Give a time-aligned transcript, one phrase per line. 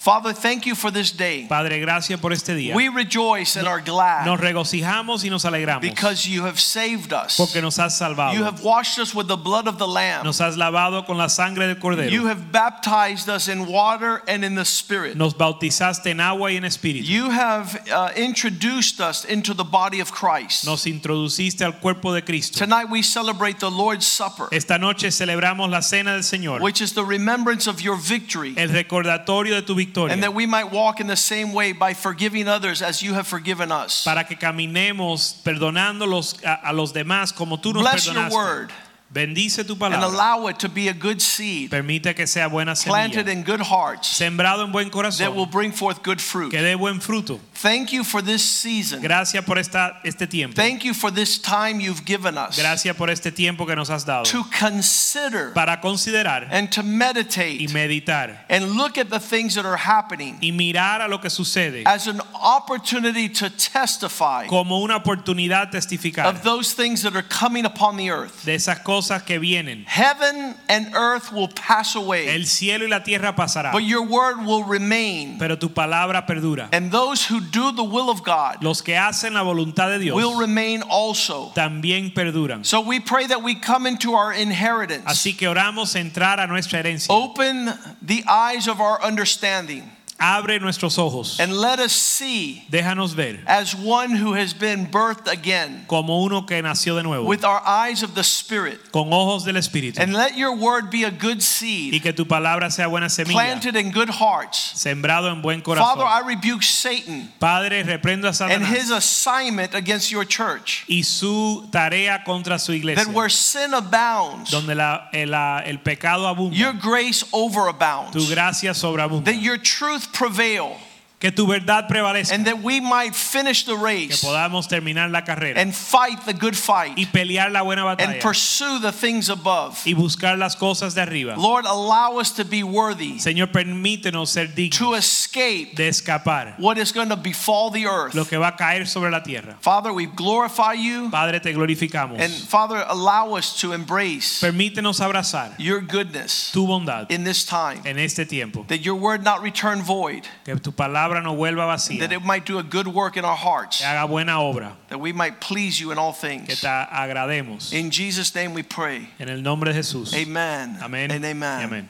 [0.00, 1.44] Father, thank you for this day.
[1.46, 2.74] Padre, gracias por este día.
[2.74, 7.36] We rejoice and are glad Nos regocijamos y nos alegramos because you have saved us.
[7.36, 8.32] porque nos has salvado.
[8.32, 10.24] You have washed us with the blood of the Lamb.
[10.24, 12.10] Nos has lavado con la sangre del cordero.
[12.10, 15.18] You have baptized us in water and in the Spirit.
[15.18, 17.04] Nos bautizaste en agua y en espíritu.
[17.06, 20.64] You have uh, introduced us into the body of Christ.
[20.64, 22.58] Nos introduciste al cuerpo de Cristo.
[22.58, 26.94] Tonight we celebrate the Lord's Supper, Esta noche celebramos la cena del Señor, which is
[26.94, 28.54] the remembrance of your victory.
[28.56, 31.94] el recordatorio de tu victoria, And that we might walk in the same way by
[31.94, 34.04] forgiving others as you have forgiven us.
[34.04, 38.34] para que caminemos perdonando los- a, a los demás como tú nos Bless your perdonaste.
[38.34, 38.70] word
[39.12, 43.26] Bendice tu and allow it to be a good seed Permite que sea buena planted
[43.26, 46.52] in good hearts sembrado en buen that will bring forth good fruit.
[46.52, 47.40] que dé buen fruto.
[47.54, 49.02] Thank you for this season.
[49.02, 50.54] Gracias por esta, este tiempo.
[50.54, 54.04] Thank you for this time you've given us Gracias por este tiempo que nos has
[54.04, 59.56] dado to consider para considerar and to y meditate meditar and look at the things
[59.56, 64.84] that are happening y mirar a lo que sucede as an opportunity to testify como
[64.84, 68.44] una oportunidad testificar of those things that are coming upon the earth.
[68.44, 69.84] de esas cosas que vienen.
[69.86, 74.44] Heaven and earth will pass away, El cielo y la tierra pasará, but your word
[74.44, 75.38] will remain.
[75.38, 76.68] pero tu palabra perdura.
[76.72, 80.16] And those who do the will of God Los que hacen la voluntad de Dios
[80.16, 81.52] will remain also.
[81.54, 82.64] también perduran.
[82.64, 85.04] So we pray that we come into our inheritance.
[85.06, 87.08] Así que oramos entrar a nuestra herencia.
[87.10, 91.40] Open the eyes of our understanding Abre nuestros ojos.
[91.40, 96.42] and let us see Déjanos ver as one who has been birthed again como uno
[96.42, 98.92] que nació de nuevo, with our eyes of the Spirit.
[98.92, 99.98] con ojos del Espíritu.
[99.98, 103.32] And let your word be a good seed Y que tu palabra sea buena semilla,
[103.32, 104.72] planted in good hearts.
[104.74, 106.04] sembrado en buen Father.
[106.04, 110.84] I rebuke Satan Padre, reprendo a and his assignment against your church.
[110.88, 113.04] y su tarea contra su iglesia.
[113.04, 118.12] That where sin abounds, donde la- eh, el, el pecado abunda, your grace overabounds.
[118.12, 120.76] tu gracia sobreabunda, That your truth prevail
[121.20, 124.20] que tu verdad prevalezca, and that we might finish the race.
[124.20, 128.12] que podamos terminar la carrera and fight the good fight y pelear la buena batalla.
[128.14, 129.78] and pursue the things above.
[129.86, 131.34] y buscar las cosas de arriba.
[131.36, 134.78] Lord, allow us to be worthy Señor, permítenos ser dignos.
[134.78, 138.14] to escape de escapar what is going to befall the earth.
[138.14, 139.58] lo que va a caer sobre la tierra.
[139.60, 142.18] Father, we glorify you Padre, te glorificamos.
[142.18, 147.82] and Father, allow us to embrace Permítenos abrazar your goodness tu bondad in this time.
[147.84, 148.64] en este tiempo.
[148.68, 152.58] That your word not return void, Que tu palabra no vuelva that it might do
[152.58, 155.90] a good work in our hearts, que haga buena obra, that we might please you
[155.90, 156.46] in all things.
[156.46, 157.72] que te agrademos.
[157.72, 159.08] In Jesus' name we pray.
[159.18, 160.14] En el nombre de Jesús.
[160.14, 160.78] Amen.
[160.80, 161.10] Amén.
[161.10, 161.68] And amen.
[161.68, 161.88] amén.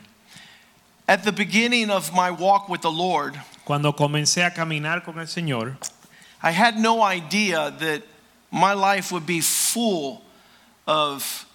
[1.07, 5.27] At the beginning of my walk with the Lord, Cuando comencé a caminar con el
[5.27, 5.77] Señor,
[6.43, 8.03] I had no idea that
[8.51, 10.23] my life would be full
[10.87, 11.47] of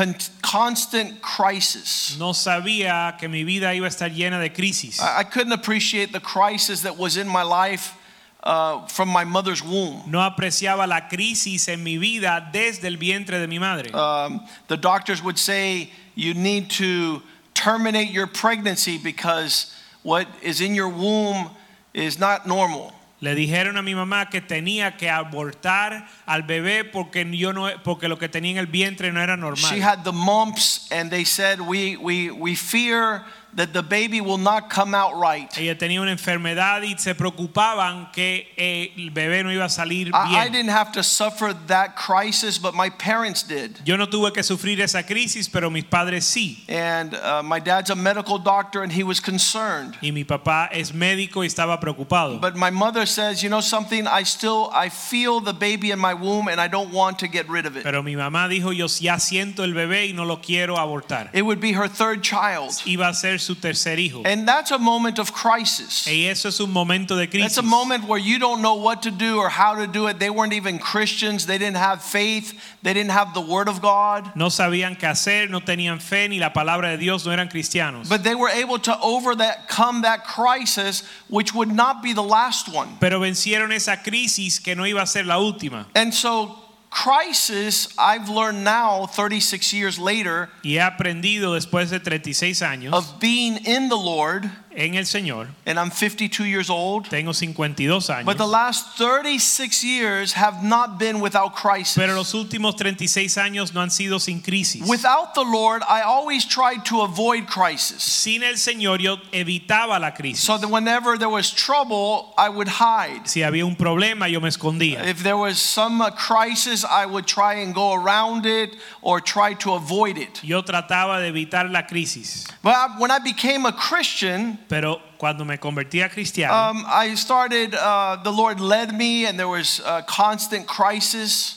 [0.00, 2.16] con- constant crisis.
[2.18, 5.00] no sabía que mi vida iba a estar llena de crisis.
[5.00, 7.94] I I couldn't appreciate the crisis that was in my life
[8.42, 10.02] uh, from my mother's womb.
[10.10, 13.92] No apreciaba la crisis en mi vida desde el vientre de mi madre.
[13.94, 17.22] Um, the doctors would say you need to
[17.54, 21.50] terminate your pregnancy because what is in your womb
[21.92, 22.92] is not normal.
[23.20, 28.08] Le dijeron a mi mamá que tenía que abortar al bebé porque yo no porque
[28.08, 29.70] lo que tenía en el vientre no era normal.
[29.70, 33.22] She had the mumps, and they said we we we fear
[33.54, 35.50] that the baby will not come out right.
[35.58, 40.46] Ella tenía una enfermedad y se preocupaban que el bebé no iba a salir I,
[40.46, 43.78] I didn't have to suffer that crisis, but my parents did.
[43.84, 46.58] Yo no tuve que sufrir esa crisis, pero mis padres sí.
[46.68, 49.96] And uh, my dad's a medical doctor, and he was concerned.
[50.02, 52.40] Y mi papá es médico y estaba preocupado.
[52.40, 56.14] But my mother says, you know something, I still I feel the baby in my
[56.14, 57.82] womb and I don't want to get rid of it.
[57.82, 61.30] Pero mi mamá dijo, yo ya siento el bebé y no lo quiero abortar.
[61.32, 62.70] It would be her third child.
[62.86, 64.22] Iba a ser su tercer hijo.
[64.24, 66.06] And that's a moment of crisis.
[66.06, 67.56] Y eso es un momento de crisis.
[67.56, 70.18] That's a moment where you don't know what to do or how to do it.
[70.18, 71.46] They weren't even Christians.
[71.46, 72.52] They didn't have faith.
[72.82, 74.32] They didn't have the word of God.
[74.36, 78.08] No sabían qué hacer, no tenían fe ni la palabra de Dios, no eran cristianos.
[78.08, 82.96] But they were able to overcome that crisis, which would not be the last one.
[83.00, 85.86] Pero vencieron esa crisis que no iba a ser la última.
[85.94, 86.59] And so,
[86.90, 93.18] crisis, I've learned now, 36 years later, Y he aprendido después de 36 años of
[93.20, 95.48] being in the Lord en el Señor.
[95.66, 97.06] and I'm 52 years old.
[97.06, 98.24] Tengo 52 años.
[98.24, 101.96] But the last 36 years have not been without crisis.
[101.96, 104.86] pero los últimos 36 años no han sido sin crisis.
[104.88, 108.02] Without the Lord, I always tried to avoid crisis.
[108.02, 110.44] sin el Señor yo evitaba la crisis.
[110.44, 113.26] So that whenever there was trouble, I would hide.
[113.28, 115.04] si había un problema yo me escondía.
[115.04, 119.54] If there was some uh, crisis, I would try and go around it or try
[119.54, 120.42] to avoid it.
[120.44, 122.46] Yo trataba de evitar la crisis.
[122.62, 127.74] But when I became a Christian, Pero cuando me convertí a cristiano, um, I started,
[127.74, 131.56] uh, the Lord led me, and there was uh, constant crisis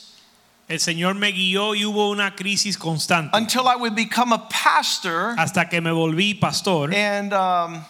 [0.69, 5.35] el Señor me guió y hubo una crisis constante until I would become a pastor.
[5.37, 7.85] hasta que me volví pastor And um,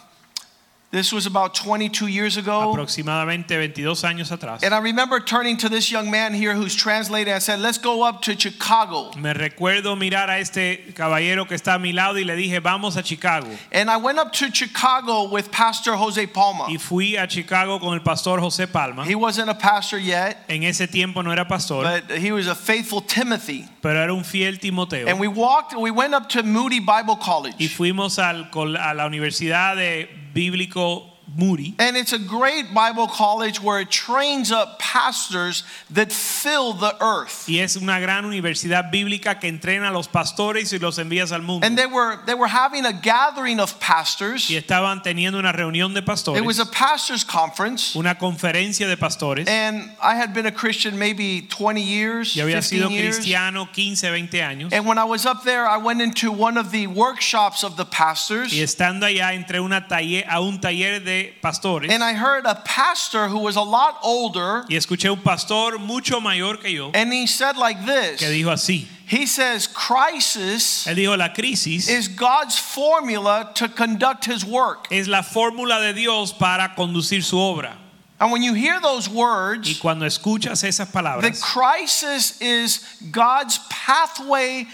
[0.94, 2.72] this was about 22 years ago.
[2.72, 4.62] aproximadamente 22 años atrás.
[4.62, 7.32] And I remember turning to this young man here who's translating.
[7.34, 9.10] I said, Let's go up to Chicago.
[9.18, 12.96] Me recuerdo mirar a este caballero que está a mi lado y le dije, vamos
[12.96, 13.48] a Chicago.
[13.72, 16.66] And I went up to Chicago with Pastor Jose Palma.
[16.68, 19.04] Y fui a Chicago con el pastor José Palma.
[19.04, 22.54] He wasn't a pastor yet, En ese tiempo no era pastor, but he was a
[22.54, 23.66] faithful Timothy.
[23.82, 25.06] pero era un fiel Timoteo.
[25.08, 27.56] And we walked, we went up to Moody Bible College.
[27.58, 31.74] Y fuimos al, a la Universidad de Bíblico Moody.
[31.78, 37.48] And it's a great Bible college where it trains up pastors that fill the earth.
[37.48, 41.42] Y es una gran universidad bíblica que entrena a los pastores y los envías al
[41.42, 41.66] mundo.
[41.66, 44.48] And they were they were having a gathering of pastors.
[44.50, 47.96] Y estaban teniendo una reunión de pastores, It was a pastors conference.
[47.96, 49.48] una conferencia de pastores.
[49.48, 53.16] And I had been a Christian maybe 20 years, Yo había 15 sido years.
[53.16, 53.96] cristiano 15,
[54.28, 54.72] 20 años.
[54.72, 57.84] And when I was up there, I went into one of the workshops of the
[57.86, 58.52] pastors.
[58.52, 62.54] Y estando allá entré una taller, a un taller de pastores And I heard a
[62.64, 67.12] pastor who was a lot older, y escuché un pastor mucho mayor que yo and
[67.12, 68.20] he said like this.
[68.20, 68.86] que dijo así.
[69.06, 74.88] He says, crisis Él dijo, la crisis is God's formula to conduct his work.
[74.90, 77.76] es la fórmula de Dios para conducir su obra.
[78.20, 82.78] And when you hear those words, Y cuando escuchas esas palabras, the crisis is
[83.10, 84.66] God's pathway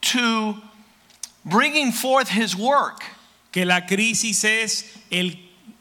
[0.00, 0.56] to
[1.44, 3.02] bringing forth his work.
[3.50, 5.32] que la crisis es el,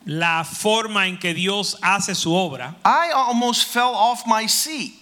[0.07, 4.93] la forma en que Dios hace su obra, I almost fell off my seat.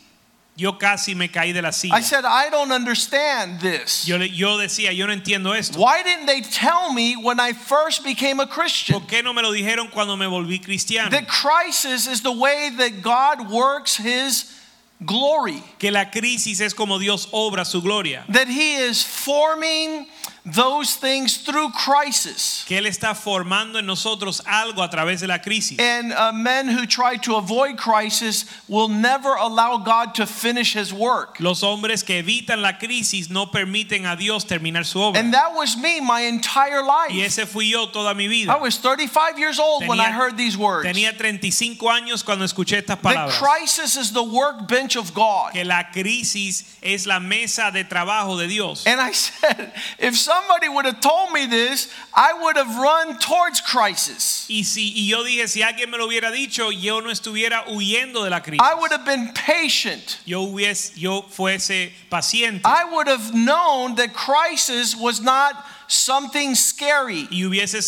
[0.56, 1.94] yo casi me caí de la silla.
[1.96, 4.08] I said, I don't understand this.
[4.08, 5.80] Yo, yo decía, yo no entiendo esto.
[5.80, 9.00] Why didn't they tell me when I first became a Christian?
[9.00, 11.10] ¿Por qué no me lo dijeron cuando me volví cristiano?
[11.10, 14.58] That crisis is the way that God works his
[15.06, 15.62] glory.
[15.78, 18.24] Que la crisis es como Dios obra su gloria.
[18.30, 20.08] That he is forming
[20.46, 22.64] those things through crisis.
[22.68, 25.80] Que Él está formando en nosotros algo a través de la crisis.
[25.80, 30.94] And uh, men who try to avoid crisis will never allow God to finish his
[30.94, 31.40] work.
[31.40, 35.20] Los hombres que evitan la crisis no permiten a Dios terminar su obra.
[35.20, 37.12] And that was me my entire life.
[37.12, 38.52] Y ese fui yo toda mi vida.
[38.52, 40.88] I was 35 years old when I heard these words.
[40.88, 43.40] Tenía 35 años cuando escuché estas palabras.
[43.40, 45.54] crisis is the workbench of God.
[45.54, 48.86] Que la crisis es la mesa de trabajo de Dios.
[48.86, 53.62] And I said, if somebody would have told me this, I would have run towards
[53.62, 54.48] crisis.
[54.50, 58.24] Y, si, y yo dije, si alguien me lo hubiera dicho, yo no estuviera huyendo
[58.24, 58.60] de la crisis.
[58.62, 60.20] I would have been patient.
[60.26, 62.62] Yo, hubiese, yo fuese paciente.
[62.66, 65.56] I would have known that crisis was not
[65.88, 67.28] something scary.
[67.32, 67.82] y hubiese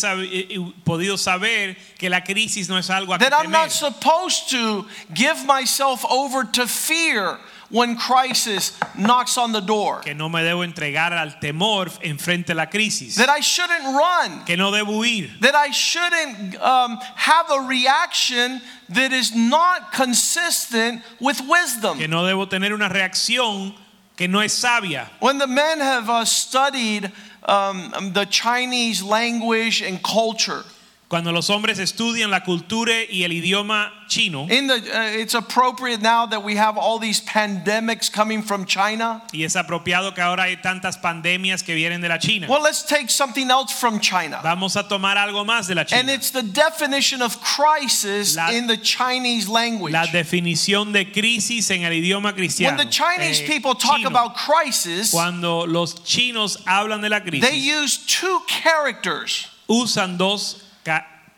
[0.84, 5.44] podido saber que la crisis no es algo a That I'm not supposed to give
[5.44, 7.38] myself over to fear
[7.70, 10.00] when crisis knocks on the door.
[10.00, 13.16] que no me debo entregar al temor enfrente de la crisis.
[13.16, 14.44] That I shouldn't run.
[14.44, 15.28] que no debo huir.
[15.40, 18.60] That I shouldn't um, have a reaction
[18.90, 21.98] that is not consistent with wisdom.
[21.98, 23.74] que no debo tener una reacción
[24.16, 25.08] que no es sabia.
[25.20, 27.12] When the men have uh, studied
[27.44, 30.64] um, the Chinese language and culture,
[31.08, 36.02] Cuando los hombres estudian la cultura y el idioma chino, in the, uh, it's appropriate
[36.02, 39.22] now that we have all these pandemics coming from China.
[39.32, 42.46] y es apropiado que ahora hay tantas pandemias que vienen de la China.
[42.46, 44.40] Well, let's take something else from China.
[44.42, 46.12] Vamos a tomar algo más de la And China.
[46.12, 49.94] it's the definition of crisis La- in the Chinese language.
[49.94, 52.76] La definición de crisis en el idioma When cristiano.
[52.76, 54.08] the Chinese eh, people talk chino.
[54.10, 59.46] about crisis, Cuando los chinos hablan de la they crisis, use two characters.
[59.70, 60.64] usan dos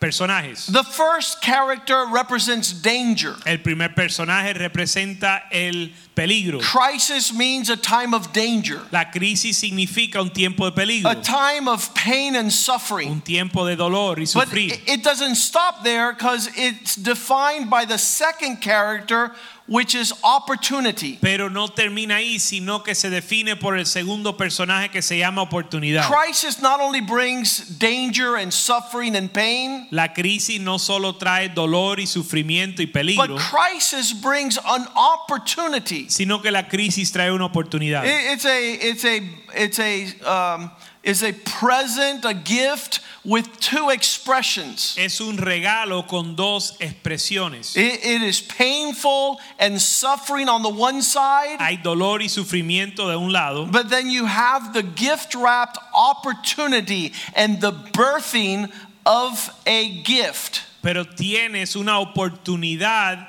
[0.00, 0.66] personajes.
[0.66, 3.36] The first character represents danger.
[3.46, 6.58] El primer personaje representa el peligro.
[6.60, 11.68] Crisis means a time of danger, La crisis significa un tiempo de peligro, a time
[11.68, 13.10] of pain and suffering.
[13.10, 14.72] un tiempo de dolor y sufrir.
[14.72, 19.32] it it doesn't stop there because it's defined by the second character,
[19.70, 21.16] which is opportunity.
[21.20, 25.42] Pero no termina ahí, sino que se define por el segundo personaje que se llama
[25.42, 26.08] oportunidad.
[26.10, 32.00] Crisis not only brings danger and suffering and pain, La crisis no solo trae dolor
[32.00, 36.08] y sufrimiento y peligro, but crisis brings an opportunity.
[36.08, 38.02] sino que la crisis trae una oportunidad.
[38.04, 39.20] It's a it's a
[39.54, 40.70] it's a um,
[41.02, 44.96] it's a present, a gift with two expressions.
[44.98, 47.76] Es un regalo con dos expresiones.
[47.76, 53.18] It- it is painful and suffering on the one side, Hay dolor y sufrimiento de
[53.18, 58.70] un lado, but then you have the gift wrapped opportunity and the birthing
[59.06, 60.62] of a gift.
[60.82, 63.26] pero tienes una oportunidad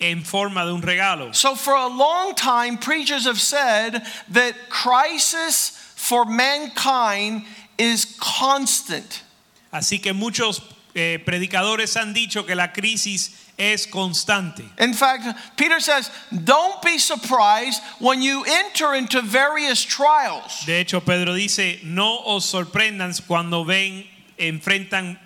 [0.00, 1.34] en forma de un regalo.
[1.34, 5.72] So, for a long time, preachers have said that crisis
[6.04, 7.46] for mankind
[7.78, 9.22] is constant.
[9.72, 10.60] Así que muchos
[10.94, 14.62] eh, predicadores han dicho que la crisis es constante.
[14.78, 15.24] In fact,
[15.56, 20.66] Peter says, don't be surprised when you enter into various trials.
[20.66, 24.04] De hecho, Pedro dice, no os sorprendan cuando ven,
[24.38, 25.18] enfrentan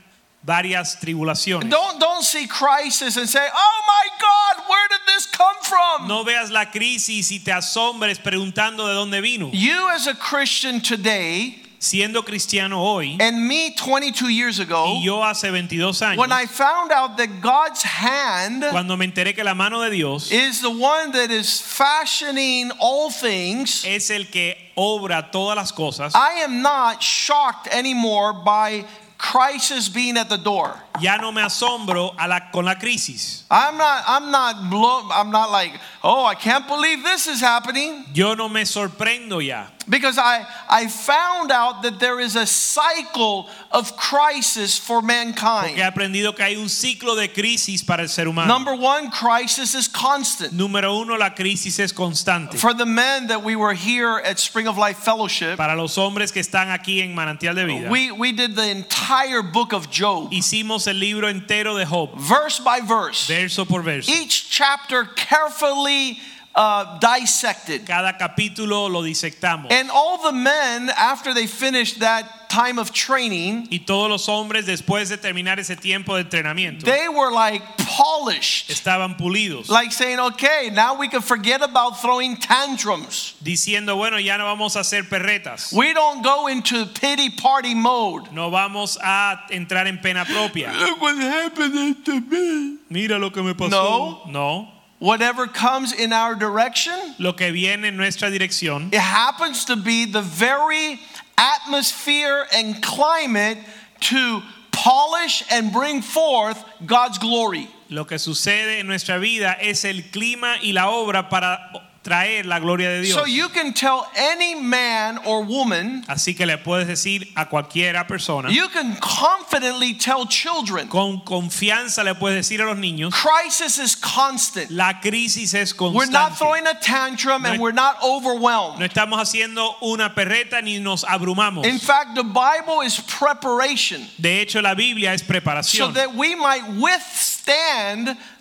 [0.49, 1.69] varias tribulaciones.
[1.69, 6.09] Don't, don't see crisis and say, oh my God, where did this come from?
[6.09, 9.51] No veas la crisis y te asombres preguntando de dónde vino.
[9.53, 15.23] You, as a Christian today, Siendo cristiano hoy and me 22 years ago, y yo
[15.23, 19.55] hace 22 años, when I found out that God's hand cuando me enteré que la
[19.55, 25.31] mano de Dios is the one that is fashioning all things, es el que obra
[25.31, 28.85] todas las cosas, I am not shocked anymore by
[29.19, 30.75] crisis being at the door.
[31.01, 33.45] ya no me asombro a la, con la crisis.
[33.51, 35.73] I'm not I'm not blow, I'm not like,
[36.03, 39.67] "Oh, I can't believe this is happening." Yo no me sorprendo ya.
[39.89, 45.25] Because I I found out that there is a cycle of crisis for Porque he
[45.25, 45.79] mankind.
[45.79, 48.47] aprendido que hay un ciclo de crisis para el ser humano.
[48.49, 50.53] Number 1, crisis is constant.
[50.53, 52.59] Número uno, la crisis es constante.
[52.59, 56.33] For the men that we were here at Spring of Life Fellowship, Para los hombres
[56.33, 60.31] que están aquí en Manantial de Vida, we we did the entire book of Job,
[60.33, 63.27] hicimos el libro entero de Job, verse by verse.
[63.27, 64.11] verso por verso.
[64.11, 66.19] Each chapter carefully
[66.55, 67.87] uh, dissected.
[67.87, 69.71] Cada capítulo lo disectamos.
[69.71, 74.65] And all the men, after they finished that time of training, Y todos los hombres,
[74.67, 78.71] después de terminar ese tiempo de entrenamiento, they were like polished.
[78.71, 83.35] estaban pulidos, Like saying, okay, now we can forget about throwing tantrums.
[83.43, 85.73] diciendo, bueno, ya no vamos a hacer perretas.
[85.73, 88.33] We don't go into pity party mode.
[88.33, 90.73] No vamos a entrar en pena propia.
[90.73, 92.79] Look what happened to me.
[92.91, 94.27] Mira lo que me pasó.
[94.29, 94.73] No.
[95.01, 100.07] Whatever comes in our direction, Lo que viene en nuestra dirección it happens to be
[100.07, 101.01] the very
[101.37, 103.59] atmosphere and climate
[104.01, 107.69] to polish and bring forth God's glory.
[107.91, 111.59] Lo que sucede en nuestra vida es el clima y la obra para
[112.03, 113.15] traer la gloria de Dios.
[113.19, 118.07] So you can tell any man or woman, Así que le puedes decir a cualquiera
[118.07, 123.79] persona, you can confidently tell children, con confianza le puedes decir a los niños, crisis
[123.79, 124.71] is constant.
[124.71, 125.97] la crisis es constante.
[125.97, 128.81] We're not throwing a tantrum and we're not overwhelmed.
[128.81, 131.67] No estamos haciendo una perreta ni nos abrumamos.
[131.67, 135.89] In fact, the Bible is preparation De hecho, la Biblia es preparación.
[135.89, 137.38] so that we might withstand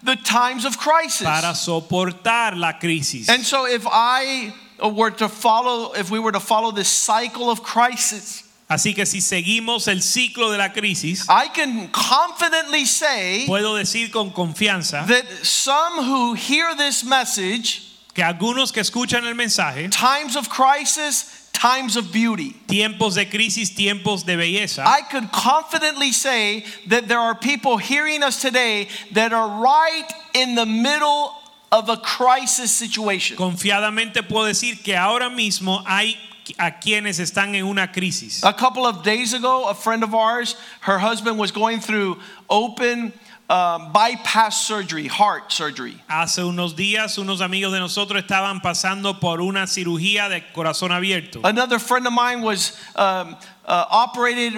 [0.04, 1.26] the times of crisis.
[1.26, 3.30] para soportar la crisis.
[3.30, 7.50] And so if I uh, were to follow, if we were to follow this cycle
[7.50, 13.46] of crisis, Así que si seguimos el ciclo de la crisis, I can confidently say
[13.48, 17.84] puedo decir con confianza that some who hear this message,
[18.14, 23.72] que algunos que escuchan el mensaje, times of crisis, times of beauty, tiempos de crisis,
[23.72, 29.34] tiempos de belleza, I could confidently say that there are people hearing us today that
[29.34, 31.34] are right in the middle
[31.72, 33.38] of a crisis situation.
[33.38, 36.16] confiadamente puedo decir que ahora mismo hay
[36.60, 38.44] a quienes están en una crisis.
[38.44, 43.12] A couple of days ago, a friend of ours, her husband was going through open
[43.50, 46.02] uh, bypass surgery, heart surgery.
[46.10, 51.42] Hace unos días unos amigos de nosotros estaban pasando por una cirugía de corazón abierto.
[51.44, 53.36] Another friend of mine was um,
[53.66, 54.54] uh, operated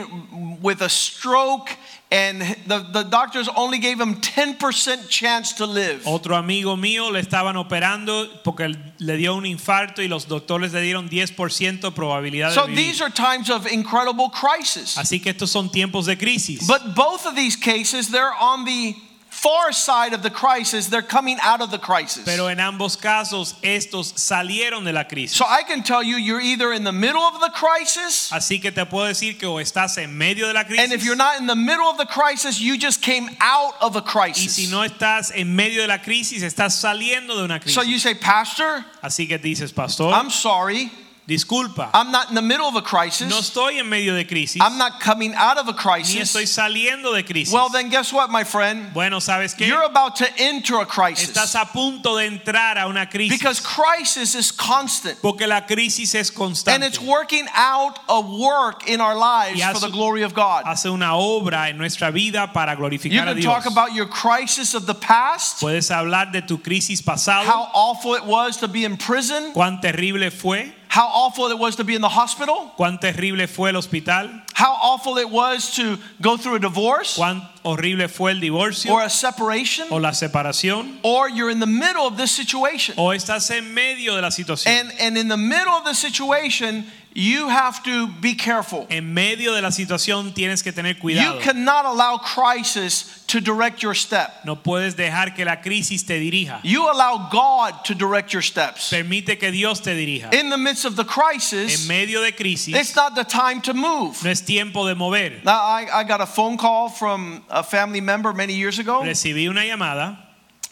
[0.62, 1.70] with a stroke,
[2.12, 6.02] and the, the doctors only gave him 10% chance to live.
[6.08, 10.82] Otro amigo mío le estaban operando porque le dio un infarto y los doctores le
[10.82, 12.76] dieron 10% probabilidad de So vivir.
[12.76, 14.98] these are times of incredible crisis.
[14.98, 16.66] Así que estos son tiempos de crisis.
[16.68, 18.96] But both of these cases, they're on the
[19.42, 22.24] far side of the crisis, they're coming out of the crisis.
[22.26, 25.38] Pero en ambos casos estos salieron de la crisis.
[25.38, 28.72] So I can tell you, you're either in the middle of the crisis, Así que
[28.72, 30.84] te puedo decir que o estás en medio de la crisis.
[30.84, 33.96] and if you're not in the middle of the crisis, you just came out of
[33.96, 34.58] a crisis.
[34.58, 37.76] Y si no estás en medio de la crisis estás saliendo de una crisis.
[37.76, 40.92] So you say, Pastor, Así que dices, pastor, I'm sorry,
[41.30, 43.30] disculpa, I'm not in the middle of a crisis.
[43.30, 46.16] no estoy en medio de crisis I'm not coming out of a crisis.
[46.16, 47.54] Ni estoy saliendo de crisis.
[47.54, 48.94] Well, then guess what, my friend?
[48.94, 49.68] Bueno, ¿sabes qué?
[49.68, 53.60] You're about to enter a Estás crisis a punto de entrar a una crisis because
[53.62, 55.22] crisis is constant.
[55.22, 56.32] porque la crisis es
[56.68, 60.64] And it's working out a work in our lives hace- for the glory of God.
[60.66, 63.46] Hace una obra en nuestra vida para You glorificar a can Dios.
[63.46, 68.16] talk about your crisis of the past, Puedes hablar de tu crisis pasado, how awful
[68.16, 71.94] it was to be in prison, cuán terrible fue, how awful it was to be
[71.94, 76.56] in the hospital, cuán terrible fue el hospital, how awful it was to go through
[76.56, 77.16] a divorce.
[77.16, 78.90] Cuán horrible fue el divorcio.
[78.92, 82.96] Or a separation, o la separación, or you're in the middle of this situation.
[82.98, 84.68] o estás en medio de la situación.
[84.68, 88.86] And, and in the middle of the situation, you have to be careful.
[88.90, 91.36] En medio de la situación tienes que tener cuidado.
[91.36, 94.32] You cannot allow crisis to direct your step.
[94.46, 96.60] No puedes dejar que la crisis te dirija.
[96.64, 98.90] You allow God to direct your steps.
[98.90, 100.34] Permite que Dios te dirija.
[100.34, 103.74] In the midst of the crisis, En medio de crisis it's not the time to
[103.74, 104.24] move.
[104.24, 105.42] no es tiempo de mover.
[105.44, 109.50] Now, I, I got a phone call from a family member many years ago, Recibí
[109.50, 110.29] una llamada,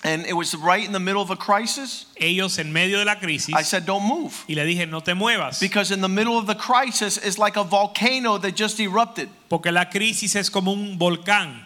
[0.07, 2.05] and it was right in the middle of a crisis.
[2.19, 4.43] ellos en medio de la crisis, I said, Don't move.
[4.47, 7.57] y le dije, no te muevas, Because in the middle of the crisis is like
[7.57, 9.29] a volcano that just erupted.
[9.49, 11.65] porque la crisis es como un volcán.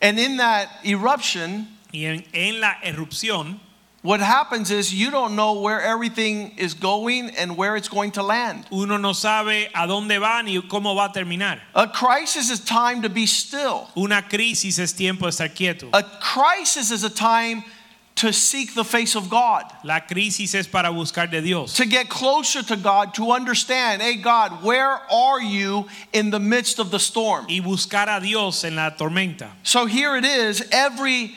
[0.00, 3.60] And in that eruption, Y en, en la erupción,
[4.02, 8.22] what happens is you don't know where everything is going and where it's going to
[8.22, 8.66] land.
[8.72, 11.60] uno no sabe a dónde va ni cómo va a terminar.
[11.74, 13.88] A crisis is time to be still.
[13.96, 15.88] Una crisis es tiempo de estar quieto.
[15.92, 17.64] A crisis is a time
[18.16, 22.08] to seek the face of God, La crisis es para buscar de Dios, to get
[22.08, 26.98] closer to God, to understand, hey, God, where are you in the midst of the
[26.98, 27.46] storm?
[27.48, 29.48] y buscar a Dios en la tormenta.
[29.62, 31.34] So here it is every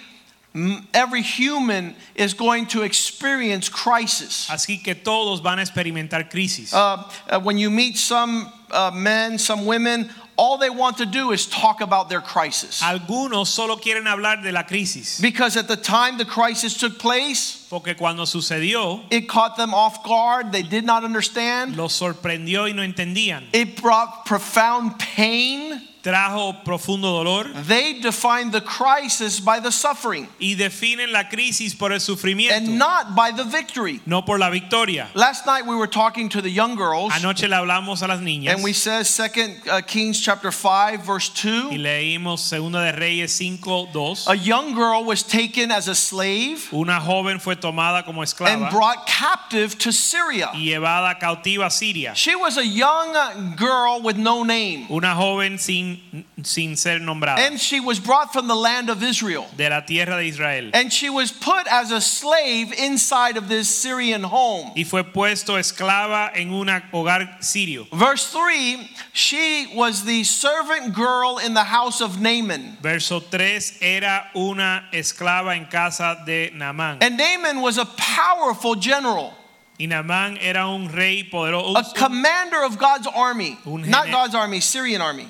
[0.93, 4.47] every human is going to experience crisis.
[4.49, 6.73] Así que todos van a experimentar crisis.
[6.73, 11.31] Uh, uh, when you meet some uh, men, some women, all they want to do
[11.31, 12.81] is talk about their crisis.
[12.81, 17.64] Algunos solo quieren hablar de la crisis, Because at the time the crisis took place,
[17.69, 20.51] porque cuando sucedió, it caught them off guard.
[20.51, 21.75] They did not understand.
[21.75, 23.43] los sorprendió y no entendían.
[23.53, 25.89] It brought profound pain.
[26.05, 31.91] Trajo profundo dolor They defined the crisis by the suffering y definen la crisis por
[31.91, 34.01] el sufrimiento, and not by the victory.
[34.05, 35.09] no por la victoria.
[35.15, 38.53] Last night we were talking to the young girls Anoche le hablamos a las niñas
[38.53, 43.31] and we said 2 uh, Kings chapter 5 verse y 2 leímos Segunda de Reyes
[43.39, 44.27] 5:2.
[44.29, 49.05] a young girl was taken as a slave Una joven fue tomada como and brought
[49.07, 50.49] captive to Syria.
[50.53, 52.13] y llevada cautiva a Siria.
[52.15, 57.59] She was a young girl with no name Una joven sin, sin ser nombrada and
[57.59, 59.47] she was brought from the land of Israel.
[59.55, 63.67] de la tierra de Israel And she was put as a slave inside of this
[63.69, 64.71] Syrian home.
[64.75, 67.87] y fue puesto esclava en un hogar sirio.
[67.93, 72.77] Verse 3 She was the servant girl in the house of Naaman.
[72.81, 76.97] Verso 3 era una esclava en casa de Naamán.
[77.01, 79.33] And Naaman was a powerful general,
[79.79, 83.57] Y Naamán era un rey a commander of God's army.
[83.65, 85.27] Not God's army, Syrian army.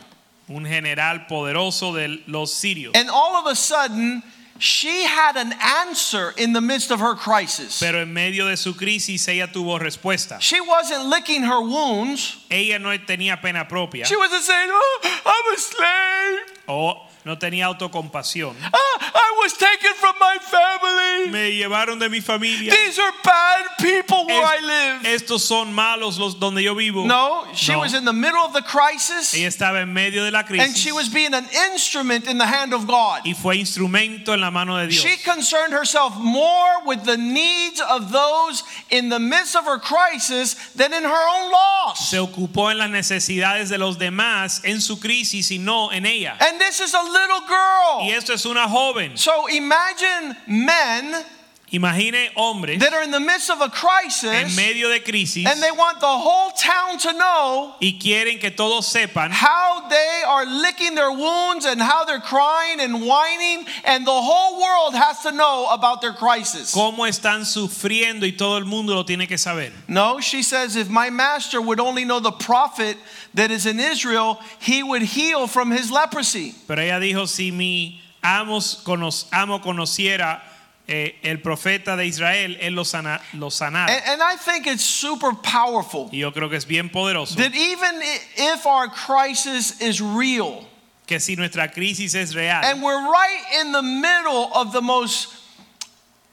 [0.49, 2.91] un general poderoso de los sirios.
[2.95, 4.21] And all of a sudden,
[4.60, 5.54] she had an
[5.88, 7.80] answer in the midst of her crisis.
[7.80, 10.39] Pero en medio de su crisis ella tuvo respuesta.
[10.39, 12.38] She wasn't licking her wounds.
[12.49, 16.39] Ella no tenía pena propia She wasn't saying, Oh, I'm a slave.
[16.69, 18.55] o no tenía autocompasión.
[18.61, 21.31] Ah, I was taken from my family.
[21.31, 22.71] Me llevaron de mi familia.
[22.71, 25.05] These are bad people where I live.
[25.15, 27.05] estos son malos los donde yo vivo.
[27.05, 27.79] No, she No.
[27.79, 30.77] was in the middle of the crisis Ella estaba en medio de la and crisis
[30.77, 33.21] she was being an instrument in the hand of God.
[33.25, 35.01] y fue instrumento en la mano de Dios.
[35.03, 40.53] She concerned herself more with the needs of those in the midst of her crisis
[40.75, 41.09] than in her
[41.39, 42.09] own loss.
[42.09, 46.38] Se ocupó en las necesidades de los demás en su crisis y no en ella.
[46.39, 48.01] And this is a little girl.
[48.04, 49.17] Y esto es una joven.
[49.17, 51.25] So imagine men
[51.71, 55.62] Imagine hombres that are in the midst of a en crisis medio de crisis and
[55.62, 60.45] they want the whole town to know y quieren que todos sepan how they are
[60.45, 65.32] licking their wounds and how they're crying and whining, and the whole world has to
[65.32, 66.71] know about their crisis.
[66.73, 69.71] cómo están sufriendo y todo el mundo lo tiene que saber.
[69.88, 72.95] No, she says, if my master would only know the prophet
[73.34, 76.54] that is in Israel, he would heal from his leprosy.
[76.67, 80.41] Pero ella dijo, si mi Amos, cono- amo conociera
[80.88, 83.89] eh, el profeta de Israel, él lo, sana, lo sanara.
[83.89, 87.56] And, and I think it's super powerful y yo creo que es bien poderoso that
[87.56, 88.02] even
[88.38, 90.67] if our crisis is real
[91.08, 95.34] que si nuestra crisis es real and we're right in the middle of the most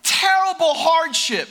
[0.03, 1.49] terrible hardship,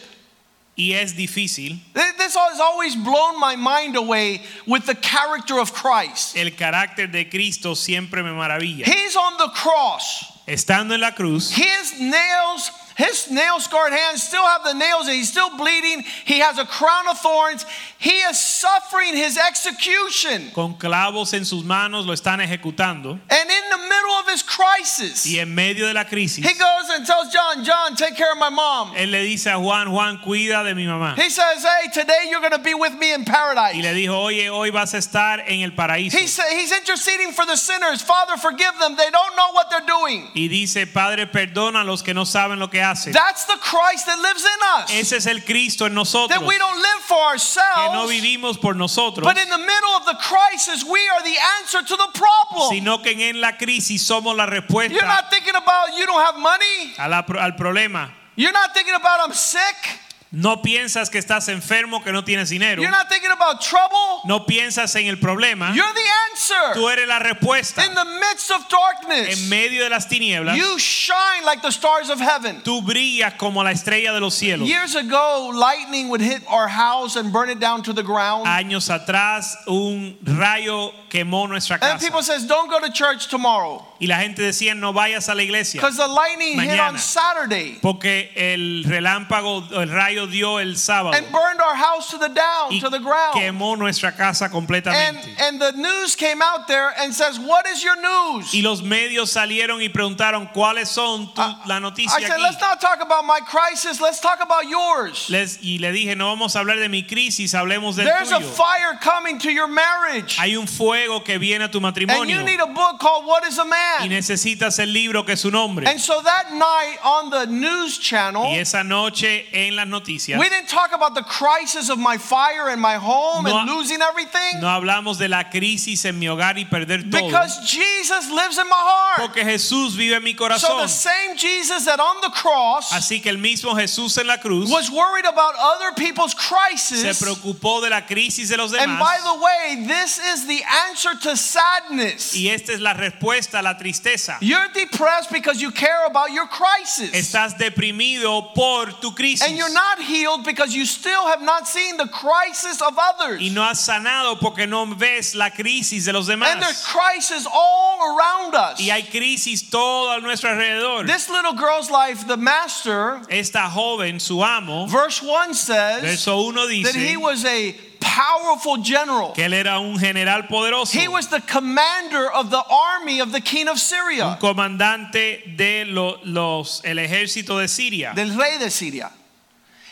[0.77, 6.37] y es difícil, this has always blown my mind away with the character of Christ.
[6.37, 8.85] el carácter de Cristo siempre me maravilla.
[8.85, 10.39] He's on the cross.
[10.47, 15.15] Estando en la cruz, His nails, his nail scarred hands still have the nails and
[15.15, 16.03] he's still bleeding.
[16.25, 17.65] He has a crown of thorns.
[17.97, 20.51] He is suffering his execution.
[20.53, 23.11] con clavos en sus manos, lo están ejecutando.
[23.29, 26.89] And in the middle of his crisis, Y en medio de la crisis, he goes
[26.93, 28.93] and tells John, John, take care of my mom.
[28.95, 31.15] él le dice a Juan, Juan, cuida de mi mamá.
[31.17, 33.75] He says, Hey, today you're going to be with me in paradise.
[33.75, 36.13] Y le dijo, oye, hoy vas a estar en el paraíso.
[36.17, 38.01] He sa- he's interceding for the sinners.
[38.01, 38.95] Father, forgive them.
[38.95, 40.27] They don't know what they're doing.
[40.35, 43.13] Y dice, Padre, perdona a los que no saben lo que hacen.
[43.13, 44.91] That's the Christ that lives in us.
[44.91, 46.29] Ese es el Cristo en nosotros.
[46.37, 47.75] That we don't live for ourselves.
[47.75, 51.37] Que no vivimos por nosotros, But in the middle of the crisis, we are the
[51.59, 52.69] answer to the problem.
[52.69, 54.91] sino que en la crisis somos la respuesta.
[54.93, 56.93] You're not thinking about you don't have money.
[56.97, 58.09] a la- al problema.
[58.35, 59.99] You're not thinking about I'm sick.
[60.33, 62.81] No piensas que estás enfermo, que no tienes dinero.
[62.81, 64.21] You're not thinking about trouble.
[64.25, 65.73] No piensas en el problema.
[65.75, 66.73] You're the answer.
[66.73, 67.85] Tú eres la respuesta.
[67.85, 72.09] In the midst of En darkness, medio de las tinieblas, you shine like the stars
[72.09, 72.61] of heaven.
[72.63, 74.67] tú brillas como la estrella de los cielos.
[74.69, 78.45] Years ago, lightning would hit our house and burn it down to the ground.
[78.45, 82.39] Años atrás, un rayo quemó nuestra And people casa.
[82.39, 85.79] says, "Don't go to church tomorrow Y la gente decía, no vayas a la iglesia.
[85.79, 86.97] because the lightning hit on Mañana.
[86.99, 91.13] Saturday Porque el relámpago, el rayo dio el sábado.
[91.15, 94.53] and burned our house to the down y to the ground." quemó nuestra casa And
[94.53, 95.29] completamente.
[95.39, 99.29] and the news came out there and says, "What is your news?" y los medios
[99.29, 102.41] salieron y preguntaron cuáles son tu- la noticia I said, aquí.
[102.41, 104.01] "Let's not talk about my crisis.
[104.01, 107.53] Let's talk about yours." Les- y le dije, no vamos a hablar de mi crisis,
[107.53, 108.47] hablemos del There's a tuyo.
[108.55, 112.43] fire coming to your marriage, Hay un fuego que viene a tu and matrimonio you
[112.43, 113.65] need a book called "What Is a
[113.99, 115.87] y Man." necesitas el libro que es su nombre.
[115.87, 120.49] And so that night on the news channel, y esa noche en las noticias we
[120.49, 124.59] didn't talk about the crisis of my fire and my home No- and losing everything
[124.59, 127.21] no hablamos de la crisis en mi hogar y perder todo.
[127.25, 129.17] because Jesus lives in my heart.
[129.17, 130.81] porque Jesús vive en mi So corazón.
[130.81, 134.69] the same Jesus that on the cross Así que el mismo Jesús en la cruz
[134.69, 137.19] was worried about other people's se crisis.
[137.19, 138.99] preocupó de la crisis de los And demás.
[138.99, 142.35] by the way, this is the answer to sadness.
[142.35, 144.37] y esta es la respuesta a la tristeza.
[144.41, 147.11] You're depressed because you care about your crisis.
[147.11, 149.47] Estás deprimido por tu crisis.
[149.47, 153.41] And you're not healed because you still have not seen the crisis of others.
[153.41, 156.53] y no has sanado porque no ves la crisis de los demás.
[156.53, 158.79] And there's crisis all around us.
[158.79, 161.07] Y hay crisis todo a nuestro alrededor.
[161.07, 166.83] This little girl's life, the master, Esta joven, su amo, verse 1 says verso 1
[166.83, 169.31] that he was a powerful general.
[169.33, 173.39] que él era un general poderoso, He was the commander of the army of the
[173.41, 174.25] king of Siria.
[174.27, 178.13] un comandante de lo- los el ejército de Siria.
[178.15, 179.11] del rey de Syria.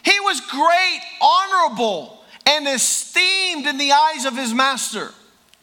[0.03, 5.13] He was great, honorable, and esteemed in the eyes of his master.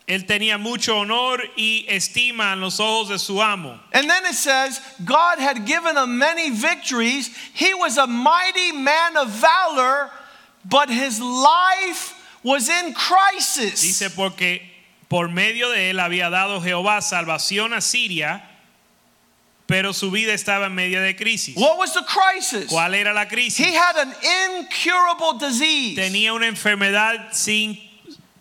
[0.06, 3.76] Él tenía mucho honor y estima en los ojos de su amo.
[3.92, 7.36] And then it says, God had given him many victories.
[7.54, 10.10] He was a mighty man of valor,
[10.64, 12.12] but his life
[12.46, 13.82] was in crisis.
[13.82, 14.62] Dice porque
[15.08, 18.42] por medio de él había dado Jehová salvación a Siria,
[19.66, 21.56] pero su vida estaba en medio de crisis.
[21.56, 22.70] What was the crisis?
[22.70, 23.58] ¿Cuál era la crisis?
[23.66, 24.14] He had an
[24.54, 25.96] incurable disease.
[25.96, 27.76] Tenía una enfermedad sin,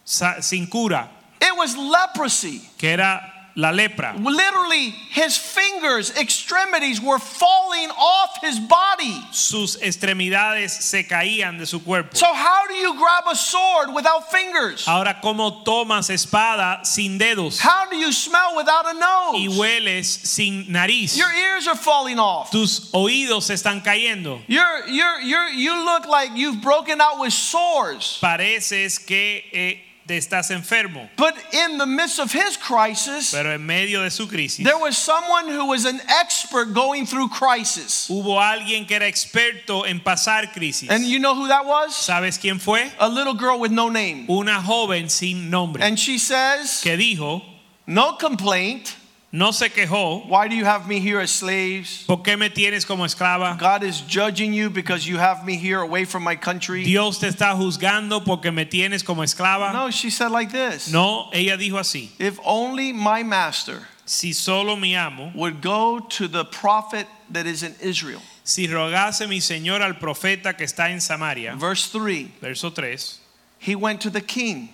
[0.05, 1.09] sin cura,
[1.41, 2.61] It was leprosy.
[2.77, 4.13] que era la lepra.
[4.17, 9.21] Literally, his fingers, extremities were falling off his body.
[9.31, 12.15] Sus extremidades se caían de su cuerpo.
[12.15, 14.85] So, how do you grab a sword without fingers?
[14.87, 19.57] Ahora, ¿cómo tomas espada sin dedos How do you smell without a nose?
[19.57, 21.17] hueles sin nariz?
[21.17, 22.51] Your ears are falling off.
[22.51, 24.41] Tus oídos están cayendo.
[24.47, 28.19] You're, you're, you're, you look like you've broken out with sores.
[28.21, 31.09] Pareces que eh, te estás enfermo.
[31.17, 34.97] But in the midst of his crisis, Pero en medio de su crisis, there was
[34.97, 38.07] someone who was an expert going through crisis.
[38.09, 40.89] hubo alguien que era experto en pasar crisis.
[40.89, 41.93] And you know who that was?
[41.95, 42.91] ¿Sabes quién fue?
[42.99, 44.25] A little girl with no name.
[44.29, 47.41] Una joven sin nombre And she says, que dijo,
[47.87, 48.95] No complaint.
[49.35, 52.05] No se quejó, Why do you have me here as slaves?
[52.07, 53.57] ¿por qué me tienes como esclava?
[53.59, 56.83] God is judging you because you have me here away from my country.
[56.83, 59.73] Dios te está juzgando porque me tienes como esclava.
[59.73, 62.09] No, she said like this No, ella dijo así.
[62.19, 67.63] If only my master si solo mi amo, would go to the prophet that is
[67.63, 68.21] in Israel.
[68.43, 73.19] si rogase mi Señor al profeta que está en Samaria, Verse 3 verso 3,
[73.57, 74.69] He went to the king.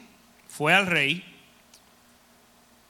[0.48, 1.24] fue al rey,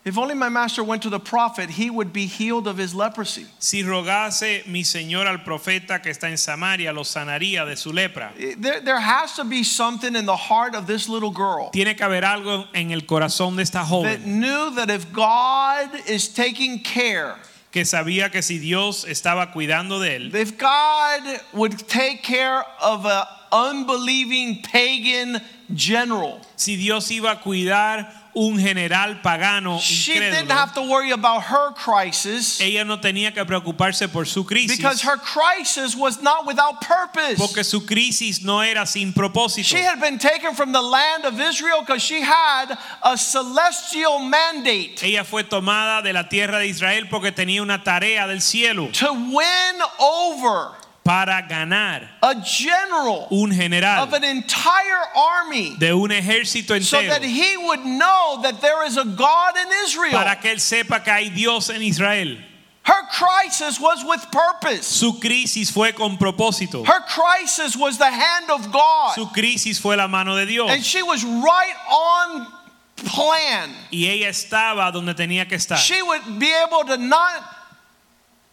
[0.04, 3.46] If only my master went to the prophet, he would be healed of his leprosy.
[3.60, 8.32] si rogase mi Señor al profeta que está en Samaria, lo sanaría de su lepra.
[8.40, 11.96] Eh, there, there has to be something in the heart of this little girl Tiene
[11.96, 16.80] que haber algo en el corazón de esta that knew that if God is taking
[16.80, 17.36] care,
[17.72, 21.22] que sabía que si Dios estaba cuidando de él, if God
[21.54, 25.42] would take care of an unbelieving pagan
[25.76, 31.44] general, si Dios iba a cuidar un general pagano she didn't have to worry about
[31.44, 36.46] her crisis ella no tenía que preocuparse por su crisis because her crisis was not
[36.46, 37.38] without purpose.
[37.38, 39.66] porque su crisis no era sin propósito.
[39.66, 45.04] She had been taken from the land of Israel because she had a celestial mandate
[45.04, 49.14] Ella fue tomada de la tierra de Israel porque tenía una tarea del cielo to
[49.14, 50.72] win over
[51.04, 57.24] para ganar a general un general of an entire army de un ejército so that
[57.24, 60.12] he would know that there is a God in Israel.
[60.12, 62.38] para que él sepa que hay Dios en Israel.
[62.84, 64.88] Her crisis was with purpose.
[64.88, 66.84] Su crisis fue con propósito.
[66.86, 69.14] Her crisis was the hand of God.
[69.14, 70.70] Su crisis fue la mano de Dios.
[70.70, 72.48] And she was right on
[72.96, 73.70] plan.
[73.92, 75.78] Y ella estaba donde tenía que estar.
[75.78, 77.44] She would be able to not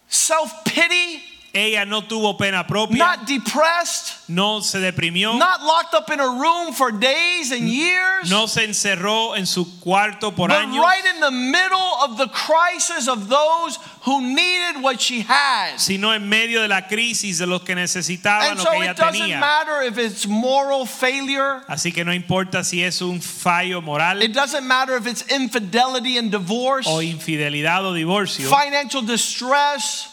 [0.09, 6.09] self pity, Ella no tuvo pena propia, not depressed, no se deprimió, not locked up
[6.11, 8.29] in a room for days and years.
[8.29, 12.27] no se encerró en su cuarto por But años, right in the middle of the
[12.27, 15.81] crisis of those who needed what she has.
[15.81, 18.93] sino en medio de la crisis de los que necesitaban And lo so que ella
[18.93, 18.93] tenía.
[18.93, 19.39] And so it doesn't tenía.
[19.39, 21.61] matter if it's moral failure.
[21.67, 26.17] Así que no importa si es un fallo moral It doesn't matter if it's infidelity
[26.17, 30.08] and divorce, o infidelidad o divorcio, financial distress,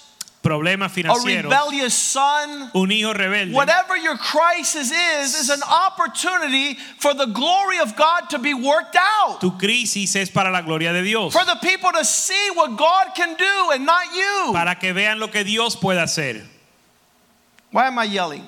[0.47, 2.71] problemas a financieros, rebellious son.
[2.75, 3.53] un hijo rebelde.
[3.53, 8.97] Whatever your crisis is, is an opportunity for the glory of God to be worked
[8.97, 9.41] out.
[9.41, 13.15] Tu crisis es para la gloria de Dios, For the people to see what God
[13.17, 14.51] can do and not you.
[14.53, 16.43] para que vean lo que Dios puede hacer.
[17.73, 18.45] Why am I yelling?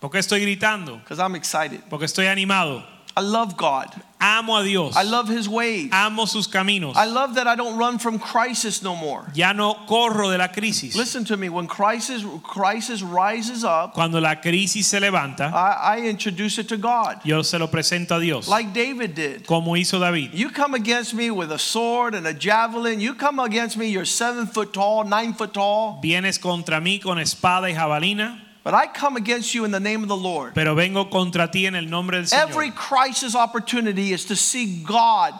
[0.00, 0.98] ¿Por qué estoy gritando?
[0.98, 1.82] Because I'm excited.
[1.88, 2.84] Porque estoy animado.
[3.18, 3.92] I love God.
[4.20, 4.96] Amo a Dios.
[4.96, 5.90] I love His ways.
[5.92, 6.94] Amo sus caminos.
[6.94, 9.26] I love that I don't run from crisis no more.
[9.34, 10.94] Ya no corro de la crisis.
[10.94, 11.48] Listen to me.
[11.48, 16.76] When crisis crisis rises up, Cuando la crisis se levanta, I, I introduce it to
[16.76, 19.46] God, yo se lo presento a Dios, like David did.
[19.46, 20.32] como hizo David.
[20.34, 23.00] You come against me with a sword and a javelin.
[23.00, 23.88] You come against me.
[23.88, 26.00] You're seven foot tall, nine foot tall.
[26.02, 30.02] Vienes contra mí con espada y jabalina, But I come against you in the name
[30.02, 30.52] of the Lord.
[30.54, 32.50] pero vengo contra ti en el nombre del Señor.
[32.50, 35.32] Every crisis opportunity is to see God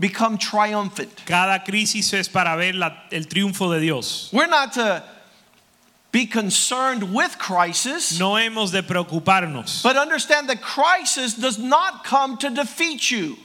[0.00, 1.22] become triumphant.
[1.24, 4.30] Cada crisis es para ver la- el triunfo de Dios.
[4.32, 5.04] We're not to
[6.10, 12.36] be concerned with crisis, No hemos de preocuparnos, but understand that crisis does not come
[12.38, 13.36] to defeat you.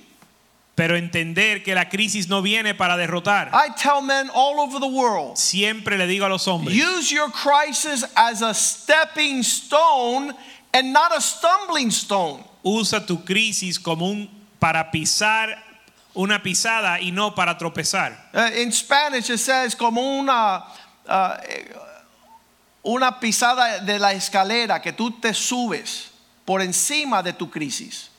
[0.77, 3.49] Pero entender que la crisis no viene para derrotar.
[3.51, 7.31] I tell men all over the world Siempre le digo a los hombres, use your
[7.31, 10.35] crisis as a stepping stone
[10.71, 12.43] and not a stumbling stone.
[12.61, 15.57] usa tu crisis como un para pisar
[16.13, 18.15] una pisada y no para tropezar.
[18.31, 20.63] Uh, in Spanish, it says como una,
[21.07, 21.37] uh,
[22.83, 26.11] una pisada de la escalera que tú te subes
[26.45, 28.09] por encima de tu crisis.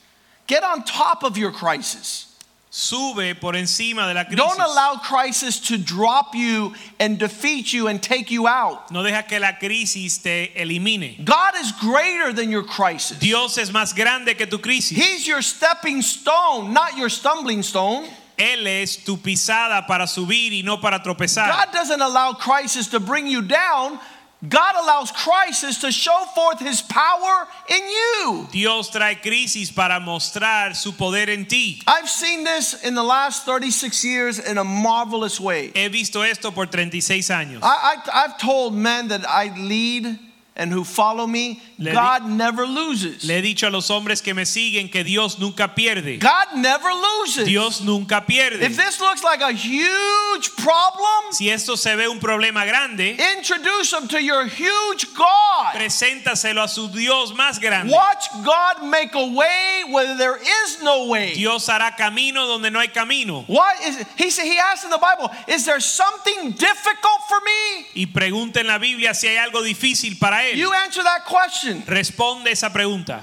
[0.48, 2.27] Get on top of your crisis.
[2.70, 4.36] Sube por encima de la crisis.
[4.36, 8.90] Don't allow crisis to drop you and defeat you and take you out.
[8.90, 11.24] No deja que la crisis te elimine.
[11.24, 13.18] God is greater than your crisis.
[13.18, 14.98] Dios es más grande que tu crisis.
[14.98, 18.06] He's your stepping stone, not your stumbling stone.
[18.38, 21.48] Él es tu pisada para subir y no para tropezar.
[21.48, 23.98] God doesn't allow crisis to bring you down.
[24.46, 28.48] God allows crisis to show forth his power in you.
[28.52, 31.82] Dios trae crisis para mostrar su poder en ti.
[31.88, 35.72] I've seen this in the last 36 years in a marvelous way.
[35.74, 37.58] He visto esto por 36 años.
[37.62, 40.18] I, I, I've told men that I lead
[40.58, 43.24] and who follow me, Le di- God never loses.
[43.24, 46.18] Le he dicho a los hombres que me siguen que Dios nunca pierde.
[46.18, 47.46] God never loses.
[47.46, 48.62] Dios nunca pierde.
[48.62, 53.90] If this looks like a huge problem, Si esto se ve un problema grande, introduce
[53.92, 55.74] them to your huge God.
[55.74, 57.92] preséntaselo a su Dios más grande.
[57.92, 61.34] Watch God make a way where there is no way.
[61.34, 63.44] Dios hará camino donde no hay camino.
[63.46, 67.86] Why is he said he asked in the Bible, is there something difficult for me?
[67.94, 70.47] Y pregunta en la Biblia si hay algo difícil para él.
[70.54, 71.82] You answer that question.
[71.82, 73.22] Responde esa pregunta.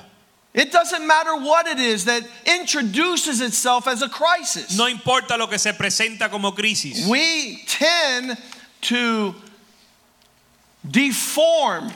[0.54, 4.78] It doesn't matter what it is that introduces itself as a crisis.
[4.78, 7.08] No importa lo que se presenta como crisis.
[7.08, 8.38] We tend
[8.84, 9.36] to
[10.90, 11.92] deform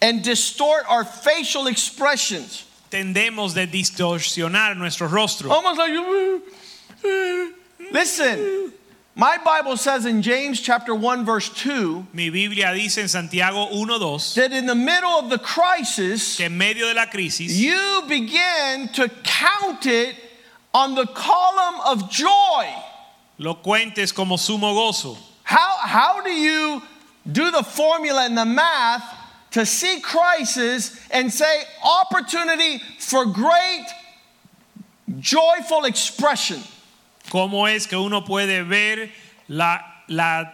[0.00, 2.64] and distort our facial expressions.
[2.90, 5.50] Tendemos de distorsionar nuestro rostro.
[5.50, 5.92] Almost like
[7.90, 8.72] Listen,
[9.14, 14.34] my Bible says in James chapter 1 verse 2 Mi Biblia dice en Santiago 1:2
[14.34, 18.88] that in the middle of the crisis que en medio de la crisis you begin
[18.88, 20.16] to count it
[20.74, 22.66] on the column of joy.
[23.38, 25.16] lo cuentes como sumo gozo.
[25.42, 26.82] How, how do you
[27.30, 29.04] do the formula and the math
[29.50, 33.84] to see crisis and say opportunity for great
[35.18, 36.62] joyful expression?
[37.32, 39.10] ¿Cómo es que uno puede ver
[39.48, 40.52] la, la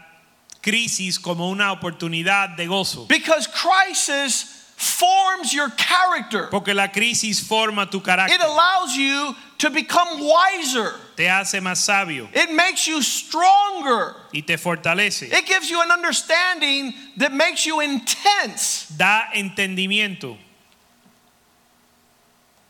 [0.63, 3.09] crisis como una oportunidad de gozo?
[3.09, 4.45] Because crisis
[4.77, 6.47] forms your character.
[6.53, 10.95] Porque la crisis forma tu It allows you to become wiser.
[11.17, 14.15] te hace más sabio It makes you stronger.
[14.33, 15.33] y te fortalece.
[15.33, 18.87] It gives you an understanding that makes you intense.
[18.97, 20.37] Da entendimiento.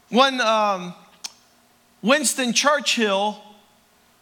[0.09, 0.94] When um,
[2.01, 3.42] Winston Churchill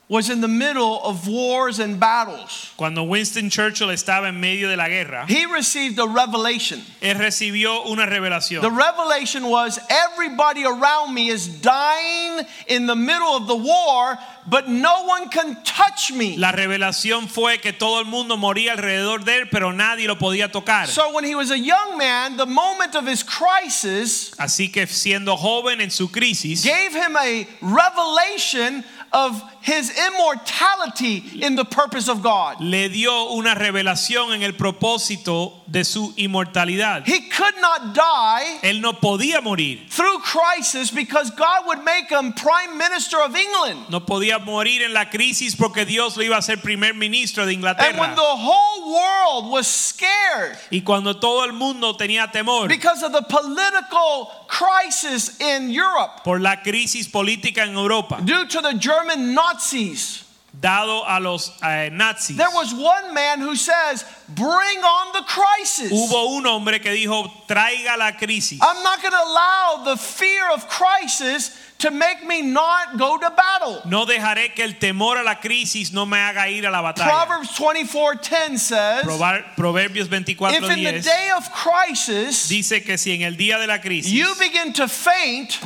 [0.09, 4.77] was in the middle of wars and battles, Cuando Winston Churchill estaba en medio de
[4.77, 6.81] la guerra, he received a revelation.
[7.03, 8.61] él recibió una revelación.
[8.61, 14.17] The revelation was everybody around me is dying in the middle of the war,
[14.49, 16.37] but no one can touch me.
[16.37, 20.53] La revelación fue que todo el mundo moría alrededor de él, pero nadie lo podía
[20.53, 20.87] tocar.
[20.87, 25.37] So when he was a young man, the moment of his crisis Así que siendo
[25.37, 32.23] joven en su crisis, gave him a revelation of his immortality in the purpose of
[32.23, 32.61] God.
[32.61, 37.07] le dio una revelación en el propósito de su inmortalidad.
[37.07, 39.89] He could not die Él no podía morir.
[39.89, 43.91] through crisis because God would make him prime minister of England.
[43.91, 47.53] No podía morir en la crisis porque Dios lo iba a hacer primer ministro de
[47.53, 47.89] Inglaterra.
[47.89, 53.03] And when the whole world was scared Y cuando todo el mundo tenía temor because
[53.03, 58.75] of the political crisis in Europe por la crisis política en Europa, due to the
[58.75, 60.26] German Nazis,
[60.61, 65.93] dado a los eh, nazis, there was one man who says, Bring on the crisis.
[65.93, 68.59] hubo un hombre que dijo, traiga la crisis.
[68.63, 73.31] I'm not going to allow the fear of crisis to make me not go to
[73.31, 73.83] battle.
[73.85, 77.27] No dejaré que el temor a la crisis no me haga ir a la batalla.
[77.27, 83.37] Proverbs 24:10 says, Proverbios If in the day of crisis dice que si en el
[83.37, 85.61] día de la crisis you begin to faint,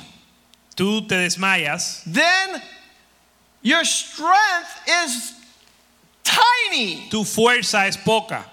[0.77, 2.61] tú te desmayas, then
[3.63, 5.35] your strength is
[6.25, 7.09] tiny.
[7.11, 8.45] tu fuerza es poca.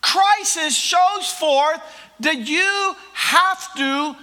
[0.00, 1.80] Crisis shows forth
[2.20, 4.16] that you have to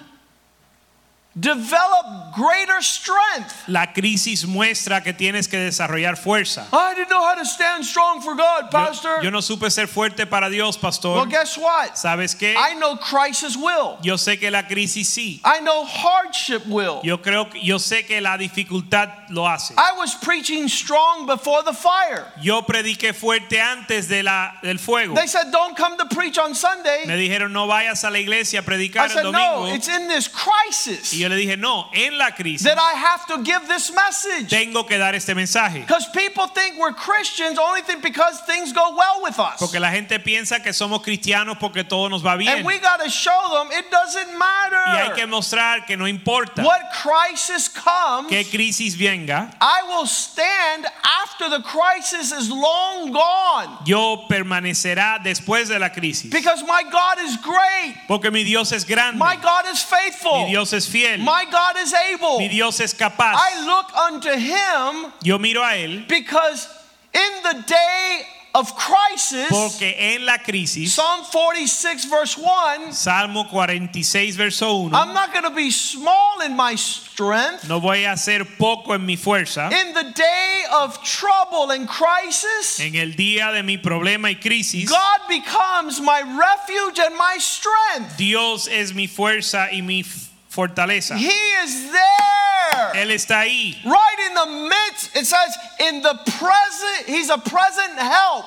[1.39, 3.53] develop greater strength.
[3.67, 6.67] La crisis muestra que tienes que desarrollar fuerza.
[6.73, 9.17] I didn't know how to stand strong for God, Pastor.
[9.17, 11.15] Yo, yo no supe ser fuerte para Dios, pastor.
[11.15, 11.95] well, guess what?
[11.95, 12.55] ¿Sabes qué?
[12.57, 13.97] I know crisis will.
[14.01, 15.39] Yo sé que la crisis sí.
[15.45, 16.99] I know hardship will.
[17.03, 19.73] Yo creo que yo sé que la dificultad lo hace.
[19.77, 22.27] I was preaching strong before the fire.
[22.41, 25.15] Yo prediqué fuerte antes de la, del fuego.
[25.15, 27.05] They said, Don't come to preach on Sunday.
[27.05, 29.75] Me dijeron no vayas a la iglesia a I predicar el said, No, domingo.
[29.75, 33.43] it's in this crisis yo le dije no, en la crisis that I have to
[33.43, 34.49] give this message.
[34.49, 35.81] tengo que dar este mensaje.
[35.81, 39.59] Because people think we're Christians only think because things go well with us.
[39.59, 42.57] Porque la gente piensa que somos cristianos porque todo nos va bien.
[42.57, 46.07] And we got to show them it doesn't Y hay que matter mostrar que no
[46.07, 48.29] importa what crisis comes.
[48.29, 50.85] qué crisis venga, I will stand
[51.23, 53.77] after the crisis is long gone.
[53.85, 56.31] yo permanecerá después de la crisis.
[56.31, 57.95] Because my God is great.
[58.07, 60.43] Porque mi Dios es grande, My God is faithful.
[60.43, 62.39] mi Dios es fiel, My God is able.
[62.39, 63.35] mi Dios es capaz.
[63.35, 66.67] I look unto him Yo miro a Él because
[67.13, 68.21] in the day
[68.53, 75.13] of crisis, porque en la crisis, Psalm 46, verse 1, Salmo 46, verso 1, I'm
[75.13, 77.67] not going to be small in my strength.
[77.69, 79.71] no voy a hacer poco en mi fuerza.
[79.71, 84.89] In the day of trouble and crisis, En el día de mi problema y crisis,
[84.89, 88.17] God becomes my refuge and my strength.
[88.17, 90.03] Dios es mi fuerza y mi
[90.51, 91.17] fortaleza.
[91.17, 92.91] He is there.
[92.93, 93.83] Él está ahí.
[93.85, 98.45] Right in the midst, it says, in the present, He's a present help,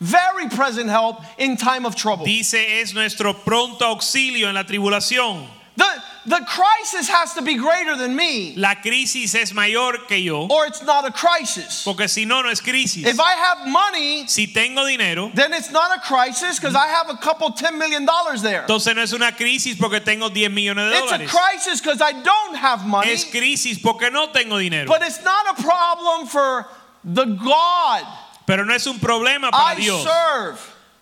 [0.00, 2.24] very present help in time of trouble.
[2.24, 5.46] Dice es nuestro pronto auxilio en la tribulación.
[5.76, 5.84] The,
[6.24, 10.66] the crisis has to be greater than me, La crisis es mayor que yo, or
[10.66, 11.82] it's not a crisis.
[11.84, 13.06] porque si no, no es crisis.
[13.06, 17.10] If I have money, Si tengo dinero, then it's not a crisis because I have
[17.10, 18.06] a couple $10 million
[18.42, 18.62] there.
[18.62, 21.22] entonces no es una crisis porque tengo 10 millones de dólares.
[21.24, 24.86] It's a crisis because I don't have money, Es crisis porque no tengo dinero.
[24.86, 26.66] but it's not a problem for
[27.04, 28.06] the God
[28.46, 30.02] Pero no es un problema para I Dios.
[30.04, 30.58] serve,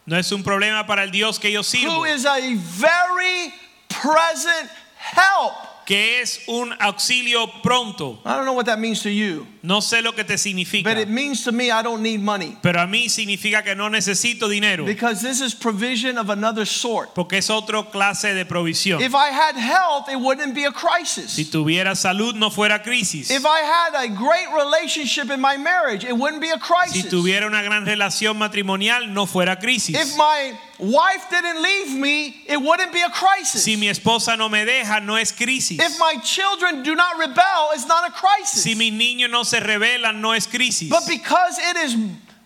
[0.07, 3.53] No es un problema para el Dios que yo sirvo, is a very
[3.89, 5.71] present help.
[5.91, 8.21] que es un auxilio pronto.
[8.25, 10.99] I don't know what that means to you, No sé lo que te significa, but
[10.99, 14.49] it means to me I don't need money pero a mí significa que no necesito
[14.49, 17.15] dinero, because this is provision of another sort.
[17.15, 19.01] porque es otra clase de provisión.
[19.01, 21.33] If I had health, it wouldn't be a crisis.
[21.33, 23.31] Si tuviera salud no fuera crisis.
[23.31, 27.03] If I had a great relationship in my marriage, it wouldn't be a crisis.
[27.03, 29.95] Si tuviera una gran relación matrimonial no fuera crisis.
[29.95, 33.63] If my wife didn't leave me, it wouldn't be a crisis.
[33.63, 35.79] Si mi esposa no me deja no es crisis.
[35.79, 38.63] If my children do not rebel, it's not a crisis.
[38.63, 40.89] Si mis niños no se rebelan no es crisis.
[40.89, 41.97] But because it is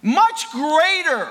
[0.02, 1.28] much greater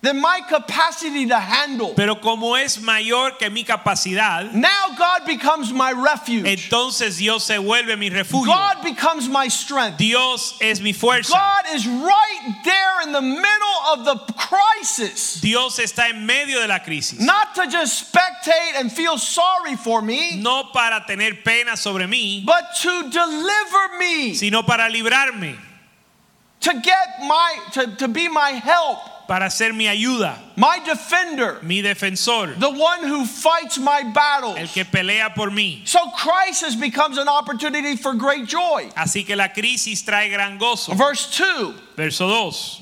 [0.00, 5.72] than my capacity to handle, Pero como es mayor que mi capacidad, now God becomes
[5.72, 6.44] my refuge.
[6.46, 8.46] entonces Dios se vuelve mi refugio.
[8.46, 9.98] God becomes my strength.
[9.98, 11.30] Dios es mi fuerza.
[11.30, 15.40] God is right there in the middle of the crisis.
[15.40, 17.18] Dios está en medio de la crisis.
[17.20, 22.46] Not to just spectate and feel sorry for me, No para tener pena sobre mí,
[22.46, 25.56] but to deliver me, sino para librarme,
[26.60, 31.82] to get my to, to be my help, para ser mi ayuda, my defender, mi
[31.82, 34.56] defensor, the one who fights my battles.
[34.58, 35.86] el que pelea por mí.
[35.86, 38.90] So crisis becomes an opportunity for great joy.
[38.96, 40.96] Así que la crisis trae gran gozo.
[40.96, 42.80] Verse 2 Verso 2.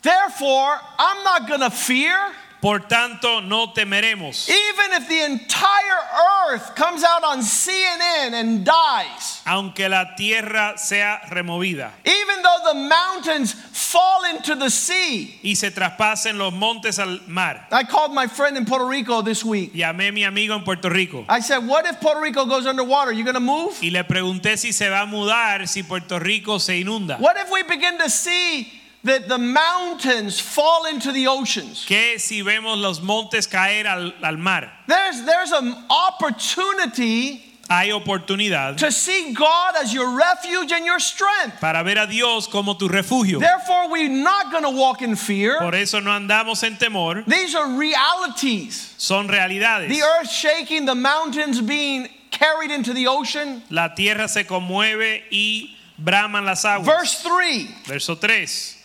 [0.00, 2.16] Therefore, I'm not going to fear,
[2.62, 4.48] Por tanto, no temeremos.
[4.48, 11.18] even if the entire earth comes out on CNN and dies, Aunque la tierra sea
[11.30, 15.40] removida even though the mountains fall into the sea.
[15.42, 17.66] y se traspasen los montes al mar.
[17.72, 19.72] I called my friend in Puerto Rico this week.
[19.74, 23.10] Llamé a mi amigo en Puerto Rico I said, What if Puerto Rico goes underwater?
[23.12, 23.76] You going to move?
[23.82, 27.18] y le pregunté si se va a mudar si Puerto Rico se inunda.
[27.18, 28.72] What if we begin to see
[29.04, 31.84] that the mountains fall into the oceans?
[31.88, 34.70] ¿Qué si vemos los montes caer al, al mar?
[34.86, 41.58] There's, there's an opportunity Hay oportunidad to see God as your refuge and your strength.
[41.60, 43.38] para ver a Dios como tu refugio.
[43.38, 45.58] Therefore, we're not going to walk in fear.
[45.58, 48.94] Por eso no andamos en temor, These are realities.
[48.98, 49.88] son realidades.
[49.88, 53.62] The earth shaking, the mountains being carried into the ocean.
[53.70, 56.84] La tierra se conmueve y braman las aguas.
[56.84, 58.81] Verse 3 Verso 3.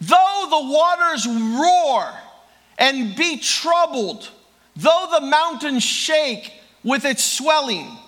[0.00, 2.12] Though the waters roar
[2.78, 4.30] and be troubled,
[4.74, 6.52] though the mountains shake
[6.84, 7.98] with its swelling.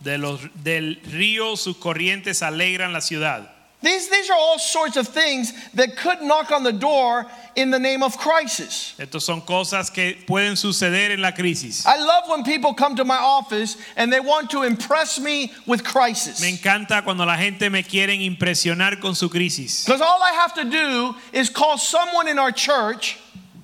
[0.00, 3.48] De los, del río sus corrientes alegran la ciudad.
[3.80, 7.78] These, these are all sorts of things that could knock on the door in the
[7.78, 8.94] name of crisis.
[8.98, 11.86] Estas son cosas que pueden suceder en la crisis.
[11.86, 15.84] I love when people come to my office and they want to impress me with
[15.84, 16.40] crisis.
[16.40, 19.84] Me encanta cuando la gente me quieren impresionar con su crisis.
[19.84, 23.16] Because all I have to do is call someone in our church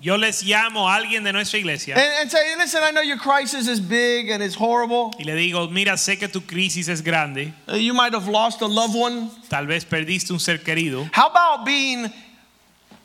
[0.05, 3.17] Yo les llamo a alguien de nuestra and, iglesia and say, listen, I know your
[3.17, 5.15] crisis is big and it's horrible.
[5.19, 8.61] y le digo, mira, sé que tu crisis es grande, Uh, You might have lost
[8.61, 9.31] a loved one.
[9.49, 11.09] tal vez perdiste un ser querido.
[11.15, 12.13] How about being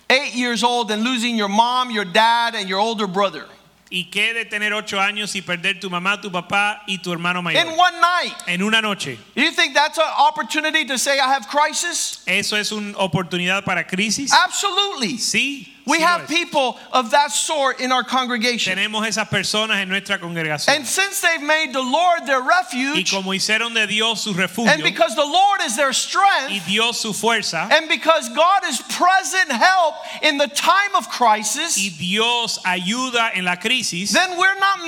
[0.09, 3.45] eight years old and losing your mom, your dad, and your older brother
[3.91, 7.41] ¿Y qué de tener ocho años y perder tu mamá, tu papá y tu hermano
[7.41, 7.61] mayor?
[7.61, 8.35] in one night?
[8.45, 9.17] En una noche.
[9.35, 12.19] Do you think that's an opportunity to say I have crisis?
[12.27, 14.31] ¿Eso es una oportunidad para crisis?
[14.33, 15.17] Absolutely.
[15.17, 15.69] Sí.
[15.89, 18.77] We have people of that sort in our congregation.
[18.77, 20.69] Tenemos esas personas en nuestra congregación.
[20.75, 24.71] And since they've made the Lord their refuge, Y como hicieron de Dios su refugio
[24.71, 28.81] and because the Lord is their strength, y Dios su fuerza and because God is
[28.83, 34.59] present help in the time of crisis, y Dios ayuda en la crisis, then we're
[34.59, 34.79] not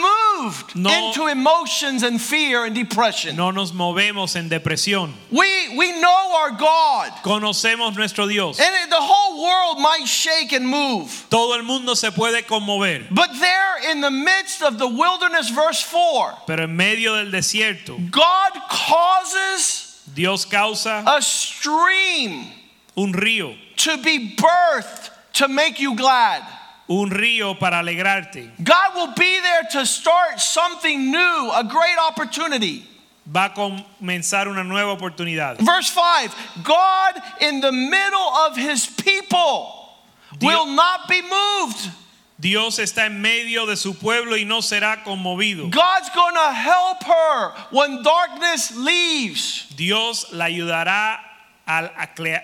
[0.44, 0.90] moved No.
[1.08, 3.36] into emotions and fear and depression.
[3.36, 5.12] no nos movemos en depresión.
[5.32, 7.12] We, we know our God.
[7.24, 8.60] Conocemos nuestro Dios.
[8.60, 10.91] And the whole world might shake and move.
[11.30, 15.82] Todo el mundo se puede conmover, But there in the midst of the wilderness, verse
[15.84, 22.46] 4, pero en medio del desierto, God causes Dios causa a stream
[22.98, 26.44] un río, to be birthed to make you glad.
[26.90, 28.50] un río para alegrarte.
[28.64, 32.86] God will be there to start something new, a great opportunity.
[33.26, 35.58] Va a comenzar una nueva oportunidad.
[35.60, 39.81] Verse 5 God in the middle of his people
[40.42, 41.92] will not be moved.
[42.40, 45.70] Dios está en medio de su pueblo y no será conmovido.
[45.70, 49.68] God's going to help her when darkness leaves.
[49.76, 51.20] Dios la ayudará
[51.68, 51.92] al,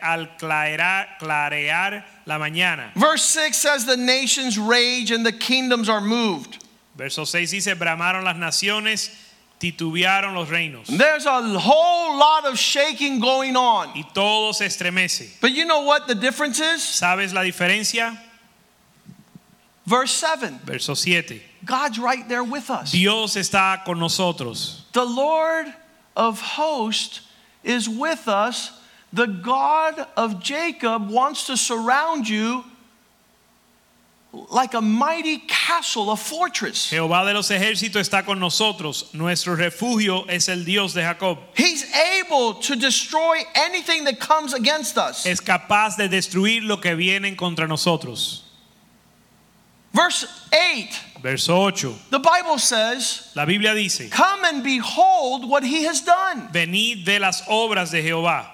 [0.03, 2.93] al clarear, clarear la mañana.
[2.95, 6.63] Verse 6 says, The nations rage and the kingdoms are moved.
[6.95, 9.09] Verso 6 dice, bramaron las naciones,
[9.59, 10.85] titubearon los reinos.
[10.87, 13.89] There's a whole lot of shaking going on.
[13.95, 15.39] Y todo se estremece.
[15.41, 16.81] But you know what the difference is?
[16.81, 18.17] ¿Sabes la diferencia?
[19.85, 21.39] Verse 7 Verso 7.
[21.63, 22.91] God's right there with us.
[22.91, 24.83] Dios está con nosotros.
[24.93, 25.67] The Lord
[26.15, 27.21] of hosts
[27.63, 28.71] is with us.
[29.13, 32.63] The God of Jacob wants to surround you
[34.49, 36.89] like a mighty castle, a fortress.
[36.89, 39.13] Jehová de los ejércitos está con nosotros.
[39.13, 41.39] Nuestro refugio es el Dios de Jacob.
[41.55, 45.25] He's able to destroy anything that comes against us.
[45.25, 48.43] Es capaz de destruir lo que viene contra nosotros.
[49.93, 51.95] Verse 8, Verso 8.
[52.11, 56.49] the Bible says, La Biblia dice, Come and behold what he has done.
[56.51, 58.45] venid de las obras de Jehová,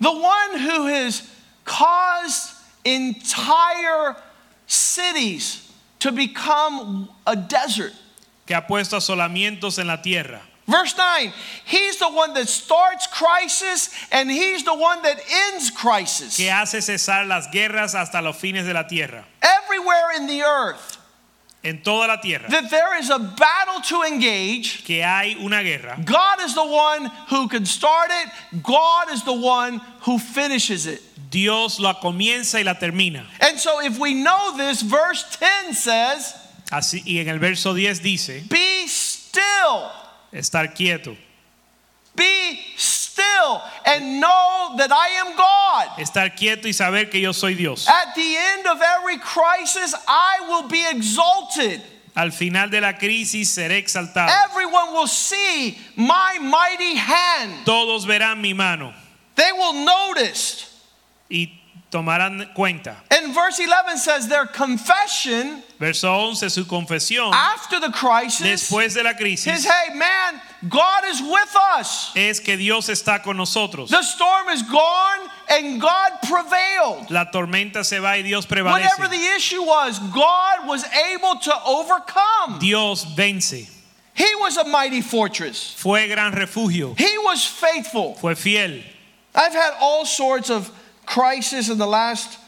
[0.00, 1.22] The one who has
[1.64, 2.54] caused
[2.84, 4.16] entire
[4.70, 5.68] cities
[5.98, 7.92] to become a desert.
[8.46, 10.40] que ha puesto asolamientos en la tierra.
[10.66, 11.32] Verse 9,
[11.64, 16.36] he's the one that starts crisis and he's the one that ends crisis.
[16.36, 19.24] que hace cesar las guerras hasta los fines de la tierra.
[19.42, 20.98] Everywhere in the earth
[21.62, 26.00] En toda la tierra that there is a battle to engage, que hay una guerra,
[26.04, 31.02] God is the one who can start it, God is the one who finishes it.
[31.30, 33.24] Dios la comienza y la termina.
[33.40, 36.34] And so if we know this, verse 10 says,
[36.70, 39.90] Así y en el verso 10 dice, Be still,
[40.32, 41.16] estar quieto,
[42.16, 45.98] be still, and know that I am God.
[45.98, 47.86] estar quieto y saber que yo soy Dios.
[47.88, 51.80] At the end of every crisis, I will be exalted.
[52.16, 54.30] Al final de la crisis seré exaltado.
[54.50, 57.64] Everyone will see my mighty hand.
[57.64, 58.92] Todos verán mi mano
[59.36, 60.66] They will notice.
[61.30, 61.60] Y
[61.90, 62.96] tomarán cuenta.
[63.10, 69.02] And verse 11 says their confession Verso 11, su confesión after the crisis después de
[69.02, 72.12] la is crisis hey, man, God is with us.
[72.14, 73.90] es que Dios está con nosotros.
[73.90, 77.10] The storm is gone and God prevailed.
[77.10, 78.82] La tormenta se va y Dios prevalece.
[78.98, 82.58] Whatever the issue was, God was able to overcome.
[82.60, 83.78] Dios vence.
[84.14, 85.74] He was a mighty fortress.
[85.76, 86.94] Fue gran refugio.
[86.98, 88.14] He was faithful.
[88.16, 88.82] Fue fiel.
[89.34, 90.70] I've had all sorts of
[91.10, 92.38] crises in the last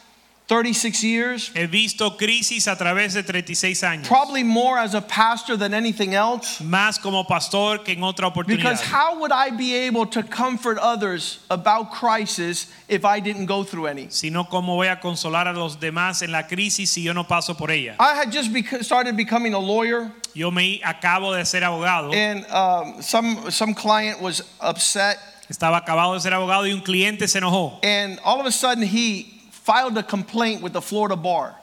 [0.49, 4.05] 36 years, He visto crisis a través de 36 años.
[4.07, 6.59] probably more as a pastor than anything else.
[6.61, 8.57] Más como pastor que en otra oportunidad.
[8.57, 13.63] Because how would I be able to comfort others about crisis if I didn't go
[13.63, 14.07] through any?
[14.09, 17.53] Sino cómo voy a consolar a los demás en la crisis si yo no paso
[17.53, 17.95] por ella.
[17.99, 18.51] I had just
[18.85, 22.13] started becoming a lawyer, Yo me acabo de ser abogado.
[22.13, 25.19] and um, some some client was upset,
[25.53, 27.77] Estaba acabado de ser abogado y un cliente se enojó.
[27.83, 31.53] and all of a sudden he filed a complaint with the Florida bar.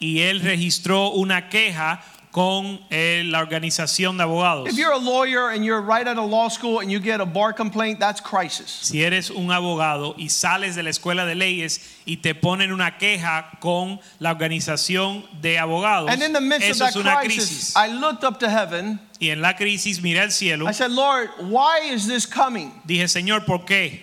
[0.00, 2.02] Y él registró una queja
[2.36, 4.68] con eh, la organización de abogados.
[4.68, 7.24] If you're a lawyer and you're right out of law school and you get a
[7.24, 8.68] bar complaint, that's crisis.
[8.82, 12.98] Si eres un abogado y sales de la escuela de leyes y te ponen una
[12.98, 17.20] queja con la organización de abogados, And in the midst of eso that es una
[17.20, 17.74] crisis, crisis.
[17.74, 19.00] I looked up to heaven.
[19.18, 22.70] Y en la crisis miré al cielo, I said, Lord, why is this coming?
[22.86, 24.02] dije, Señor, ¿por qué?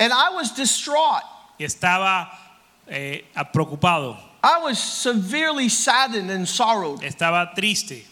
[0.00, 1.22] And I was distraught.
[1.60, 2.28] Y estaba
[2.88, 7.00] eh, preocupado, I was severely saddened and sorrowed.
[7.00, 8.04] estaba triste.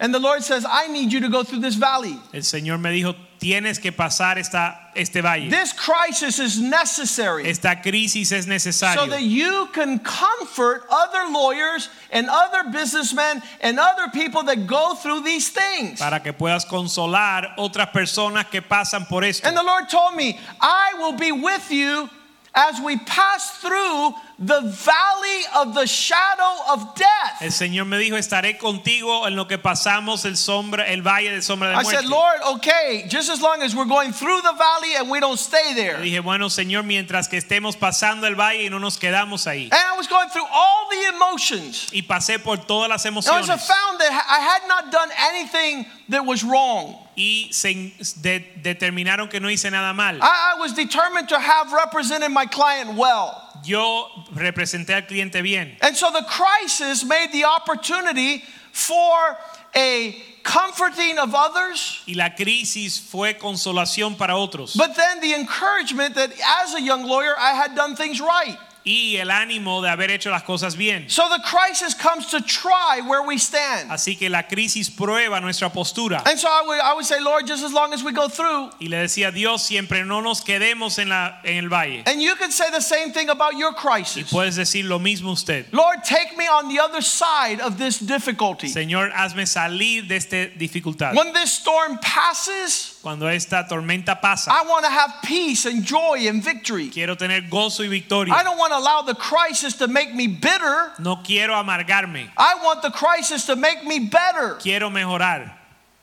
[0.00, 2.18] And the Lord says, I need you to go through this valley.
[2.34, 5.48] El Señor me dijo, tienes que pasar esta, este valle.
[5.48, 8.96] This crisis is necessary Esta crisis es necesaria.
[8.96, 14.94] so that you can comfort other lawyers and other businessmen and other people that go
[14.96, 16.00] through these things.
[16.00, 19.46] para que puedas consolar otras personas que pasan por esto.
[19.46, 22.10] And the Lord told me, I will be with you
[22.54, 27.40] as we pass through the valley of the shadow of death.
[27.40, 31.40] El Señor me dijo, estaré contigo en lo que pasamos el sombra, el valle de
[31.40, 32.00] sombra de I muerte.
[32.00, 35.38] said, Lord, okay, just as long as we're going through the valley and we don't
[35.38, 35.96] stay Le there.
[35.98, 39.64] dije, bueno, Señor, mientras que estemos pasando el valle y no nos quedamos ahí.
[39.70, 41.90] And I was going through all the emotions.
[41.92, 45.86] Y pasé por todas las And I was found that I had not done anything
[46.08, 46.96] that was wrong.
[47.16, 50.16] Y se de- determinaron que no hice nada mal.
[50.20, 53.40] I, I was determined to have represented my client well.
[53.64, 55.76] Yo representé al cliente bien.
[55.80, 58.42] And so the crisis made the opportunity
[58.72, 59.36] for
[59.76, 64.76] a comforting of others, Y la crisis fue consolación para otros.
[64.76, 66.30] but then the encouragement that
[66.62, 68.58] as a young lawyer I had done things right.
[68.86, 71.08] Y el ánimo de haber hecho las cosas bien.
[71.08, 73.90] So the crisis comes to try where we stand.
[73.90, 76.22] Así que la crisis prueba nuestra postura.
[76.26, 78.70] And so I would, I would say, Lord, just as long as we go through,
[78.80, 82.02] Y le decía Dios, siempre no nos quedemos en, la, en el valle.
[82.06, 84.30] and you can say the same thing about your Y crisis.
[84.30, 85.66] puedes decir lo mismo usted.
[85.72, 88.68] Lord, take me on the other side of this difficulty.
[88.68, 91.14] Señor, hazme salir de esta dificultad.
[91.16, 96.26] When this storm passes, Cuando esta tormenta pasa, I want to have peace and joy
[96.26, 96.88] and victory.
[96.88, 98.32] quiero tener gozo y victoria.
[98.32, 100.90] I don't want to allow the crisis to make me bitter.
[100.98, 102.28] No quiero amargarme.
[102.38, 104.54] I want the crisis to make me better.
[104.54, 105.50] Quiero mejorar.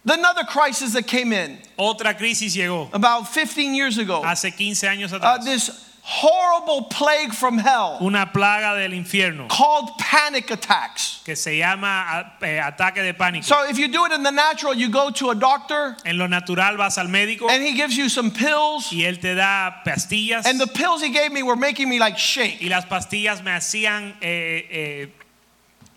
[0.05, 4.21] Another crisis that came in Otra crisis llegó about 15 years ago.
[4.23, 5.43] hace 15 años Uh, atrás.
[5.43, 11.21] this horrible plague from hell Una plaga del infierno called panic attacks.
[11.23, 13.45] que se llama eh, ataque de pánico.
[13.45, 16.27] So if you do it in the natural, you go to a doctor En lo
[16.27, 18.91] natural vas al médico and he gives you some pills.
[18.91, 22.17] y él te da pastillas And the pills he gave me were making me like
[22.17, 25.07] shake, y las pastillas me hacían eh, eh,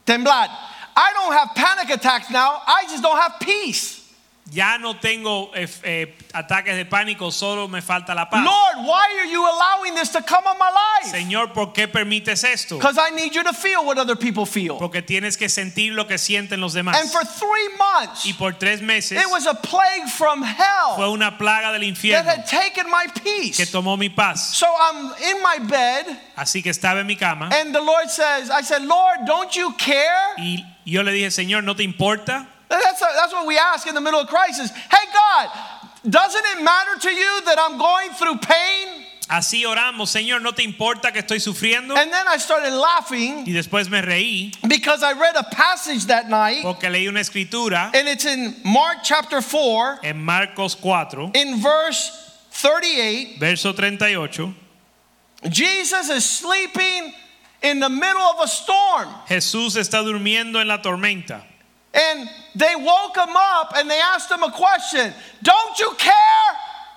[0.07, 0.49] temblar.
[0.97, 2.63] I don't have panic attacks now.
[2.67, 4.01] I just don't have peace.
[4.51, 8.45] Ya no tengo eh, eh, ataques de pánico, solo me falta la paz.
[8.45, 11.11] Lord, why are you allowing this to come on my life?
[11.11, 12.77] Señor, ¿por qué permites esto?
[12.77, 14.77] Because I need you to feel what other people feel.
[14.79, 17.01] Porque tienes que sentir lo que sienten los demás.
[17.01, 20.49] And for three months, Y por tres meses it was a plague from fue
[21.05, 23.71] hell una plaga del that infierno had taken my que peace.
[23.73, 24.55] tomó mi paz.
[24.57, 28.51] So I'm in my bed, Así que estaba en mi cama and the Lord says,
[28.51, 30.35] I said, Lord, don't you care?
[30.37, 32.47] y yo le dije, Señor, ¿no te importa?
[32.69, 34.71] That's, that's what we ask in the middle of crisis.
[34.71, 35.51] Hey, God,
[36.09, 39.05] doesn't it matter to you that I'm going through pain?
[39.29, 41.97] Así oramos, Señor, ¿no te importa que estoy sufriendo?
[41.97, 46.29] And then I started laughing Y después me reí because I read a passage that
[46.29, 51.59] night, porque leí una escritura and it's in Mark chapter 4, en Marcos 4, in
[51.59, 52.11] verse
[52.51, 53.39] 38.
[53.41, 54.55] verso 38.
[55.51, 57.13] Jesus is sleeping
[57.63, 59.09] in the middle of a storm.
[59.27, 61.43] Jesús está durmiendo en la tormenta.
[61.95, 66.13] And they woke him up and they asked him a question Don't you care?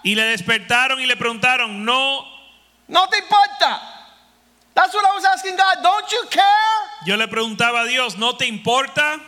[0.04, 2.26] Y le despertaron y le preguntaron, no,
[2.88, 3.82] No te importa.
[4.74, 5.78] That's what I was asking God.
[5.82, 6.44] Don't you care?
[7.06, 9.20] yo le preguntaba a Dios, ¿no te importa?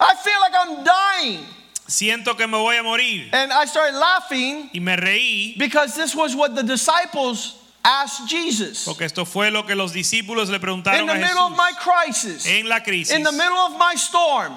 [0.00, 1.46] I feel like I'm dying.
[1.86, 3.30] Siento que me voy a morir.
[3.32, 8.84] And I started laughing Y me reí because this was what the disciples asked Jesus
[8.84, 12.46] porque esto fue lo que los discípulos le in the a middle of my crisis,
[12.46, 14.52] en la crisis, in the middle of my storm,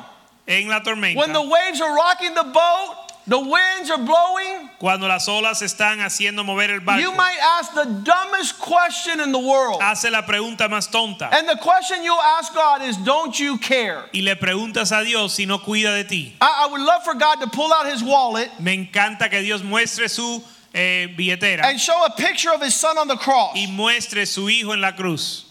[0.47, 0.79] en la
[1.15, 2.95] when the waves are rocking the boat,
[3.27, 4.69] the winds are blowing.
[4.79, 6.99] cuando las olas están haciendo mover el barco.
[6.99, 9.79] You might ask the dumbest question in the world.
[9.81, 14.03] Hace la pregunta más tonta And the question you ask God is, Don't you care?
[14.13, 16.35] y le preguntas a Dios si no cuida de ti.
[16.41, 19.61] I, I would love for God to pull out his wallet Me encanta que Dios
[19.61, 20.41] muestre su
[20.73, 24.49] eh, billetera and show a picture of his son on the cross y muestre su
[24.49, 25.45] hijo en la cruz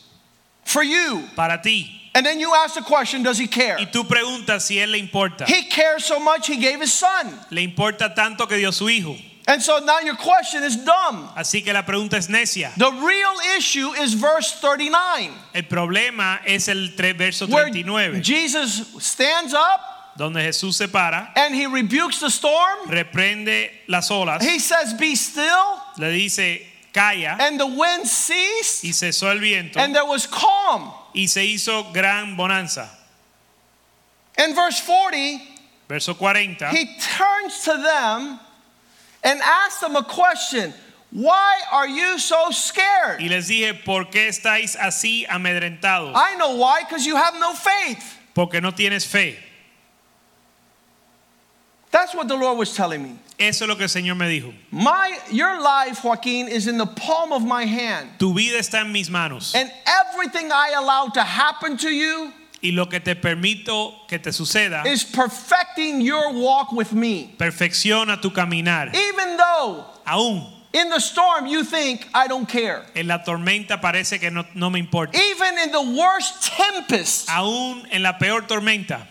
[0.64, 1.22] for you.
[1.36, 1.99] para ti.
[2.14, 3.76] And then you ask the question, Does he care?
[3.78, 5.44] Y tú preguntas si él le importa.
[5.46, 7.38] He cares so much, he gave his son.
[7.50, 9.16] Le importa tanto que dio su hijo.
[9.46, 11.28] And so now your question is dumb.
[11.36, 12.72] Así que la pregunta es necia.
[12.76, 19.54] The real issue is verse 39, El problema es el verso where 39, Jesus stands
[19.54, 19.80] up
[20.16, 22.88] donde Jesús se para, and he rebukes the storm.
[22.88, 25.80] reprende las olas, He says, Be still.
[25.98, 30.92] le dice calla And the wind ceased, y cesó el viento and there was calm.
[31.14, 32.88] Y se hizo gran bonanza.
[34.38, 35.40] In verse 40,
[35.88, 38.38] Verso 40, he turns to them
[39.24, 40.72] and asks them a question
[41.10, 43.20] Why are you so scared?
[43.20, 46.12] y les dije, ¿por qué estáis así amedrentados?
[46.14, 48.18] I know why, because you have no faith.
[48.34, 49.36] Porque no tienes fe.
[51.90, 53.18] That's what the Lord was telling me.
[53.40, 54.52] Eso es lo que el Señor me dijo.
[54.70, 58.10] My, your life, Joaquin, is in the palm of my hand.
[58.18, 62.32] Tu vida está en mis manos And everything I allow to happen to you
[62.62, 67.34] y lo que te permito que te suceda is perfecting your walk with me.
[67.38, 68.94] perfecciona tu caminar.
[68.94, 72.84] Even though Aún in the storm you think, I don't care.
[72.94, 75.14] en la tormenta parece que no, no me importa.
[75.16, 79.06] Even in the worst tempest, Aún en la peor tormenta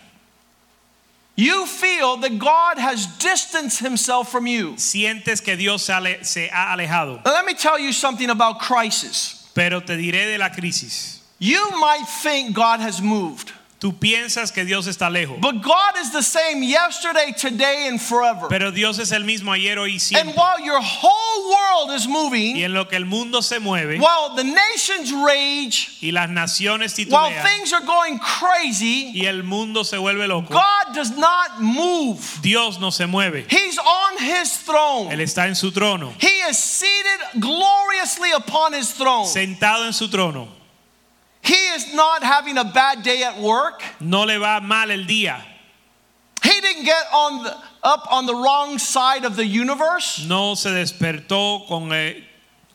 [1.36, 4.72] you feel that God has distanced himself from you.
[4.72, 7.24] sientes que Dios se, ha alejado.
[7.24, 9.50] Now, let me tell you something about crisis.
[9.54, 11.22] Pero te diré de la crisis.
[11.38, 16.12] You might think God has moved, Tú piensas que Dios está lejos, but God is
[16.12, 18.46] the same yesterday, today, and forever.
[18.50, 20.28] pero Dios es el mismo ayer, hoy y siempre.
[20.28, 23.98] And while your whole world is moving, Y en lo que el mundo se mueve
[23.98, 29.44] while the nations rage, y las naciones titubean, while things are going crazy, y el
[29.44, 32.20] mundo se vuelve loco, God does not move.
[32.42, 33.46] Dios no se mueve.
[33.48, 35.10] He's on his throne.
[35.10, 39.26] Él está en su trono, He is seated gloriously upon his throne.
[39.26, 40.59] sentado en su trono.
[41.80, 43.82] Is not having a bad day at work.
[44.00, 45.40] No le va mal el día.
[46.42, 50.26] He didn't get on the, up on the wrong side of the universe.
[50.26, 52.22] No se despertó con, eh,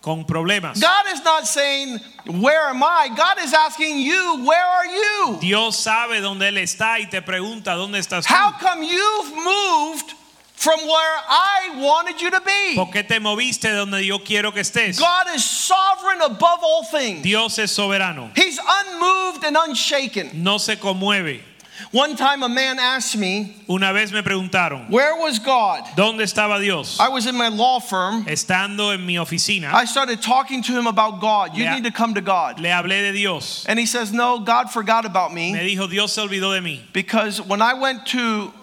[0.02, 0.80] con problemas.
[0.80, 3.10] God is not saying, Where am I?
[3.16, 5.38] God is asking you, Where are you?
[5.42, 10.14] Dios sabe dónde Él está y te pregunta dónde estás How come you've moved
[10.56, 12.76] from where I wanted you to be?
[12.76, 14.98] ¿Por qué te moviste de donde yo quiero que estés?
[15.00, 17.24] God is sovereign above all things.
[17.24, 18.30] Dios es soberano.
[18.36, 20.32] He's unmoved and unshaken.
[20.44, 21.42] No se conmueve.
[21.92, 25.84] One time a man asked me, Una vez me preguntaron, Where was God?
[25.98, 26.98] ¿dónde estaba Dios?
[27.02, 28.24] I was in my law firm.
[28.26, 31.54] Estando en mi oficina, I started talking to him about God.
[31.56, 32.62] You Le- need to come to God.
[32.62, 33.66] le hablé de Dios.
[33.68, 36.80] And he says, No, God forgot about Me me dijo, Dios se olvidó de mí.
[36.94, 38.54] because when I went to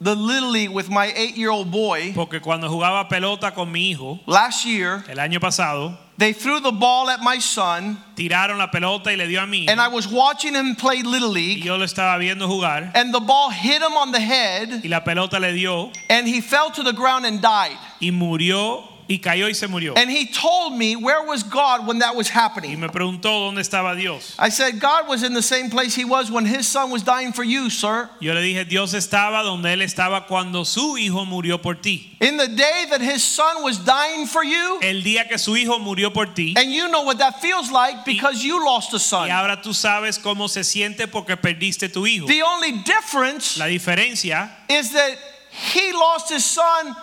[0.00, 3.90] the Little League with my eight year old boy Porque cuando jugaba pelota con mi
[3.92, 8.68] hijo, last year, el año pasado, they threw the ball at my son, tiraron la
[8.70, 9.66] pelota y le dio a mí.
[9.68, 12.92] and I was watching him play Little Y League, yo lo estaba viendo jugar.
[12.94, 16.40] and the ball hit him on the head, Y la pelota le dio and he
[16.40, 17.76] fell to the ground and died.
[18.00, 19.94] y murió y cayó y se murió.
[19.96, 22.78] And he told me, Where was God when that was Y happening?
[22.78, 24.34] me preguntó dónde estaba Dios.
[24.38, 27.32] I said, God was in the same place he was when his son was dying
[27.32, 28.10] for you, sir.
[28.20, 32.16] Yo le dije, Dios estaba donde Él estaba cuando su hijo murió por ti.
[32.20, 35.78] In the day that his son was dying for you, El día que su hijo
[35.78, 36.54] murió por ti.
[36.58, 39.30] and you know what that feels like because you lost a son.
[39.30, 42.26] ahora tú sabes cómo se siente porque perdiste tu hijo.
[42.26, 45.16] The only difference La diferencia is that
[45.50, 46.94] he lost his son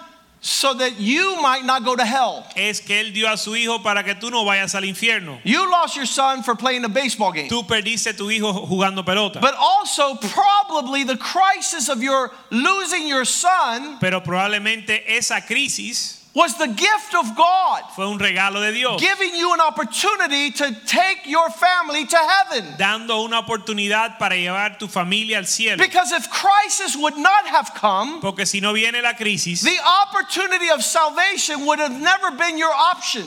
[0.46, 2.46] so that you might not go to hell.
[2.56, 5.40] es que Él dio a su hijo para que tú no vayas al infierno.
[5.44, 7.50] You lost your son for playing a baseball game.
[7.50, 9.42] Tú perdiste tu hijo jugando pelota.
[9.42, 16.58] But also, probably the crisis of your losing your son Pero probablemente esa crisis was
[16.58, 19.00] the gift of God fue un regalo de Dios.
[19.02, 22.76] giving you an opportunity to take your family to heaven.
[22.78, 25.78] Dando una oportunidad para llevar tu familia al cielo.
[25.78, 30.70] Because if crisis would not have come, Porque si no viene la crisis, the opportunity
[30.70, 33.26] of salvation would have never been your option.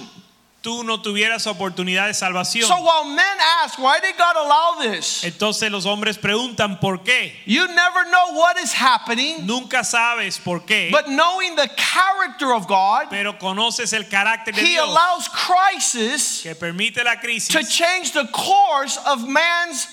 [0.61, 2.67] Tú no tuvieras oportunidad de salvación.
[2.67, 5.25] So while men ask, why did God allow this?
[5.25, 7.33] Entonces los hombres preguntan por qué.
[7.47, 12.67] You never know what is happening, Nunca sabes por qué, but knowing the character of
[12.67, 17.63] God, pero conoces el carácter de He Dios allows crisis que permite la crisis to
[17.65, 19.87] change the course of man's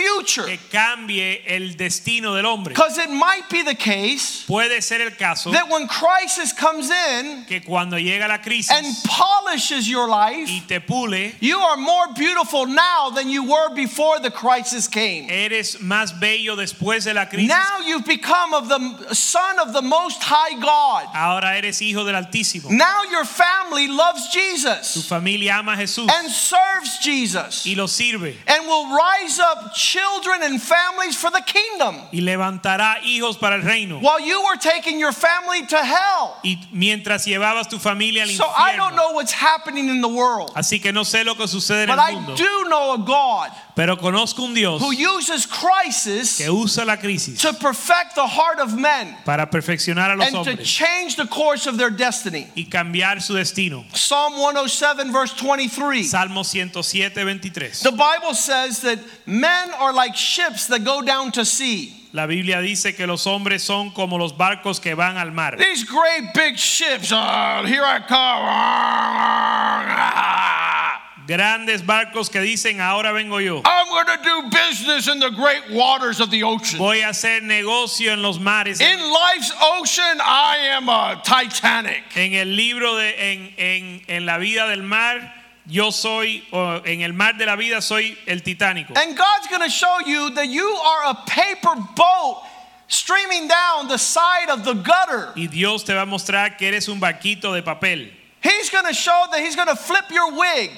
[0.00, 0.44] future.
[0.44, 2.74] que cambie el destino del hombre.
[2.74, 7.44] Because it might be the case Puede ser el caso that when crisis comes in
[7.46, 8.38] que cuando llega la
[8.70, 13.74] and polishes your life, y te pule, you are more beautiful now than you were
[13.74, 15.28] before the crisis came.
[15.28, 17.48] eres más bello después de la crisis.
[17.48, 21.06] Now you've become of the son of the most high God.
[21.14, 22.70] Ahora eres hijo del Altísimo.
[22.70, 27.86] Now your family loves Tu Jesus familia ama a Jesús and serves Jesus y lo
[27.86, 33.56] sirve and will rise up children and families for the kingdom y levantará hijos para
[33.56, 33.98] el reino.
[34.00, 36.36] while you were taking your family to hell.
[36.44, 40.52] Y mientras llevabas tu familia al So I don't know what's happening in the world,
[40.54, 43.50] Así que no sé lo que sucede en but el I do know a God
[43.80, 48.60] pero conozco un Dios who uses crisis que usa la crisis to perfect the heart
[48.60, 52.46] of men para perfeccionar a los and to change the course of their destiny.
[52.54, 53.86] y cambiar su destino.
[53.94, 56.02] Psalm 107, verse 23.
[56.02, 57.82] Salmo 107, 23.
[57.82, 61.96] The Bible says that men are like ships that go down to sea.
[62.12, 65.56] La Biblia dice que los hombres son como los barcos que van al mar.
[65.56, 68.40] These great big ships, uh, here I come.
[71.30, 73.62] Grandes barcos que dicen, ahora vengo yo.
[73.64, 76.80] I'm going to do business in the great waters of the ocean.
[76.80, 78.80] Voy a hacer negocio en los mares.
[78.80, 82.02] In life's ocean, I am a Titanic.
[82.16, 85.20] En el libro de en, en, en la vida del mar,
[85.68, 88.92] yo soy, o en el mar de la vida soy el titánico.
[88.96, 92.42] And God's going to show you that you are a paper boat
[92.88, 95.28] streaming down the side of the gutter.
[95.36, 98.10] Y Dios te va a mostrar que eres un barquito de papel.
[98.42, 100.72] He's going to show that He's going to flip your wig.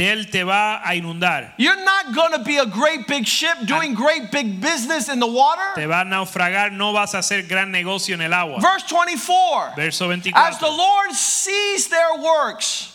[0.00, 1.54] Él te va a inundar.
[1.58, 4.00] You're not going to be a great big ship doing ah.
[4.00, 5.74] great big business in the water.
[5.74, 8.60] Te va a naufragar, no vas a hacer gran negocio en el agua.
[8.60, 10.40] Verse 24 Verso 24.
[10.40, 12.88] As the Lord sees their works,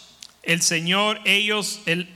[0.44, 2.08] El Señor, ellos, el-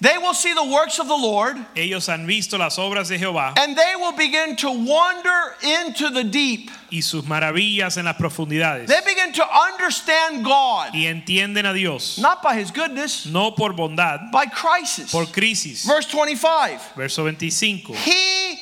[0.00, 3.54] they will see the works of the Lord ellos han visto las obras de Jehová
[3.58, 6.70] and they will begin to wander into the deep.
[6.90, 8.86] y sus maravillas en las profundidades.
[8.86, 13.72] They begin to understand God, Y entienden a Dios, not by His goodness, no por
[13.72, 15.10] bondad, by crisis.
[15.10, 15.84] por crisis.
[15.84, 17.94] Verse 25 Verso 25.
[17.96, 18.60] He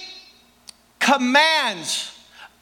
[0.99, 2.14] commands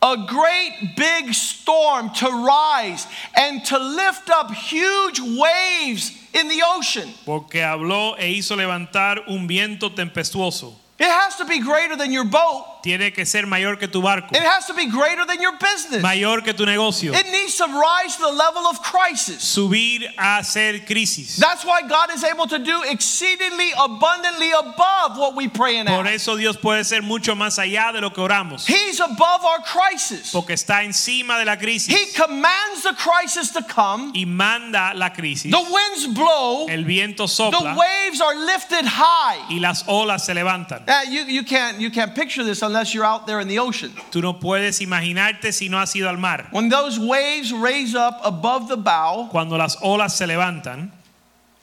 [0.03, 7.09] a great big storm to rise and to lift up huge waves in the ocean.
[7.25, 10.75] Porque habló e hizo levantar un viento tempestuoso.
[10.99, 12.72] It has to be greater than your boat.
[12.83, 16.03] Tiene que ser mayor que tu barco, It has to be greater than your business.
[16.03, 17.15] mayor que tu negocio.
[17.15, 19.43] It needs to rise to the level of crisis.
[19.43, 21.37] Subir a ser crisis.
[21.37, 26.07] That's why God is able to do exceedingly abundantly above what we pray and Por
[26.07, 28.67] eso Dios puede ser mucho más allá de lo que oramos.
[28.67, 30.33] He's above our crisis.
[30.33, 31.95] Porque está encima de la crisis.
[31.95, 34.13] He commands the crisis to come.
[34.15, 35.51] y manda la crisis.
[35.53, 36.67] The winds blow.
[36.69, 37.75] El viento sopla.
[37.75, 39.39] The waves are lifted high.
[39.49, 40.83] y las olas se levantan.
[40.89, 43.91] Uh, you, you, can't, you can't picture this unless you're out there in the ocean.
[44.11, 46.49] Tú no puedes imaginarte si no has ido al mar.
[46.53, 50.91] When those waves raise up above the bow, Cuando las olas se levantan,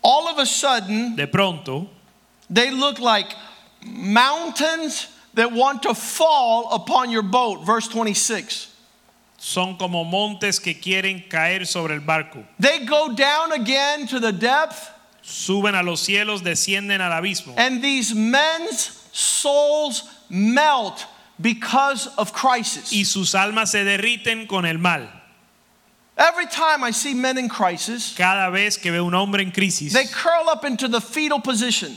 [0.04, 1.88] all of a sudden de pronto
[2.50, 3.28] they look like
[3.84, 7.66] mountains that want to fall upon your boat.
[7.66, 8.68] Verse 26.
[9.38, 12.44] son como montes que quieren caer sobre el barco.
[12.60, 14.92] They go down again to the depth,
[15.24, 17.54] Suben a los cielos, descienden al abismo.
[17.58, 21.06] and these men's souls melt
[21.40, 22.92] because of crisis.
[22.92, 25.08] Y sus almas se derriten con el mal.
[26.18, 29.94] Every time I see men in crisis, Cada vez que veo un hombre en crisis,
[29.94, 31.96] they curl up into the fetal position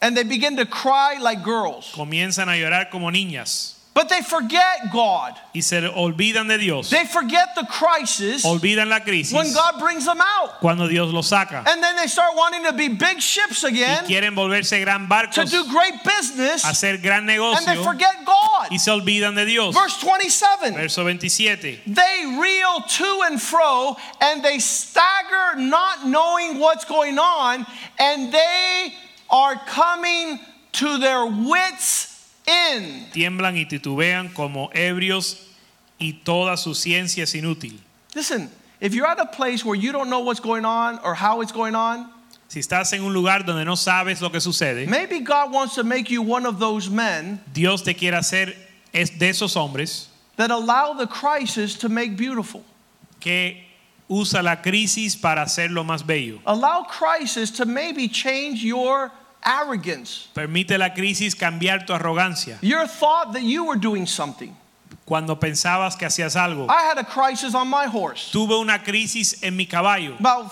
[0.00, 1.92] and they begin to cry like girls.
[1.94, 5.34] comienzan a llorar como niñas But they forget God.
[5.52, 6.88] y se olvidan de Dios.
[6.88, 10.60] They forget the crisis Olvidan la crisis when God brings them out.
[10.60, 11.66] cuando Dios los saca.
[11.66, 15.44] And then they start wanting to be big ships Y again quieren volverse gran to
[15.44, 17.58] do great business, hacer gran negocio.
[17.58, 18.68] and they forget God.
[18.70, 19.74] y se olvidan de Dios.
[19.74, 21.80] Verse 27 Verso 27.
[21.88, 27.66] They reel to and fro and they stagger, not knowing what's going on,
[27.98, 28.94] and they
[29.28, 30.38] are coming
[30.74, 32.07] to their wits'
[32.48, 33.12] end.
[33.12, 35.36] Tiemblan y titubean como ebrios
[35.98, 37.78] y toda su ciencia es inútil.
[38.14, 41.40] Listen, if you're at a place where you don't know what's going on or how
[41.40, 42.10] it's going on,
[42.48, 45.84] Si estás en un lugar donde no sabes lo que sucede, maybe God wants to
[45.84, 48.54] make you one of those men Dios te quiere hacer
[48.90, 52.64] es de esos hombres that allow the crisis to make beautiful.
[53.20, 53.64] que
[54.08, 56.40] usa la crisis para hacerlo más bello.
[56.46, 59.12] Allow crisis to maybe change your
[59.44, 62.58] arrogance, Permite la crisis cambiar tu arrogancia.
[62.62, 64.54] your thought that you were doing something.
[65.06, 69.42] Cuando pensabas que hacías algo, I had a crisis on my horse tuve una crisis
[69.42, 70.16] en mi caballo.
[70.18, 70.50] about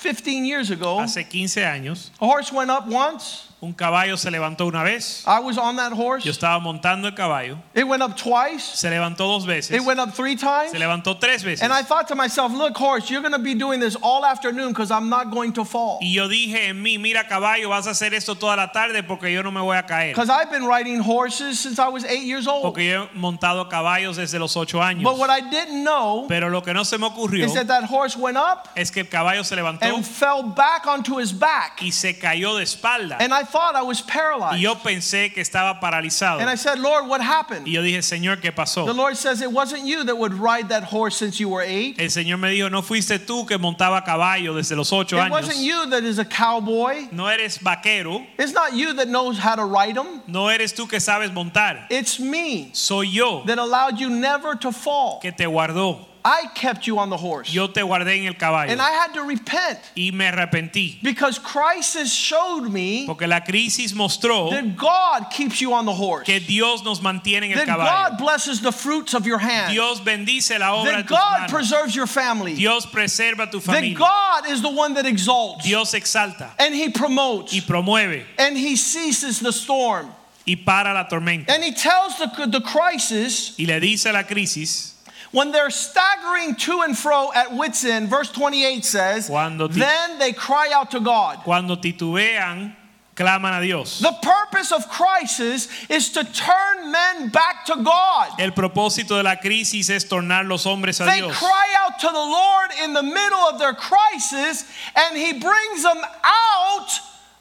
[0.00, 0.98] 15 years ago.
[0.98, 3.48] Hace 15 años, A horse went up once.
[3.62, 5.22] Un caballo se levantó una vez.
[5.24, 6.24] I was on that horse.
[6.24, 7.58] Yo estaba montando el caballo.
[7.74, 8.64] It went up twice.
[8.74, 9.70] Se levantó dos veces.
[9.70, 10.72] It went up three times.
[10.72, 11.62] Se levantó tres veces.
[11.62, 14.70] And I thought to myself, look, horse, you're going to be doing this all afternoon
[14.70, 16.00] because I'm not going to fall.
[16.02, 19.32] Y yo dije en mí, mira caballo, vas a hacer esto toda la tarde porque
[19.32, 20.12] yo no me voy a caer.
[20.12, 22.64] Because I've been riding horses since I was eight years old.
[22.64, 25.04] Porque yo he montado caballos desde los ocho años.
[25.04, 27.84] But what I didn't know Pero lo que no se me ocurrió is that that
[27.84, 31.80] horse went up es que el caballo se levantó and fell back onto his back.
[31.80, 33.18] y se cayó de espalda.
[33.20, 34.60] And I thought I was Y paralyzed.
[34.60, 36.40] yo pensé que estaba paralizado.
[36.40, 37.66] And I said, Lord, what happened?
[37.68, 38.86] Y yo dije, Señor, ¿qué pasó?
[38.86, 38.94] The?
[38.94, 42.00] Lord says, it wasn't you that would ride that horse since you were eight.
[42.00, 45.30] El Señor me dijo, no fuiste tú que montaba caballo desde los ocho It años.
[45.30, 47.08] wasn't you that is a cowboy.
[47.12, 48.24] No eres vaquero.
[48.38, 50.22] It's not you that knows how to ride them.
[50.26, 51.86] No eres tú que sabes montar.
[51.90, 55.18] It's me Soy yo that allowed you never to fall.
[55.20, 56.06] que te guardó.
[56.24, 57.52] I kept you on the horse.
[57.52, 58.70] Yo te guardé en el caballo.
[58.70, 61.02] And I had to repent Y me arrepentí.
[61.02, 66.24] because crisis showed me Porque la crisis mostró that God keeps you on the horse.
[66.26, 67.76] que Dios nos mantiene en el That
[68.10, 69.72] God blesses the fruits of your hand.
[69.72, 71.50] Dios bendice la obra de That tus God manos.
[71.50, 72.54] preserves your family.
[72.54, 73.98] Dios preserva tu familia.
[73.98, 74.42] That.
[74.44, 78.76] God is the one that exalts Dios exalta and He promotes y promueve and He
[78.76, 80.08] ceases the storm.
[80.46, 81.48] y para la tormenta.
[81.50, 84.94] And He tells the, the crisis Y le dice a la crisis,
[85.30, 90.70] when they're staggering to and fro at wits' end, verse 28 says, Then they cry
[90.74, 91.38] out to God.
[91.44, 92.74] cuando titubean,
[93.14, 93.98] claman a Dios.
[94.00, 98.30] The purpose of crisis is to turn men back to God.
[98.40, 101.38] El propósito de la crisis es tornar los hombres a They Dios.
[101.38, 104.64] cry out to the Lord in the middle of their crisis,
[104.96, 106.88] and He brings them out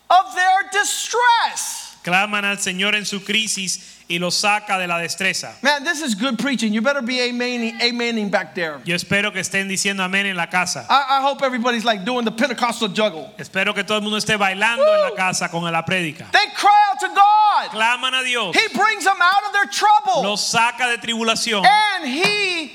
[0.09, 1.97] of their distress.
[2.03, 5.55] Claman al Señor en su crisis y los saca de la destreza.
[5.61, 6.73] Man, this is good preaching.
[6.73, 8.81] You better be amening, amening back there.
[8.83, 10.85] Yo espero que estén diciendo amén en la casa.
[10.89, 13.31] I, I hope everybody's like doing the Pentecostal juggle.
[13.37, 16.29] Espero que todo el mundo esté bailando en la casa con la prédica.
[16.31, 17.71] They cry out to God.
[17.71, 18.55] Claman a Dios.
[18.55, 20.23] He brings them out of their trouble.
[20.23, 22.71] Los saca de tribulación And He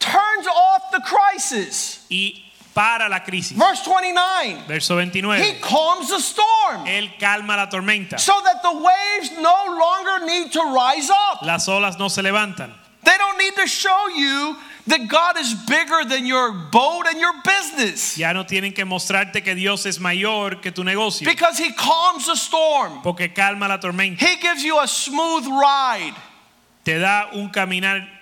[0.00, 2.04] turns off the crisis.
[2.10, 2.45] y
[2.76, 3.56] para la crisis.
[3.56, 4.68] Verse 29.
[4.68, 8.20] Verso He calms the storm Él calma la tormenta.
[8.20, 11.42] so that the waves no longer need to rise up.
[11.42, 12.70] Las olas no se levantan.
[13.02, 14.56] They don't need to show you
[14.88, 18.18] that God is bigger than your boat and your business.
[18.18, 21.24] Ya no tienen que mostrarte que Dios es mayor que tu negocio.
[21.24, 23.00] Because he calms the storm.
[23.02, 24.18] Porque calma la tormenta.
[24.18, 26.14] He gives you a smooth ride.
[26.84, 28.15] Te da un caminar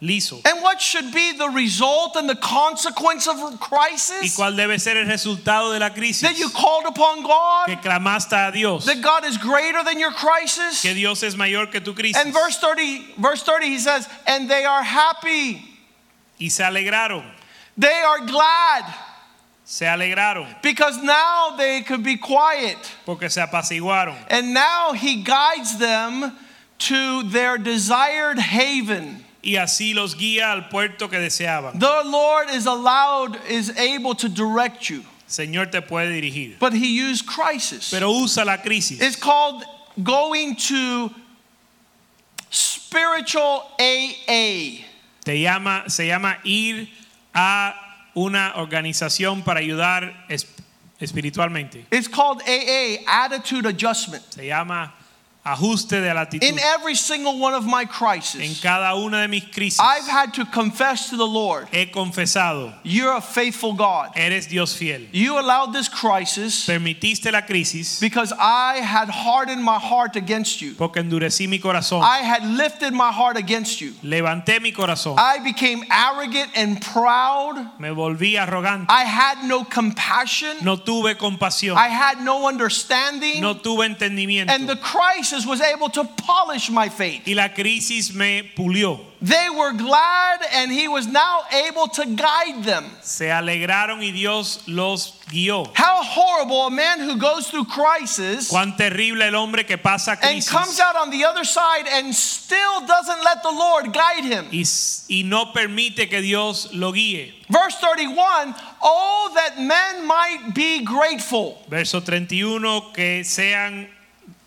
[0.00, 0.40] liso.
[0.44, 4.10] And what should be the result and the consequence of crisis?
[4.10, 4.36] ¿Y crisis?
[4.36, 6.22] cuál debe ser el resultado de la crisis?
[6.22, 8.86] That you called upon God, Que clamaste a Dios.
[8.86, 10.82] that God is greater than your crisis.
[10.82, 12.16] Que Dios es mayor que tu crisis.
[12.16, 15.62] And verse 30, verse 30 he says, "And they are happy.
[16.40, 17.24] Y se alegraron.
[17.76, 18.84] They are glad
[19.64, 20.46] Se alegraron.
[20.62, 24.16] because now they could be quiet." Porque se apaciguaron.
[24.30, 26.36] And now he guides them
[26.78, 29.24] to their desired haven.
[29.42, 31.78] Y así los guía al puerto que deseaban.
[31.78, 35.02] The Lord is allowed, is able to direct you.
[35.26, 36.58] Señor te puede dirigir.
[36.58, 37.90] But he used crisis.
[37.90, 39.00] Pero usa la crisis.
[39.00, 39.62] It's called
[40.02, 41.10] going to
[42.50, 44.84] spiritual AA.
[45.24, 46.88] Te llama, se llama ir
[47.34, 47.74] a
[48.14, 50.46] una organización para ayudar es-
[51.00, 51.84] espiritualmente.
[51.92, 54.24] It's called AA, attitude adjustment.
[54.32, 54.92] Se llama
[55.44, 56.46] ajuste de la actitud.
[56.46, 60.34] In every single one of my En crises, cada una de mis crisis I've had
[60.34, 64.10] to confess to the Lord, he confesado, you're a faithful God.
[64.16, 65.00] eres Dios fiel.
[65.12, 70.74] You allowed this crisis Permitiste la crisis because I had hardened my heart against you.
[70.74, 72.02] porque endurecí mi corazón.
[72.02, 73.92] I had lifted my heart against you.
[74.02, 75.16] Levanté mi corazón.
[75.18, 77.56] I became arrogant and proud.
[77.80, 78.86] Me volví arrogante.
[78.90, 80.58] I had no compassion.
[80.62, 81.76] No tuve compasión.
[81.76, 83.40] I had no understanding.
[83.40, 84.50] No tuve entendimiento.
[84.50, 87.26] And the crisis was able to polish my faith.
[87.26, 89.00] Y la crisis me pulió.
[89.22, 92.86] They were glad, and He was now able to guide them.
[93.02, 95.70] Se alegraron y Dios los guió.
[95.74, 100.20] How horrible a man who goes through crisis Cuán terrible el hombre que pasa and
[100.20, 104.46] crisis comes out on the other side and still doesn't let the Lord guide him.
[104.50, 104.64] y,
[105.08, 107.34] y no permite que Dios lo guíe.
[107.50, 111.58] Verse 31 Oh, that men might be grateful.
[111.68, 113.86] Verso 31, que sean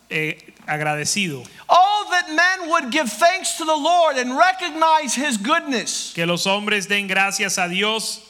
[0.09, 1.47] eh, agradecidos.
[1.70, 6.14] Oh, that men would give thanks to the Lord and recognize his goodness.
[6.14, 8.22] Que los hombres den gracias a Dios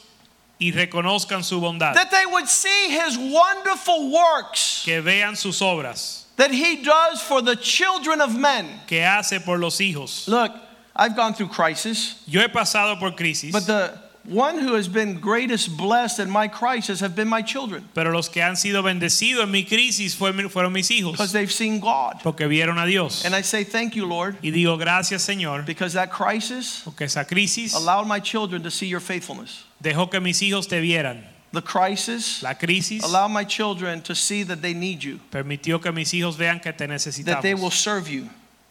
[0.60, 1.94] y reconozcan su bondad.
[1.96, 7.42] That they would see his wonderful works Que vean sus obras that he does for
[7.42, 8.68] the children of men.
[8.88, 10.28] que hace por los hijos.
[10.28, 10.52] Look,
[10.96, 15.20] I've gone through crisis, Yo he pasado por crisis, but the one who has been
[15.20, 19.44] greatest blessed in my crisis have been my children pero los que han sido bendecidos
[19.44, 22.22] en mi crisis fueron, mis hijos because they've seen God.
[22.24, 23.26] porque vieron a Dios.
[23.26, 27.26] And I say thank you, Lord, Y digo gracias Señor because that crisis porque esa
[27.26, 29.66] crisis allowed my children to see your faithfulness.
[29.82, 31.24] dejó que mis hijos te vieran.
[31.52, 35.92] The crisis La crisis allowed my children to see that they need you, permitió que
[35.92, 38.30] mis hijos vean que te that they will serve you.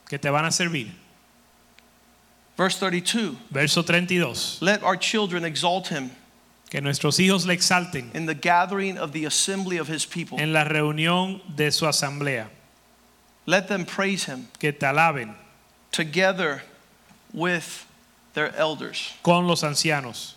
[0.08, 0.88] que te van a servir.
[2.62, 4.58] Verse 32 Verso 32.
[4.60, 6.12] Let our children exalt him
[6.70, 10.38] Que nuestros hijos le exalten in the gathering of the assembly of his people.
[10.38, 12.46] en la reunión de su asamblea.
[13.46, 15.34] Let them praise him Que te alaben
[15.90, 16.62] together
[17.34, 17.84] with
[18.34, 20.34] their elders, con los ancianos,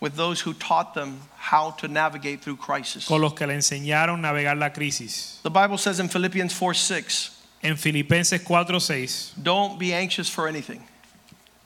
[0.00, 3.06] with those who taught them how to navigate through crisis.
[3.06, 5.38] con los que le enseñaron a navegar la crisis.
[5.44, 7.30] The Bible says in Philippians 4 6,
[7.62, 10.82] En Filipenses 4:6, don't be anxious for anything.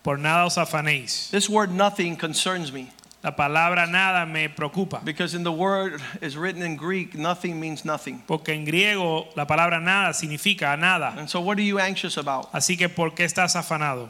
[0.06, 1.28] Por nada os afanéis.
[1.32, 2.92] This word nothing concerns me
[3.24, 7.84] La palabra nada me preocupa, because in the word is written in Greek, nothing means
[7.84, 8.22] nothing.
[8.24, 11.12] porque en griego la palabra nada significa nada.
[11.18, 12.52] And so, what are you anxious about?
[12.52, 14.08] Así que ¿por qué estás afanado?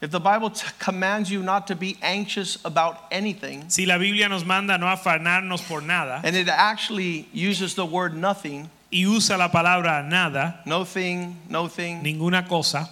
[0.00, 4.42] If the Bible commands you not to be anxious about anything, Si la Biblia nos
[4.42, 9.50] manda no afanarnos por nada and it actually uses the word nothing, y usa la
[9.50, 12.88] palabra nada, no thing, no thing, ninguna cosa,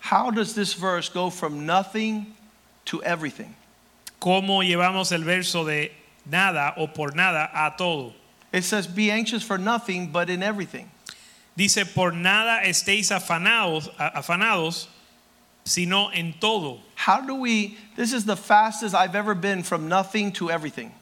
[0.00, 2.34] how does this verse go from nothing
[2.86, 3.54] to everything?
[4.20, 5.92] ¿cómo llevamos el verso de
[6.26, 8.12] nada o por nada a todo?
[8.52, 10.90] It says, Be anxious for nothing, but in everything.
[11.56, 14.86] Dice, por nada estéis afanados, afanados,
[15.64, 16.80] sino en todo.
[16.94, 17.76] How do we?
[17.96, 20.92] This is the fastest I've ever been from nothing to everything.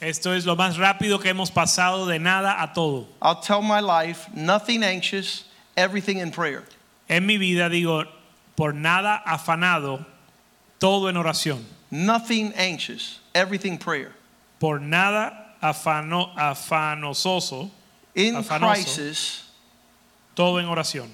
[0.00, 3.08] Esto es lo más rápido que hemos pasado de nada a todo.
[3.20, 5.44] I'll tell my life, nothing anxious,
[5.76, 6.62] everything in prayer.
[7.08, 8.06] En mi vida digo,
[8.58, 10.04] por nada afanado,
[10.80, 11.64] todo en oración.
[11.92, 14.12] Nothing anxious, everything prayer.
[14.58, 15.32] Por nada
[15.62, 17.70] afano, afanososo,
[18.16, 18.74] In Afanoso.
[18.74, 19.42] crisis,
[20.34, 21.08] todo en oración.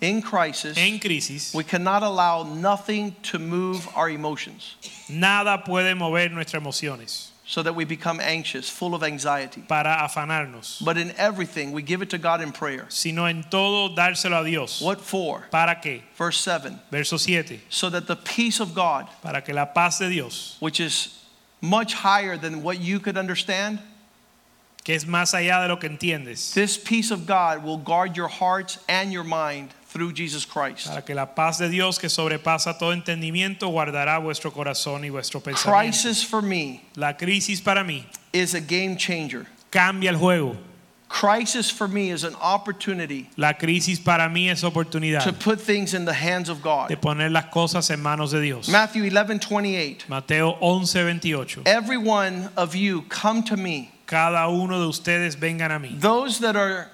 [0.00, 4.74] in crisis, En crisis, we cannot allow nothing to move our emotions.
[5.08, 7.28] nada puede mover nuestras emociones.
[7.46, 9.62] So that we become anxious, full of anxiety.
[9.68, 12.86] para afanarnos, But in everything, we give it to God in prayer.
[12.88, 14.80] sino en todo dárselo a Dios.
[14.80, 15.44] What for?
[15.50, 16.02] ¿Para qué?
[16.16, 17.60] Verse 7 Verso 7.
[17.68, 21.20] so that the peace of God, Para que la paz de Dios, which is
[21.60, 23.78] much higher than what you could understand,
[24.82, 28.28] que es más allá de lo que entiendes, this peace of God will guard your
[28.28, 30.88] hearts and your mind through Jesus Christ.
[30.88, 35.40] para que la paz de Dios que sobrepasa todo entendimiento guardará vuestro corazón y vuestro
[35.40, 35.70] pensamiento.
[35.72, 39.46] Crisis for me La crisis para mí is a game changer.
[39.70, 40.56] cambia el juego.
[41.08, 46.04] Crisis for me is an opportunity La crisis para mí es to put things in
[46.06, 46.88] the hands of de God.
[47.00, 48.68] poner las cosas en manos de Dios.
[48.68, 50.08] Matthew 11 28.
[50.08, 51.62] Mateo 11, 28.
[51.66, 56.00] Every one of you come to me, Cada uno de ustedes vengan a mí.
[56.00, 56.90] those that are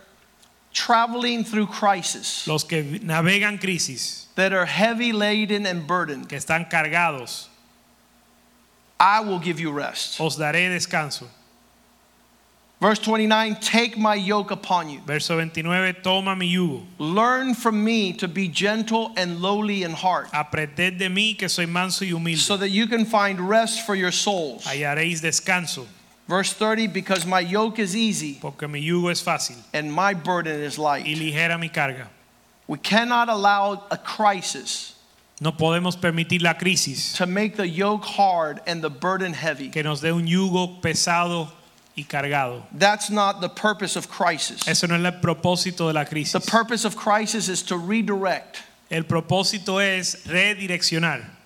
[0.73, 6.71] traveling through crisis, Los que navegan crisis, that are heavy laden and burdened, que están
[6.71, 7.49] cargados,
[8.99, 10.21] I will give you rest.
[10.21, 11.27] os daré descanso.
[12.81, 15.01] Verse 29 Take my yoke upon you.
[15.07, 16.87] Verso 29, toma mi yugo.
[16.99, 21.67] Learn from me to be gentle and lowly in heart, Aprended de mí que soy
[21.67, 22.39] manso y humilde.
[22.39, 24.65] so that you can find rest for your souls.
[24.65, 25.87] Hallaréis descanso,
[26.31, 30.61] Verse 30 Because my yoke is easy porque mi yugo es fácil and my burden
[30.63, 31.07] is y light.
[31.07, 32.07] ligera mi carga.
[32.69, 34.95] We cannot allow a crisis
[35.41, 39.71] No podemos permitir la crisis to make the yoke hard and the burden heavy.
[39.71, 41.49] que nos dé un yugo pesado
[41.97, 42.63] y cargado.
[42.73, 44.69] That's not the purpose of crisis.
[44.69, 48.63] Eso no es el propósito de la The purpose of crisis is to redirect.
[48.89, 51.40] El propósito es redireccionar.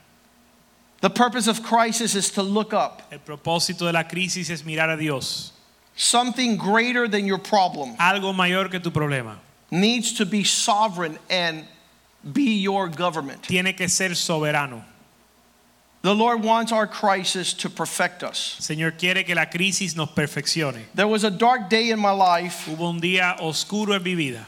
[1.05, 3.02] The purpose of crisis is to look up.
[3.12, 5.52] El propósito de la crisis es mirar a Dios.
[5.94, 9.36] Something greater than your problem Algo mayor que tu problema.
[9.70, 11.66] needs to be sovereign and
[12.32, 13.42] be your government.
[13.42, 14.82] Tiene que ser soberano.
[16.00, 18.57] The Lord wants our crisis to perfect us.
[18.62, 20.84] Señor quiere que la crisis nos perfeccione.
[20.94, 22.66] There was a dark day in my life.
[22.66, 24.46] Hubo un día oscuro en mi vida.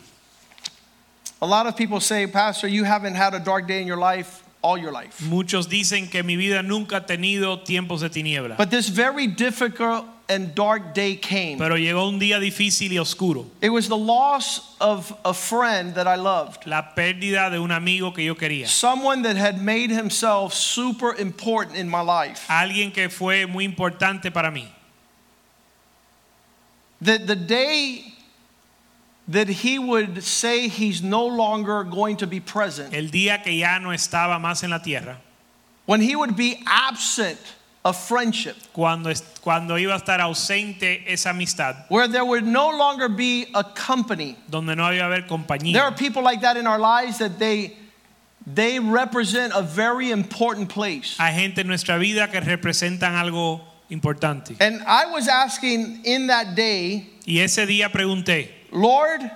[1.42, 4.42] A lot of people say, Pastor, you haven't had a dark day in your life
[4.62, 5.20] all your life.
[5.22, 8.56] Muchos dicen que mi vida nunca ha tenido tiempos de tiniebla.
[8.56, 11.58] But this very difficult and dark day came.
[11.58, 13.46] Pero llegó un día difícil y oscuro.
[13.60, 16.66] It was the loss of a friend that I loved.
[16.66, 18.66] La pérdida de un amigo que yo quería.
[18.66, 22.46] Someone that had made himself super important in my life.
[22.48, 24.66] Alguien que fue muy importante para mí.
[27.00, 28.15] The, the day
[29.28, 33.78] that he would say he's no longer going to be present, El día que ya
[33.78, 35.16] no estaba más en la tierra.
[35.86, 37.38] when he would be absent
[37.84, 39.12] of friendship, Cuando,
[39.42, 41.84] cuando iba a estar ausente esa amistad.
[41.88, 44.36] where there would no longer be a company.
[44.50, 45.72] Donde no había haber compañía.
[45.72, 47.76] There are people like that in our lives that they
[48.48, 51.16] they represent a very important place.
[51.18, 53.60] Hay gente en nuestra vida que representan algo
[53.90, 54.56] importante.
[54.60, 59.30] And I was asking in that day, Y ese día pregunté, Lord,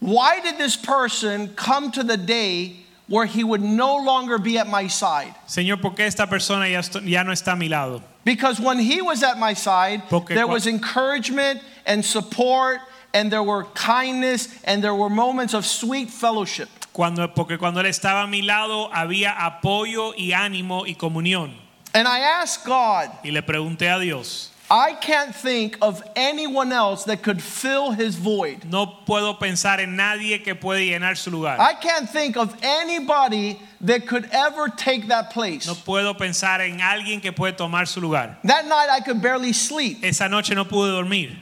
[0.00, 2.76] why did this person come to the day
[3.08, 5.34] where he would no longer be at my side?
[5.48, 8.02] Señor, ¿por qué esta persona ya, ya no está a mi lado?
[8.24, 12.80] Because when he was at my side, Porque there was encouragement and support,
[13.14, 16.68] and there were kindness, and there were moments of sweet fellowship.
[16.92, 21.52] Cuando, porque cuando él estaba a mi lado había apoyo y ánimo y comunión.
[21.94, 27.04] And I asked God, Y le pregunté a Dios, I can't think of anyone else
[27.04, 28.64] that could fill his void.
[28.64, 31.58] no puedo pensar en nadie que puede llenar su lugar.
[31.60, 35.66] I can't think of anybody that could ever take that place.
[35.66, 38.38] No puedo pensar en alguien que puede tomar su lugar.
[38.42, 39.98] That night I could barely sleep.
[40.02, 41.36] Esa noche no pude dormir.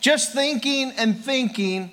[0.00, 1.92] Just thinking and thinking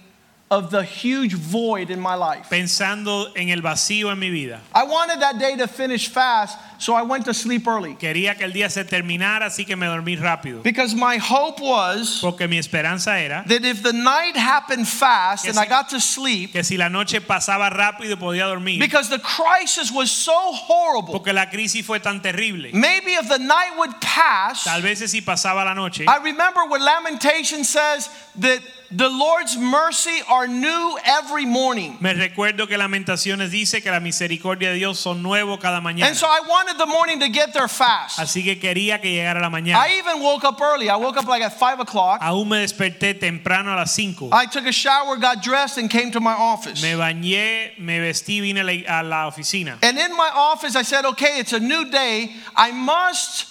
[0.49, 2.49] of the huge void in my life.
[2.49, 4.61] Pensando en el vacío en mi vida.
[4.73, 7.93] I wanted that day to finish fast, so I went to sleep early.
[7.95, 10.63] Quería que el día se terminara, así que me dormí rápido.
[10.63, 15.53] Because my hope was Porque mi esperanza era that if the night happened fast and
[15.55, 18.79] Que I got to sleep, que si la noche pasaba rápido podía dormir.
[18.79, 22.71] because the crisis was so horrible, Porque la crisis fue tan terrible.
[22.73, 26.05] maybe if the night would pass, Tal vez si pasaba la noche.
[26.07, 28.61] I remember what Lamentation says that
[28.91, 31.97] the Lord's mercy are new every morning.
[31.99, 36.07] Me recuerdo que Lamentaciones dice que la misericordia de Dios son nuevos cada mañana.
[36.07, 38.19] And so I wanted the morning to get there fast.
[38.19, 39.75] Así que quería que llegara la mañana.
[39.75, 40.89] I even woke up early.
[40.89, 42.21] I woke up like at 5 o'clock.
[42.21, 44.29] Aún me desperté temprano a las 5.
[44.31, 46.81] I took a shower, got dressed, and came to my office.
[46.81, 49.77] Me bañé, me vestí, vine a la, a la oficina.
[49.81, 52.31] And in my office, I said, okay, it's a new day.
[52.55, 53.47] I must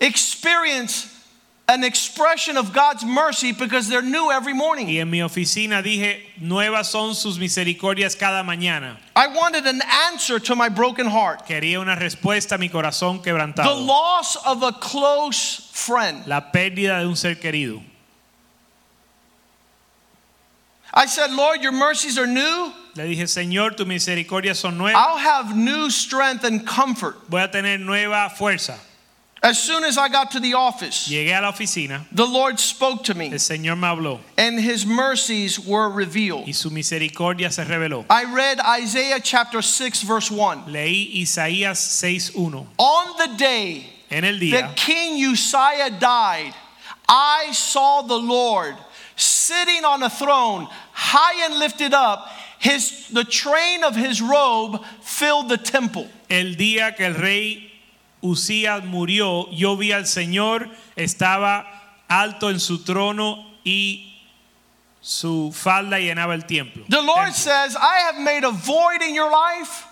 [0.00, 1.11] experience
[1.72, 4.86] an expression of God's mercy because they're new every morning.
[4.88, 8.98] Y en mi oficina dije, nuevas son sus misericordias cada mañana.
[9.16, 9.80] I wanted an
[10.10, 11.46] answer to my broken heart.
[11.46, 13.64] Quería una respuesta a mi corazón quebrantado.
[13.64, 16.26] The loss of a close friend.
[16.26, 17.82] La pérdida de un ser querido.
[20.94, 22.70] I said, Lord, your mercies are new.
[22.94, 24.94] Le dije, Señor, tus misericordias son nuevas.
[24.94, 27.16] I'll have new strength and comfort.
[27.30, 28.78] Voy a tener nueva fuerza.
[29.44, 32.04] As soon as I got to the office, Llegué a la oficina.
[32.12, 36.46] the Lord spoke to me, El Señor me habló and his mercies were revealed.
[36.46, 38.04] y su misericordia se reveló.
[38.08, 40.66] I read Isaiah chapter 6, verse 1.
[40.66, 42.66] Leí Isaías 6:1.
[42.78, 46.54] On the day En el that King Uzziah died,
[47.08, 48.76] I saw the Lord
[49.16, 52.28] sitting on a throne, high and lifted up.
[52.60, 56.06] His, the train of his robe filled the temple.
[56.30, 57.71] El día que el rey
[58.22, 61.66] Usías murió, yo vi al Señor, estaba
[62.08, 64.08] alto en su trono y
[65.00, 66.84] su falda llenaba el templo.
[66.88, 67.34] The Lord Templo.
[67.34, 69.86] says, I have made a void in your life.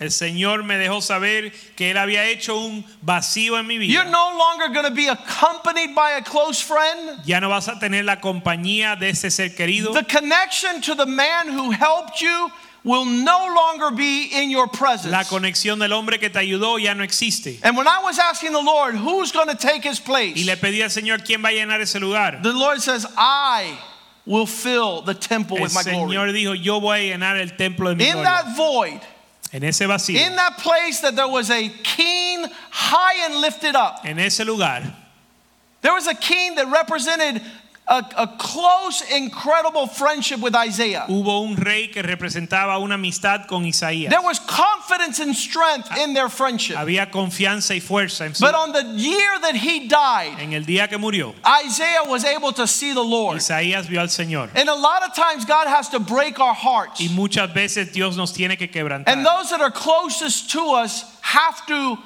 [0.00, 4.10] El Señor me dejó saber que él había hecho un vacío en mi You're vida.
[4.12, 7.20] no longer going to be accompanied by a close friend.
[7.24, 9.92] Ya no vas a tener la compañía de ese ser querido.
[9.92, 12.50] The connection to the man who helped you
[12.88, 15.12] will no longer be in your presence.
[15.12, 17.58] La conexión del hombre que te ayudó ya no existe.
[17.62, 20.34] And when I was asking the Lord, who's going to take his place?
[20.36, 22.40] Y le pedí al Señor quién va a llenar ese lugar.
[22.42, 23.78] The Lord says, I
[24.24, 26.14] will fill the temple El with my glory.
[26.16, 28.24] Señor dijo, yo voy a llenar el templo de mi In gloria.
[28.24, 29.00] that void,
[29.52, 34.00] En ese vacío, in that place that there was a king high and lifted up,
[34.04, 34.82] en ese lugar,
[35.82, 37.42] there was a king that represented
[37.88, 41.06] a, a close, incredible friendship with Isaiah.
[41.08, 44.10] hubo un rey que representaba una amistad con Isaías.
[44.10, 46.76] There was confidence and strength in their friendship.
[46.76, 50.64] Había confianza y fuerza en, su- But on the year that he died, en el
[50.64, 51.34] día que murió.
[51.64, 53.38] Isaiah was able to see the Lord.
[53.38, 54.50] Isaías vio al Señor.
[54.54, 57.00] And a lot of times God has to break our hearts.
[57.00, 59.08] Y muchas veces Dios nos tiene que quebrantar.
[59.08, 61.98] And those that are closest to us have to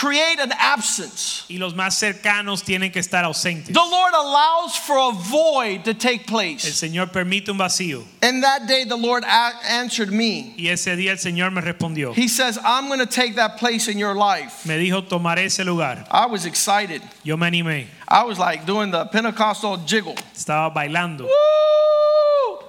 [0.00, 1.44] create an absence.
[1.48, 3.74] y los más cercanos tienen que estar ausentes.
[3.74, 6.62] The Lord allows for a void to take El place.
[6.72, 8.04] Señor permite un vacío.
[8.22, 10.54] And that day the Lord answered me.
[10.56, 12.14] Y ese día el Señor me respondió.
[12.14, 14.64] He says, I'm going to take that place in your life.
[14.64, 16.06] Me dijo, tomaré ese lugar.
[16.10, 17.02] I was excited.
[17.22, 17.86] Yo me animé.
[18.08, 20.14] I was like doing the Pentecostal jiggle.
[20.34, 21.24] Estaba bailando.
[21.24, 22.64] Woo!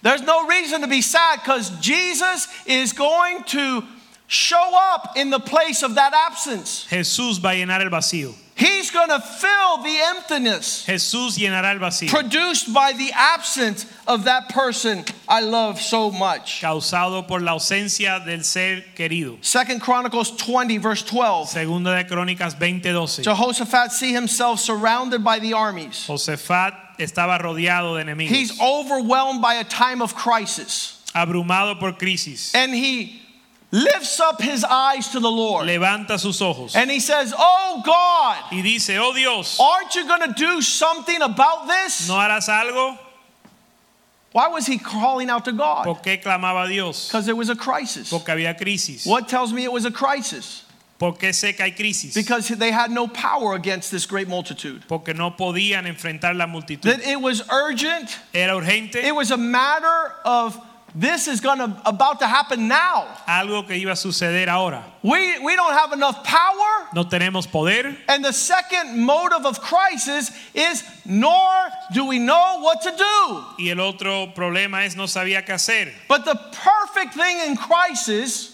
[0.00, 3.84] There's no reason to be sad because Jesus is going to
[4.32, 6.86] show up in the place of that absence.
[6.88, 8.34] Jesús va a llenar el vacío.
[8.54, 12.08] He's going to fill the emptiness Jesús llenará el vacío.
[12.08, 16.60] produced by the absence of that person I love so much.
[16.62, 19.42] Causado por la ausencia del ser querido.
[19.44, 21.50] Second Chronicles 20 verse 12.
[21.50, 23.24] Segunda de Crónicas 20:12.
[23.24, 26.06] Jehoshaphat see himself surrounded by the armies.
[26.06, 28.28] Josafat estaba rodeado de enemigos.
[28.28, 31.02] He's overwhelmed by a time of crisis.
[31.14, 32.54] abrumado por crisis.
[32.54, 33.21] And he
[33.72, 35.66] lifts up his eyes to the Lord.
[35.66, 40.28] Levanta sus ojos And he says, Oh God, y dice, oh Dios, aren't you going
[40.28, 42.08] to do something about this?
[42.08, 42.98] ¿no harás algo?
[44.32, 45.84] Why was he calling out to God?
[45.84, 47.08] ¿Por qué clamaba a Dios?
[47.08, 48.10] Because there was a crisis.
[48.10, 49.04] Porque había crisis.
[49.04, 50.64] What tells me it was a crisis?
[50.98, 52.14] ¿Por qué sé que hay crisis?
[52.14, 54.86] Because they had no power against this great multitude.
[54.86, 56.82] Porque no podían enfrentar la multitud.
[56.82, 58.18] That it was urgent.
[58.32, 60.58] Era urgente, It was a matter of
[60.94, 63.06] this is going to about to happen now.
[63.26, 64.84] algo que iba a suceder ahora.
[65.02, 66.88] We we don't have enough power.
[66.94, 67.96] No tenemos poder.
[68.08, 71.50] And the second motive of crisis is nor
[71.92, 73.44] do we know what to do.
[73.58, 75.92] Y el otro problema es no sabía qué hacer.
[76.08, 78.52] But the perfect thing in crisis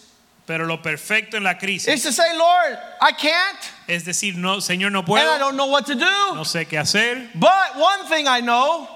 [0.48, 4.93] Pero lo perfecto en la is to say, Lord, I can't es decir, no, Señor,
[4.93, 5.20] no puedo.
[5.20, 6.35] and I don't know what to do.
[6.35, 7.28] no sé qué hacer.
[7.35, 8.89] But one thing I know,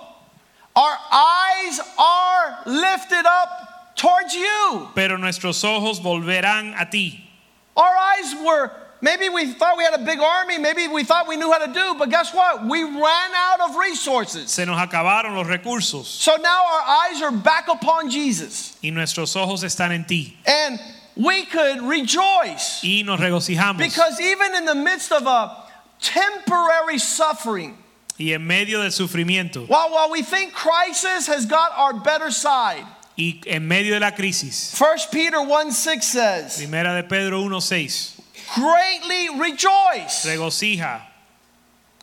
[0.75, 4.89] our eyes are lifted up towards you.
[4.95, 7.29] Pero nuestros ojos volverán a ti.
[7.77, 8.71] Our eyes were
[9.01, 11.73] maybe we thought we had a big army, maybe we thought we knew how to
[11.73, 12.65] do, but guess what?
[12.67, 14.51] We ran out of resources.
[14.51, 18.77] Se nos acabaron los recursos So now our eyes are back upon Jesus.
[18.83, 20.37] y nuestros ojos están en ti.
[20.47, 20.79] And
[21.17, 23.79] we could rejoice Y nos regocijamos.
[23.79, 25.65] because even in the midst of a
[26.01, 27.77] temporary suffering,
[28.23, 32.87] Y en medio del sufrimiento while, while we think crisis has got our better side,
[33.17, 34.73] y en medio de la crisis.
[34.79, 38.21] 1 Peter 1 6 says, Primera de Pedro 1:6.
[38.55, 40.25] greatly rejoice.
[40.25, 41.03] Regocija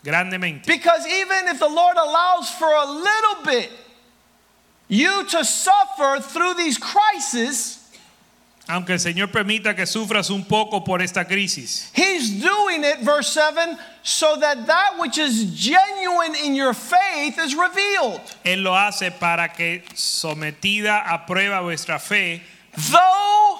[0.04, 0.66] grandemente.
[0.66, 3.72] Because even if the Lord allows for a little bit
[4.88, 7.79] you to suffer through these crises,
[8.70, 13.34] Aunque el Señor permita que sufras un poco por esta crisis, He's doing it, verse
[13.34, 18.22] 7, so that that which is genuine in your faith is revealed.
[18.46, 22.44] Él lo hace para que sometida a prueba vuestra fe,
[22.92, 23.60] Though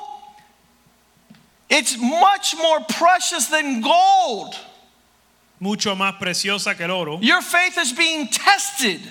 [1.70, 4.56] it's much more precious than gold,
[5.60, 9.02] mucho más preciosa que el oro, your faith is being tested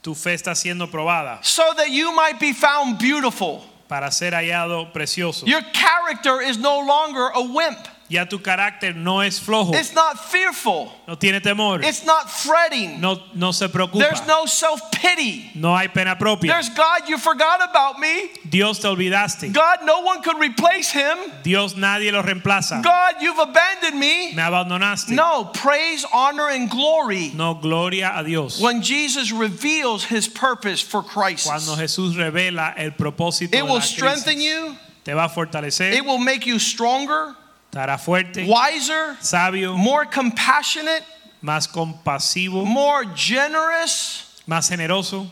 [0.00, 3.64] tu fe está siendo probada so that you might be found beautiful.
[3.92, 5.44] Para ser hallado precioso.
[5.44, 7.76] Your character is no longer a wimp.
[8.08, 10.92] Ya tu carácter no es flojo, It's not fearful.
[11.08, 13.00] no tiene temor, It's not fretting.
[13.00, 15.50] no, no se preocupa, There's no self pity.
[15.54, 16.52] no hay pena propia.
[16.52, 18.28] There's God, you forgot about me.
[18.48, 21.16] Dios te olvidaste, God, no one could replace him.
[21.42, 22.82] Dios nadie lo reemplaza.
[22.82, 24.34] God, you've abandoned me.
[24.34, 25.08] Me abandonaste.
[25.10, 28.60] No, praise, honor, and glory No, gloria a Dios.
[28.60, 31.46] when Jesus reveals his purpose for Christ.
[31.46, 35.28] Cuando Jesús revela el propósito It de will la strengthen crisis, you, te va a
[35.30, 37.34] fortalecer, it will make you stronger,
[37.72, 41.02] te hará fuerte, wiser, sabio, more compassionate,
[41.42, 44.40] más compasivo, more generous.
[44.46, 45.28] más generoso.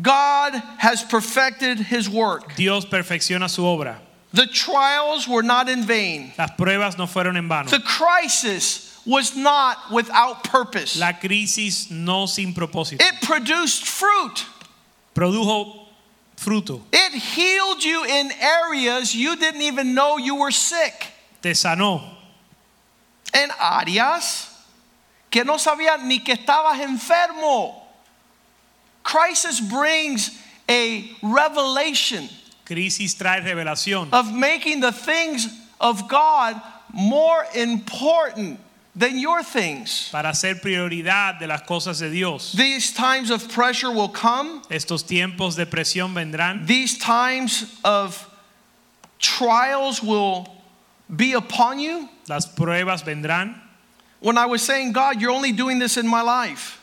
[0.00, 2.54] God has perfected his work.
[2.54, 3.96] Dios perfecciona su obra.
[4.32, 6.32] The trials were not in vain.
[6.38, 7.68] Las pruebas no fueron en vano.
[7.68, 10.96] The crisis was not without purpose.
[10.98, 13.00] La crisis no sin propósito.
[13.00, 14.44] It produced fruit.
[15.14, 15.77] Produjo
[16.38, 16.82] fruto.
[16.92, 21.06] It healed you in areas you didn't even know you were sick.
[21.42, 22.02] Te sanó.
[23.34, 24.48] En áreas
[25.30, 27.74] que no sabías ni que estabas enfermo.
[29.02, 30.38] Crisis brings
[30.68, 32.28] a revelation
[32.68, 35.48] Crisis trae revelación of making the things
[35.80, 36.60] of God
[36.92, 38.60] more important
[38.98, 40.08] than your things.
[40.10, 42.52] para ser prioridad de las cosas de Dios.
[42.52, 44.62] These times of pressure will come.
[44.70, 46.66] Estos tiempos de presión vendrán.
[46.66, 48.28] These times of
[49.18, 50.48] trials will
[51.14, 52.08] be upon you.
[52.28, 53.54] Las pruebas vendrán.
[54.20, 56.78] When I was saying, God, you're only doing this in my life,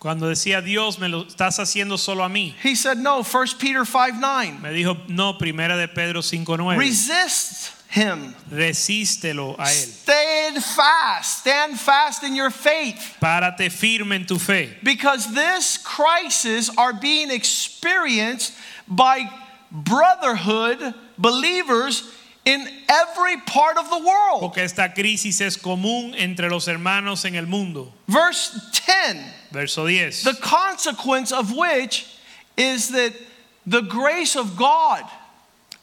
[0.00, 2.54] Cuando decía Dios, me lo estás haciendo solo a mí.
[2.62, 4.60] He said, No, 1 Peter 5 9.
[4.62, 6.78] Me dijo, no, primera de Pedro 5.9.
[6.78, 8.34] Resist him.
[8.50, 9.86] Resístelo a él.
[9.86, 11.40] Stand fast.
[11.40, 13.16] Stand fast in your faith.
[13.20, 14.70] Párate firme en tu fe.
[14.82, 18.54] Because this crisis are being experienced
[18.88, 19.28] by
[19.72, 22.08] brotherhood believers
[22.44, 24.40] in every part of the world.
[24.40, 27.92] Porque esta crisis es común entre los hermanos en el mundo.
[28.08, 30.22] Verse 10 Verso 10.
[30.22, 32.06] the consequence of which
[32.56, 33.12] is that
[33.66, 35.04] the grace of God,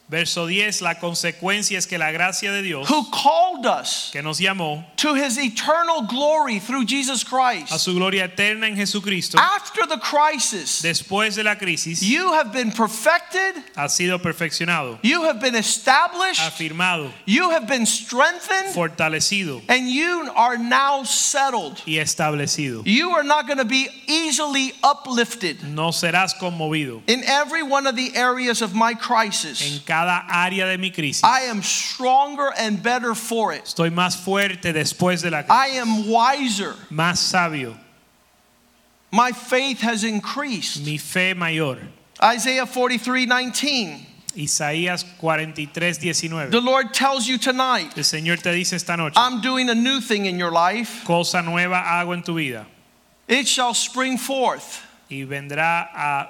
[0.09, 0.81] Verso 10.
[0.81, 5.13] La consecuencia es que la gracia de Dios who called us que nos llamó to
[5.15, 10.81] his eternal glory through Jesus a Christ, su gloria eterna en Jesucristo, after the crisis,
[10.81, 13.26] después de la crisis, you have been perfected,
[13.75, 20.29] ha sido perfeccionado, you have been established, afirmado, you have been strengthened, fortalecido and you
[20.35, 21.81] are now settled.
[21.85, 22.83] y establecido.
[22.85, 27.01] You are not going to be easily uplifted No serás conmovido.
[27.07, 29.61] in every one of the areas of my crisis.
[29.61, 33.63] En cada área de mi crisis, I am stronger and better for it.
[33.65, 36.73] estoy más fuerte después de la crisis, I am wiser.
[36.89, 37.75] más sabio,
[39.11, 40.85] My faith has increased.
[40.85, 41.77] mi fe mayor.
[42.21, 44.05] Isaiah 43 19.
[44.35, 46.51] Isaías 43, 19.
[46.51, 49.99] The Lord tells you tonight, El Señor te dice esta noche, I'm doing a new
[49.99, 51.03] thing in your life.
[51.05, 52.65] cosa nueva hago en tu vida
[53.27, 54.83] It shall spring forth.
[55.09, 56.27] y vendrá a,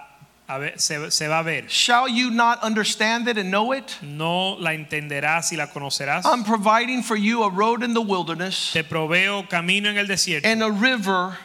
[0.47, 1.63] a ver- se, se va a ver.
[1.67, 3.97] Shall you not understand it and know it?
[4.01, 6.23] No la entenderás y la conocerás.
[6.25, 10.45] I'm providing for you a road in the wilderness Te proveo camino en el desierto
[10.45, 11.37] and a river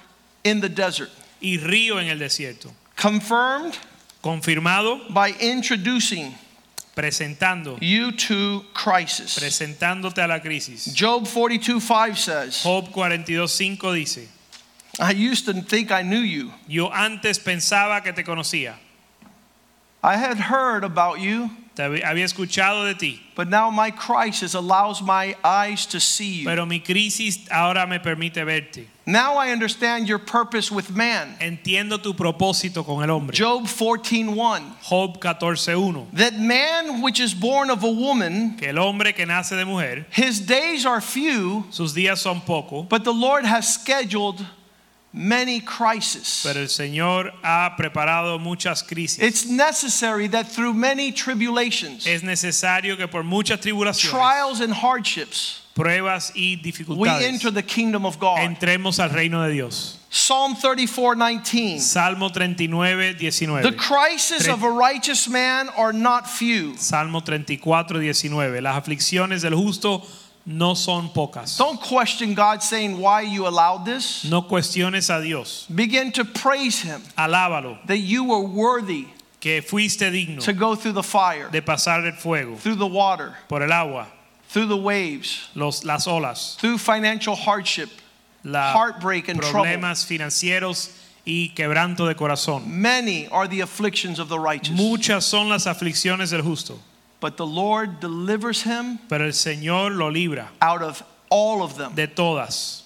[0.44, 1.10] in the desert.
[1.40, 2.70] y río en el desierto.
[2.97, 3.77] Confirmed
[4.22, 6.32] Confirmado, by introducing
[6.94, 9.36] presentando, you to crisis.
[9.38, 10.94] presentándote a la crisis.
[10.94, 14.28] Job 42 5 says, Job 42:5 dice,
[15.00, 16.52] I used to think I knew you.
[16.68, 18.74] yo antes pensaba que te conocía,
[20.02, 25.00] I had heard about you, te había escuchado de ti, but now my crisis allows
[25.00, 26.44] my eyes to see you.
[26.44, 28.86] pero mi crisis ahora me permite verte.
[29.04, 31.36] Now I understand your purpose with man.
[31.40, 33.34] Entiendo tu propósito con el hombre.
[33.36, 39.12] Job 14:1 Job 14:1 That man which is born of a woman, que el hombre
[39.12, 43.44] que nace de mujer, his days are few, sus días son pocos, but the Lord
[43.44, 44.46] has scheduled
[45.12, 46.40] many crises.
[46.43, 49.18] pero el Señor ha preparado muchas crisis.
[49.20, 55.60] It's necessary that through many tribulations, Es necesario que por muchas tribulaciones, trials and hardships,
[55.74, 58.39] pruebas y dificultades, we enter the kingdom of God.
[58.39, 59.98] entremos al reino de Dios.
[60.10, 61.80] Psalm 34 19.
[61.80, 63.14] Salmo 39,
[63.62, 66.76] The crises of a righteous man are not few.
[66.76, 68.60] Salmo 34, 19.
[68.60, 70.06] Las aflicciones del justo
[70.44, 71.56] no son pocas.
[71.56, 74.24] Don't question God saying why you allowed this.
[74.28, 75.66] No cuestiones a Dios.
[75.73, 79.06] Begin to praise Him Alábalo, that you were worthy
[79.40, 83.35] que fuiste digno to go through the fire, de pasar el fuego, through the water,
[83.48, 84.06] por el agua,
[84.48, 87.89] through the waves, los, las olas, through financial hardship,
[88.44, 89.64] la heartbreak, and trouble.
[89.64, 90.97] problemas financieros
[91.27, 92.66] y quebranto de corazón.
[92.66, 96.78] Many are the afflictions of the righteous, Muchas son las aflicciones del justo,
[97.22, 101.94] but the Lord delivers him pero el Señor lo libra out of all of them.
[101.94, 102.82] de todas.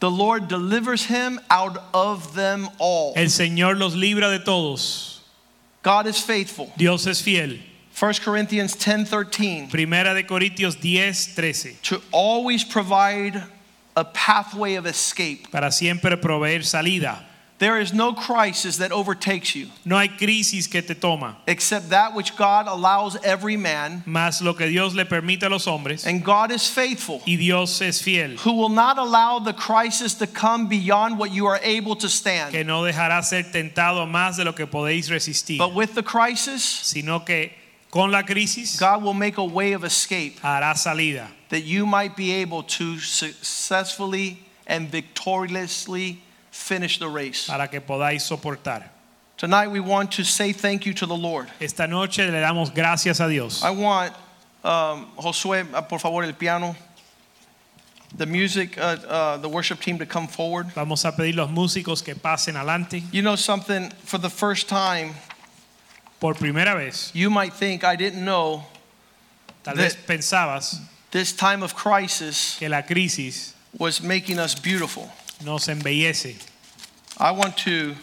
[0.00, 3.12] The Lord delivers him out of them all.
[3.16, 5.20] El Señor los libra de todos.
[5.82, 6.72] God is faithful.
[6.76, 7.60] Dios es fiel.
[7.94, 11.76] 1 Corinthians 10:13 Primera de Corintios 10, 13.
[11.82, 13.42] to always provide
[13.94, 15.50] a pathway of escape.
[15.50, 17.26] Para siempre proveer salida.
[17.60, 22.14] There is no crisis that overtakes you No hay crisis que te toma, except that
[22.14, 26.06] which God allows every man, más lo que Dios le permite a los hombres.
[26.06, 30.26] and God is faithful, Y Dios es fiel, who will not allow the crisis to
[30.26, 32.52] come beyond what you are able to stand.
[32.52, 36.64] que no dejará ser tentado más de lo que podéis resistir, But with the crisis,
[36.64, 37.50] sino que
[37.90, 42.16] con la crisis God will make a way of escape hará salida that you might
[42.16, 47.46] be able to successfully and victoriously finish the race.
[47.46, 48.84] para que podáis soportar.
[49.36, 51.48] Tonight we want to say thank you to the Lord.
[51.60, 53.62] Esta noche le damos gracias a Dios.
[53.62, 54.12] I want
[54.62, 56.76] um, Josué, uh, por favor, el piano,
[58.16, 60.66] the music, uh, uh, the worship team to come forward.
[60.74, 63.02] Vamos a pedir los músicos que pasen adelante.
[63.12, 65.14] You know something, for the first time,
[66.20, 68.66] Por primera vez, you might think, I didn't know
[69.64, 70.78] tal vez pensabas
[71.10, 75.10] this time of crisis que la crisis was making us beautiful.
[75.44, 76.36] Nos embellece.
[77.18, 77.94] I want to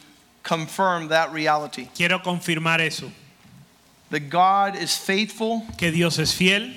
[0.44, 1.90] confirm that reality.
[1.96, 3.12] Quiero confirmar eso,
[4.10, 6.72] That God is faithful que Dios es fiel,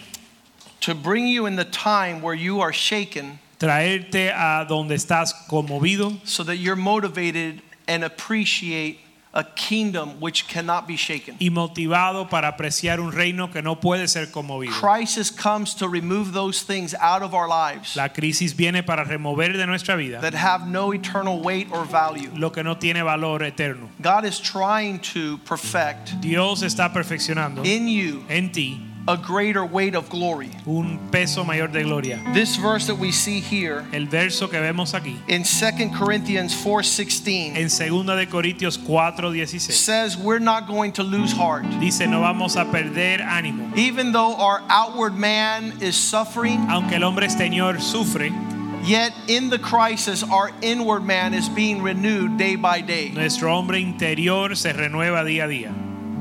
[0.80, 6.18] to bring you in the time where you are shaken traerte a donde estás conmovido
[6.26, 8.98] so that you're motivated and appreciate
[9.32, 11.36] a kingdom which cannot be shaken.
[11.38, 14.72] y motivado para apreciar un reino que no puede ser conmovido.
[14.72, 19.52] Crisis comes to remove those things out of our lives La crisis viene para remover
[19.56, 22.28] de nuestra vida that have no eternal weight or value.
[22.34, 23.88] lo que no tiene valor eterno.
[24.02, 29.94] God is trying to perfect Dios está perfeccionando in you en ti a greater weight
[29.94, 30.50] of glory.
[30.66, 32.20] un peso mayor de gloria.
[32.34, 37.56] This verse that we see here El verso que vemos aquí in 2 Corinthians 4:16
[37.56, 41.64] en 2 de Corintios 4:16 says we're not going to lose heart.
[41.80, 43.76] dice no vamos a perder ánimo.
[43.76, 48.30] Even though our outward man is suffering, Aunque el hombre exterior sufre,
[48.84, 53.10] yet in the crisis our inward man is being renewed day by day.
[53.10, 55.72] nuestro hombre interior se renueva día a día.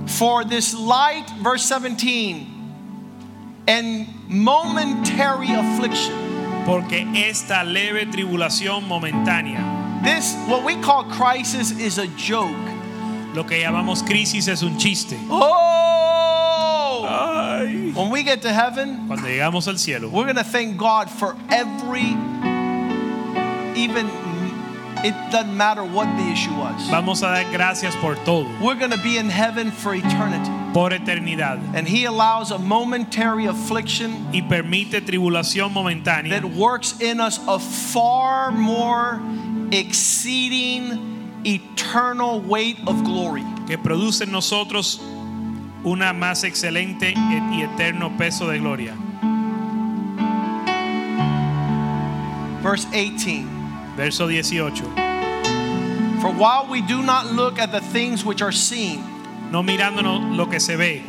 [0.07, 2.58] For this light, verse 17,
[3.69, 6.13] and momentary affliction.
[6.65, 12.55] Porque esta leve tribulación momentánea, This, what we call crisis, is a joke.
[13.33, 15.15] lo que llamamos crisis es un chiste.
[15.29, 17.05] Oh!
[17.07, 17.91] Ay.
[17.93, 21.35] When we get to heaven, Cuando llegamos al cielo, we're going to thank God for
[21.49, 22.15] every,
[23.75, 24.09] even,
[25.05, 26.89] it doesn't matter what the issue was.
[26.89, 30.49] vamos a dar gracias por todo, We're going to be in heaven for eternity.
[30.73, 31.59] por eternidad.
[31.73, 37.57] And He allows a momentary affliction Y permite tribulación momentánea that works in us a
[37.59, 39.19] far more
[39.71, 43.43] exceeding eternal weight of glory.
[43.67, 44.99] que produce en nosotros
[45.85, 48.93] una más excelente y eterno peso de gloria.
[52.61, 53.45] Verse 18
[53.99, 54.61] Verso 18.
[56.21, 59.03] For while we do not look at the things which are seen,
[59.51, 61.03] No mirándonos lo que se ve,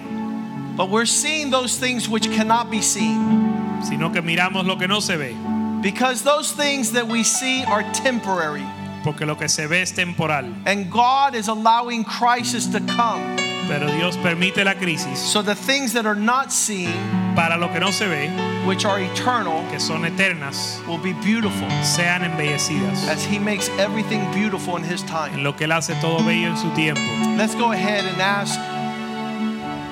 [0.77, 3.81] but we're seeing those things which cannot be seen.
[3.85, 5.37] sino que miramos lo que no se ve,
[5.81, 8.67] Because those things that we see are temporary.
[9.05, 10.53] porque lo que se ve es temporal.
[10.67, 13.37] And God is allowing crisis to come.
[13.69, 16.91] Pero Dios permite la crisis So the things that are not seen,
[17.35, 18.29] para lo que no se ve,
[18.67, 23.09] which are eternal, que son eternas, will be beautiful sean embellecidas.
[23.09, 25.43] as He makes everything beautiful in His En time.
[25.43, 27.01] lo que Él hace todo bello en su tiempo.
[27.37, 28.59] Let's go ahead and ask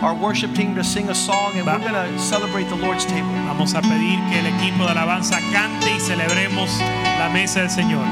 [0.02, 3.04] our worship team to sing a song, and Va- we're going to celebrate the Lord's
[3.06, 3.28] table.
[3.46, 6.70] Vamos a pedir que el equipo de alabanza cante y celebremos
[7.18, 8.04] la mesa del Señor.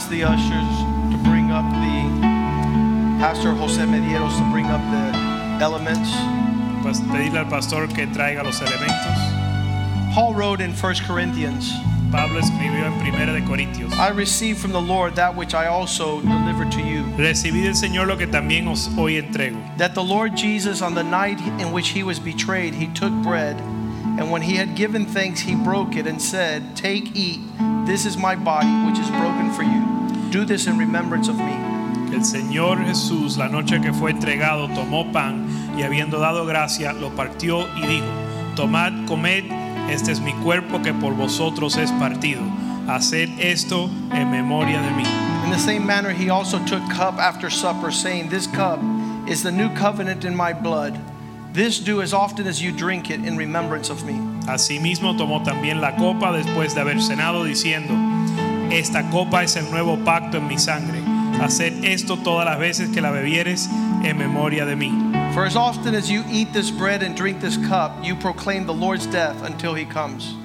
[0.00, 6.08] Ask the ushers to bring up the Pastor Jose Medeiros to bring up the elements.
[6.80, 10.14] Pues pedirle al pastor que traiga los elementos.
[10.14, 11.70] Paul wrote in 1 Corinthians,
[12.10, 13.92] Pablo escribió en 1 de Corintios.
[13.98, 17.02] I received from the Lord that which I also delivered to you.
[17.18, 19.60] Recibí del Señor lo que también os hoy entrego.
[19.76, 23.60] That the Lord Jesus, on the night in which he was betrayed, he took bread,
[24.18, 27.40] and when he had given thanks, he broke it and said, Take, eat,
[27.84, 29.89] this is my body, which is broken for you.
[30.30, 31.52] Do this in remembrance of me.
[32.14, 37.10] El Señor Jesús, la noche que fue entregado, tomó pan y habiendo dado gracia, lo
[37.10, 38.06] partió y dijo,
[38.54, 39.44] Tomad, comed,
[39.90, 42.42] este es mi cuerpo que por vosotros es partido.
[42.86, 45.04] Haced esto en memoria de mí.
[45.44, 48.78] In the same manner, he also took cup after supper, saying, This cup
[49.26, 50.96] is the new covenant in my blood.
[51.52, 54.14] This do as often as you drink it in remembrance of me.
[54.46, 57.94] Asimismo tomó también la copa después de haber cenado, diciendo,
[58.70, 61.02] Esta copa es el nuevo pacto en mi sangre.
[61.40, 63.68] Haced esto todas las veces que la bebieres
[64.04, 64.92] en memoria de mí.
[65.34, 68.72] For as often as you eat this bread and drink this cup, you proclaim the
[68.72, 70.36] Lord's death until he comes.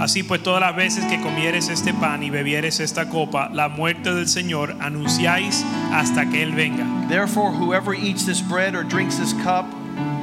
[0.00, 4.12] Así pues, todas las veces que comieres este pan y bebieres esta copa, la muerte
[4.12, 6.84] del Señor anunciáis hasta que Él venga.
[7.08, 9.66] Therefore, whoever eats this bread or drinks this cup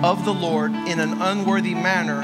[0.04, 2.20] of the Lord in an unworthy manner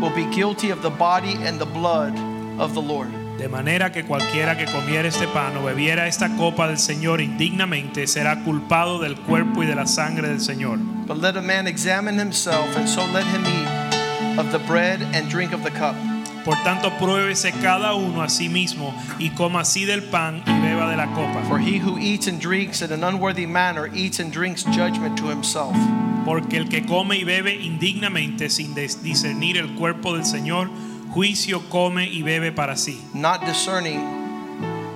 [0.00, 2.16] will be guilty of the body and the blood
[2.60, 3.21] of the Lord.
[3.38, 8.06] De manera que cualquiera que comiera este pan o bebiera esta copa del Señor indignamente
[8.06, 10.78] será culpado del cuerpo y de la sangre del Señor.
[11.06, 15.28] But let a man examine himself, and so let him eat of the bread and
[15.28, 15.96] drink of the cup.
[16.44, 20.90] Por tanto, pruébese cada uno a sí mismo y coma así del pan y beba
[20.90, 21.42] de la copa.
[21.48, 25.28] For he who eats and drinks in an unworthy manner eats and drinks judgment to
[25.28, 25.76] himself.
[26.24, 30.68] Porque el que come y bebe indignamente sin discernir el cuerpo del Señor,
[31.12, 34.00] juicio come y bebe para sí, not discerning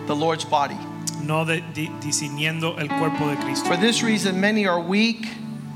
[0.07, 0.77] the Lord's body.
[1.23, 1.63] no de-
[2.01, 3.67] discerniendo el cuerpo de Cristo.
[3.67, 5.27] For this reason, many are weak,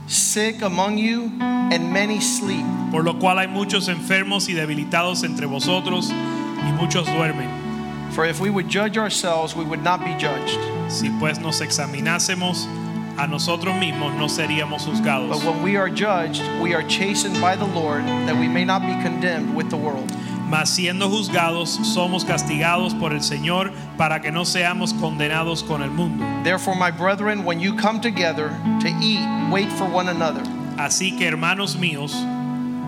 [0.07, 2.65] sick among you, and many sleep.
[2.93, 7.49] Por lo cual hay muchos enfermos y debilitados entre vosotros y muchos duermen.
[8.13, 10.59] For if we would judge ourselves, we would not be judged.
[10.89, 12.67] Si pues nos examinásemos
[13.19, 15.31] a nosotros mismos, no seríamos juzgados.
[15.31, 18.83] But when we are judged, we are chastened by the Lord, that we may not
[18.83, 20.11] be condemned with the world.
[20.51, 25.91] Mas siendo juzgados, somos castigados por el Señor para que no seamos condenados con el
[25.91, 26.25] mundo.
[26.43, 28.51] Therefore, my brethren, when you come together
[28.81, 29.21] to eat,
[29.53, 30.43] wait for one another.
[30.77, 32.13] Así que hermanos míos,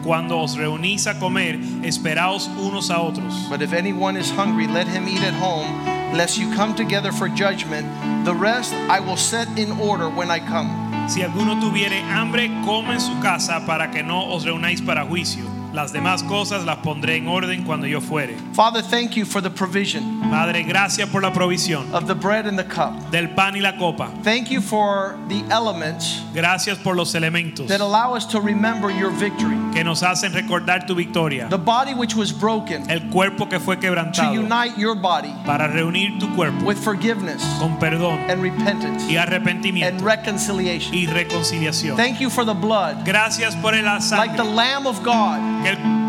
[0.02, 3.48] cuando os reunís a comer, esperaos unos a otros.
[3.48, 5.68] But if anyone is hungry, let him eat at home,
[6.16, 7.86] lest you come together for judgment.
[8.24, 10.68] The rest I will set in order when I come.
[11.08, 15.51] Si alguno tuviere hambre, coma en su casa para que no os reunáis para juicio.
[15.72, 18.36] Las demás cosas las pondré en orden cuando yo fuere.
[18.52, 22.58] Father, thank you for the provision Madre, gracias por la provisión of the bread and
[22.58, 22.92] the cup.
[23.10, 24.10] del pan y la copa.
[24.22, 29.10] Thank you for the elements Gracias por los elementos that allow us to remember your
[29.10, 29.56] victory.
[29.72, 31.48] que nos hacen recordar tu victoria.
[31.48, 36.18] The body which was broken El cuerpo que fue to unite your body para reunir
[36.18, 40.94] tu cuerpo with forgiveness con perdón and repentance y and arrepentimiento reconciliation.
[40.94, 41.96] y reconciliación.
[41.96, 46.02] Thank you for the blood, Gracias por el like the Lamb of God, el,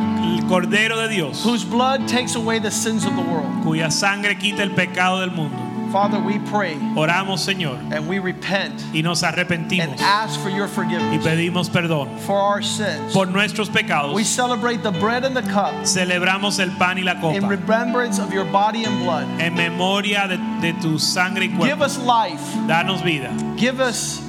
[0.47, 3.47] Cordero de Dios, whose blood takes away the sins of the world.
[3.63, 5.57] cuya sangre quita el pecado del mundo.
[5.91, 10.65] Father, we pray Oramos, Señor, and we repent y nos and arrepentimos ask for your
[10.65, 13.13] y forgiveness pedimos perdón for our sins.
[13.13, 14.25] por nuestros We pecados.
[14.25, 18.33] celebrate the bread and the cup Celebramos el pan y la in copa remembrance of
[18.33, 19.27] your body and blood.
[19.39, 21.83] en memoria de, de tu sangre y Give cuerpo.
[21.85, 24.19] us life, Danos vida, give us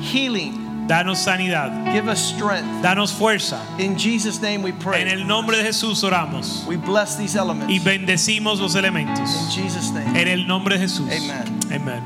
[0.00, 0.59] healing,
[0.90, 2.82] danos sanidad, give us strength.
[2.82, 3.60] danos fuerza.
[3.78, 5.02] In Jesus' name we En pray.
[5.08, 7.72] el nombre de Jesús oramos We bless these elements.
[7.72, 9.20] y bendecimos los elementos.
[9.20, 10.16] In Jesus' name.
[10.20, 11.08] En el nombre de Jesús.
[11.08, 11.60] Amen.
[11.72, 12.02] Amén.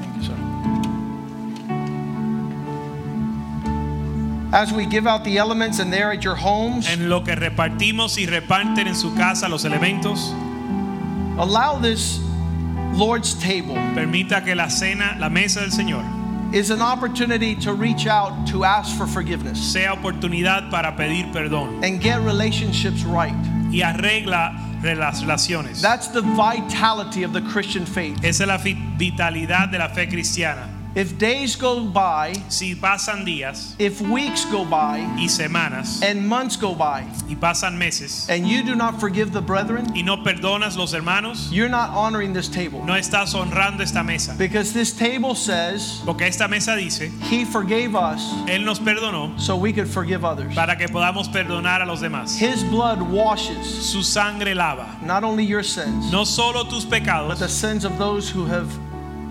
[0.00, 0.34] Thank you, sir.
[4.52, 8.18] As we give out the elements and they're at your homes, En lo que repartimos
[8.18, 10.32] y reparten en su casa los elementos,
[11.38, 12.18] allow this
[12.94, 16.02] Lord's table permita que la cena, la mesa del Señor,
[16.54, 21.82] is an opportunity to reach out to ask for forgiveness sea oportunidad para pedir perdón
[21.82, 23.34] and get relationships right.
[23.72, 25.82] y arregla relaciones.
[25.82, 28.22] That's the vitality of the Christian faith.
[28.22, 30.73] Esa es la vitalidad de la fe cristiana.
[30.94, 36.56] If days go by, Si pasan días if weeks go by, y semanas and months
[36.56, 40.76] go by, y pasan meses and you do not forgive the brethren, y no perdonas
[40.76, 42.84] los hermanos, you're not honoring this table.
[42.84, 44.34] no estás honrando esta mesa.
[44.38, 49.56] Because this table says Porque esta mesa dice, he forgave us Él nos perdonó so
[49.56, 50.54] we could forgive others.
[50.54, 52.38] para que podamos perdonar a los demás.
[52.38, 57.38] His blood washes Su sangre lava not only your sins, no solo tus pecados, but
[57.40, 58.68] the sins of those who have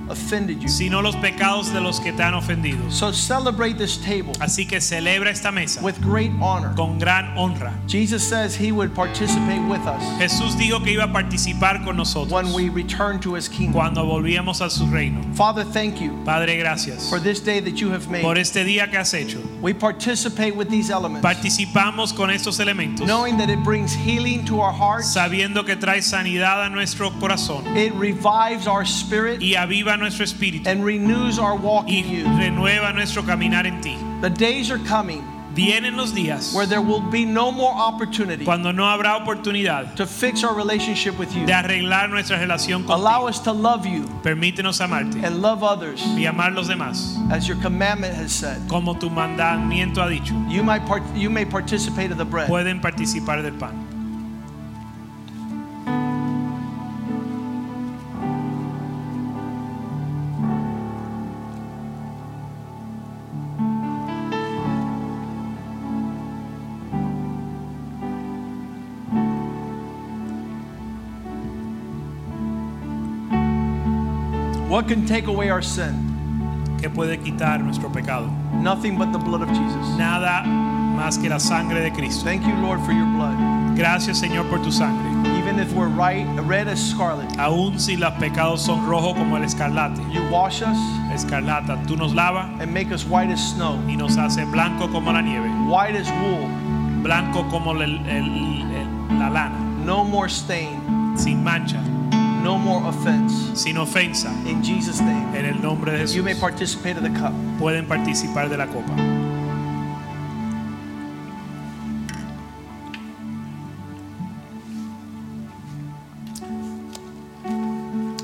[0.10, 0.68] offended you.
[0.68, 2.90] sino los pecados de los que te han ofendido.
[2.92, 6.74] So celebrate this table Así que celebra esta mesa with great honor.
[6.76, 7.74] con gran honra.
[7.88, 12.32] Jesus says he would participate with us Jesús dijo que iba a participar con nosotros
[12.32, 13.74] when we return to his kingdom.
[13.74, 15.22] cuando volvíamos a su reino.
[15.34, 18.22] Father, thank you Padre, gracias for this day that you have made.
[18.24, 19.40] por este día que has hecho.
[19.62, 24.60] We participate with these elements, Participamos con estos elementos, knowing that it brings healing to
[24.60, 29.93] our hearts, sabiendo que trae sanidad a nuestro corazón it revives our spirit, y aviva
[29.98, 32.26] nuestro espíritu and renews our walk y in you.
[32.38, 33.96] renueva nuestro caminar en ti.
[34.22, 38.72] The days are coming Vienen los días where there will be no more opportunity cuando
[38.72, 41.46] no habrá oportunidad to fix our relationship with you.
[41.46, 46.26] de arreglar nuestra relación Allow us to love you Permítenos amarte and love others y
[46.26, 48.58] amar los demás, as your commandment has said.
[48.68, 50.34] como tu mandamiento ha dicho.
[50.50, 52.50] You might part, you may participate of the bread.
[52.50, 53.83] Pueden participar del pan.
[74.84, 76.12] What can take away our sin?
[76.82, 78.28] que puede quitar nuestro pecado.
[78.62, 79.88] Nothing but the blood of Jesus.
[79.98, 82.26] Nada más que la sangre de Cristo.
[82.26, 83.78] Thank you, Lord, for your blood.
[83.78, 85.08] Gracias Señor por tu sangre.
[85.40, 89.44] Even if we're right, red as scarlet, Aun si los pecados son rojos como el
[89.44, 90.78] escarlate, you wash us
[91.14, 95.14] escarlata, tú nos lava and make us white as snow, y nos hace blanco como
[95.14, 96.50] la nieve, white as wool,
[97.02, 101.80] blanco como el- el- el- la lana, no more stain, sin mancha,
[102.44, 103.34] no more offense.
[103.60, 104.30] sin ofensa.
[104.46, 106.16] In Jesus' name, En el nombre de Jesús.
[106.16, 107.34] you may participate of the cup.
[107.60, 108.94] pueden participar de la copa.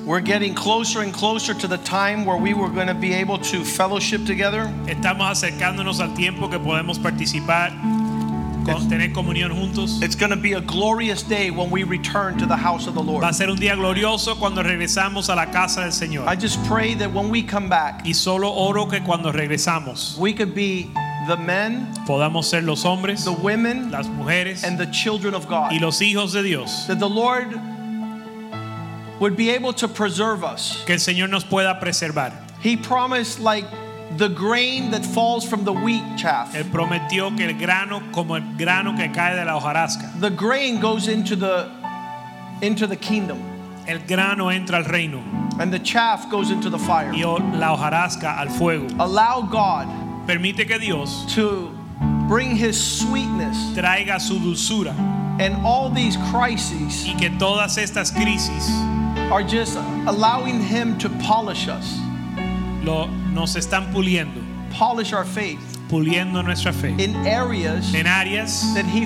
[0.06, 3.38] We're getting closer and closer to the time where we were going to be able
[3.38, 4.62] to fellowship together.
[4.88, 7.72] Estamos acercándonos al tiempo que podemos participar,
[8.66, 10.02] tener comunión juntos.
[10.02, 13.02] It's going to be a glorious day when we return to the house of the
[13.02, 13.24] Lord.
[13.24, 16.28] Va a ser un día glorioso cuando regresamos a la casa del Señor.
[16.28, 20.34] I just pray that when we come back, Y solo oro que cuando regresamos we
[20.34, 20.90] could be
[21.28, 25.72] the men, podamos ser los hombres, the women, las mujeres and the children of God.
[25.72, 26.88] y los hijos de Dios.
[26.88, 27.60] That the Lord
[29.20, 30.84] would be able to preserve us.
[30.86, 32.32] Que el Señor nos pueda preservar.
[32.62, 33.66] He promised, like
[34.20, 38.44] the grain that falls from the wheat chaff, Él prometió que el grano, como el
[38.58, 41.72] grano que cae de la hojarasca, the grain goes into the
[42.62, 43.40] into the kingdom,
[43.88, 45.24] el grano entra al reino
[45.60, 47.12] and the chaff goes into the fire.
[47.14, 47.22] y
[47.58, 48.88] la hojarasca al fuego.
[49.00, 49.88] Allow God
[50.30, 51.76] Permite que Dios to
[52.28, 54.94] bring His sweetness traiga su dulzura
[55.40, 58.70] and all these crises y que todas estas crisis
[59.32, 59.76] are just
[60.06, 61.98] allowing Him to polish us,
[62.84, 64.42] lo, nos están puliendo,
[64.78, 69.06] polish our faith puliendo nuestra fe in areas en áreas that He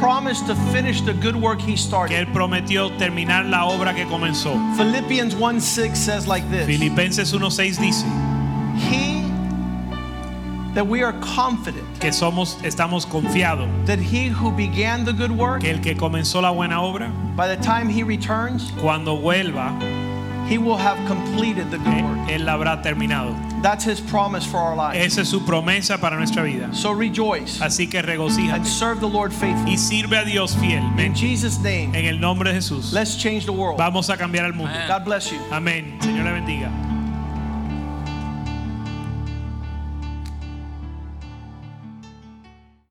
[0.00, 2.14] promised to finish the good work He started.
[2.14, 2.18] que.
[2.18, 4.54] Él prometió terminar la obra que comenzó.
[4.76, 8.04] Philippians 1 6 says like this Filipenses 1:6 dice
[8.90, 9.22] He
[10.74, 15.60] that we are confident que somos estamos confiados that He who began the good work,
[15.60, 19.70] que el que comenzó la buena obra by the time He returns, cuando vuelva
[20.52, 22.28] He will have completed the good work.
[22.28, 23.34] él la habrá terminado.
[23.62, 24.98] That's His promise for our lives.
[25.02, 26.74] Esa es su promesa para nuestra vida.
[26.74, 29.72] So rejoice Así que and regocíjate serve the Lord faithfully.
[29.72, 32.92] y sirve a Dios In Jesus' name, en el nombre de Jesús.
[32.92, 33.78] let's change the world.
[33.78, 34.74] Vamos a cambiar el mundo.
[34.88, 35.38] God bless you.
[35.50, 35.96] Amén.
[36.02, 36.91] Señor le bendiga.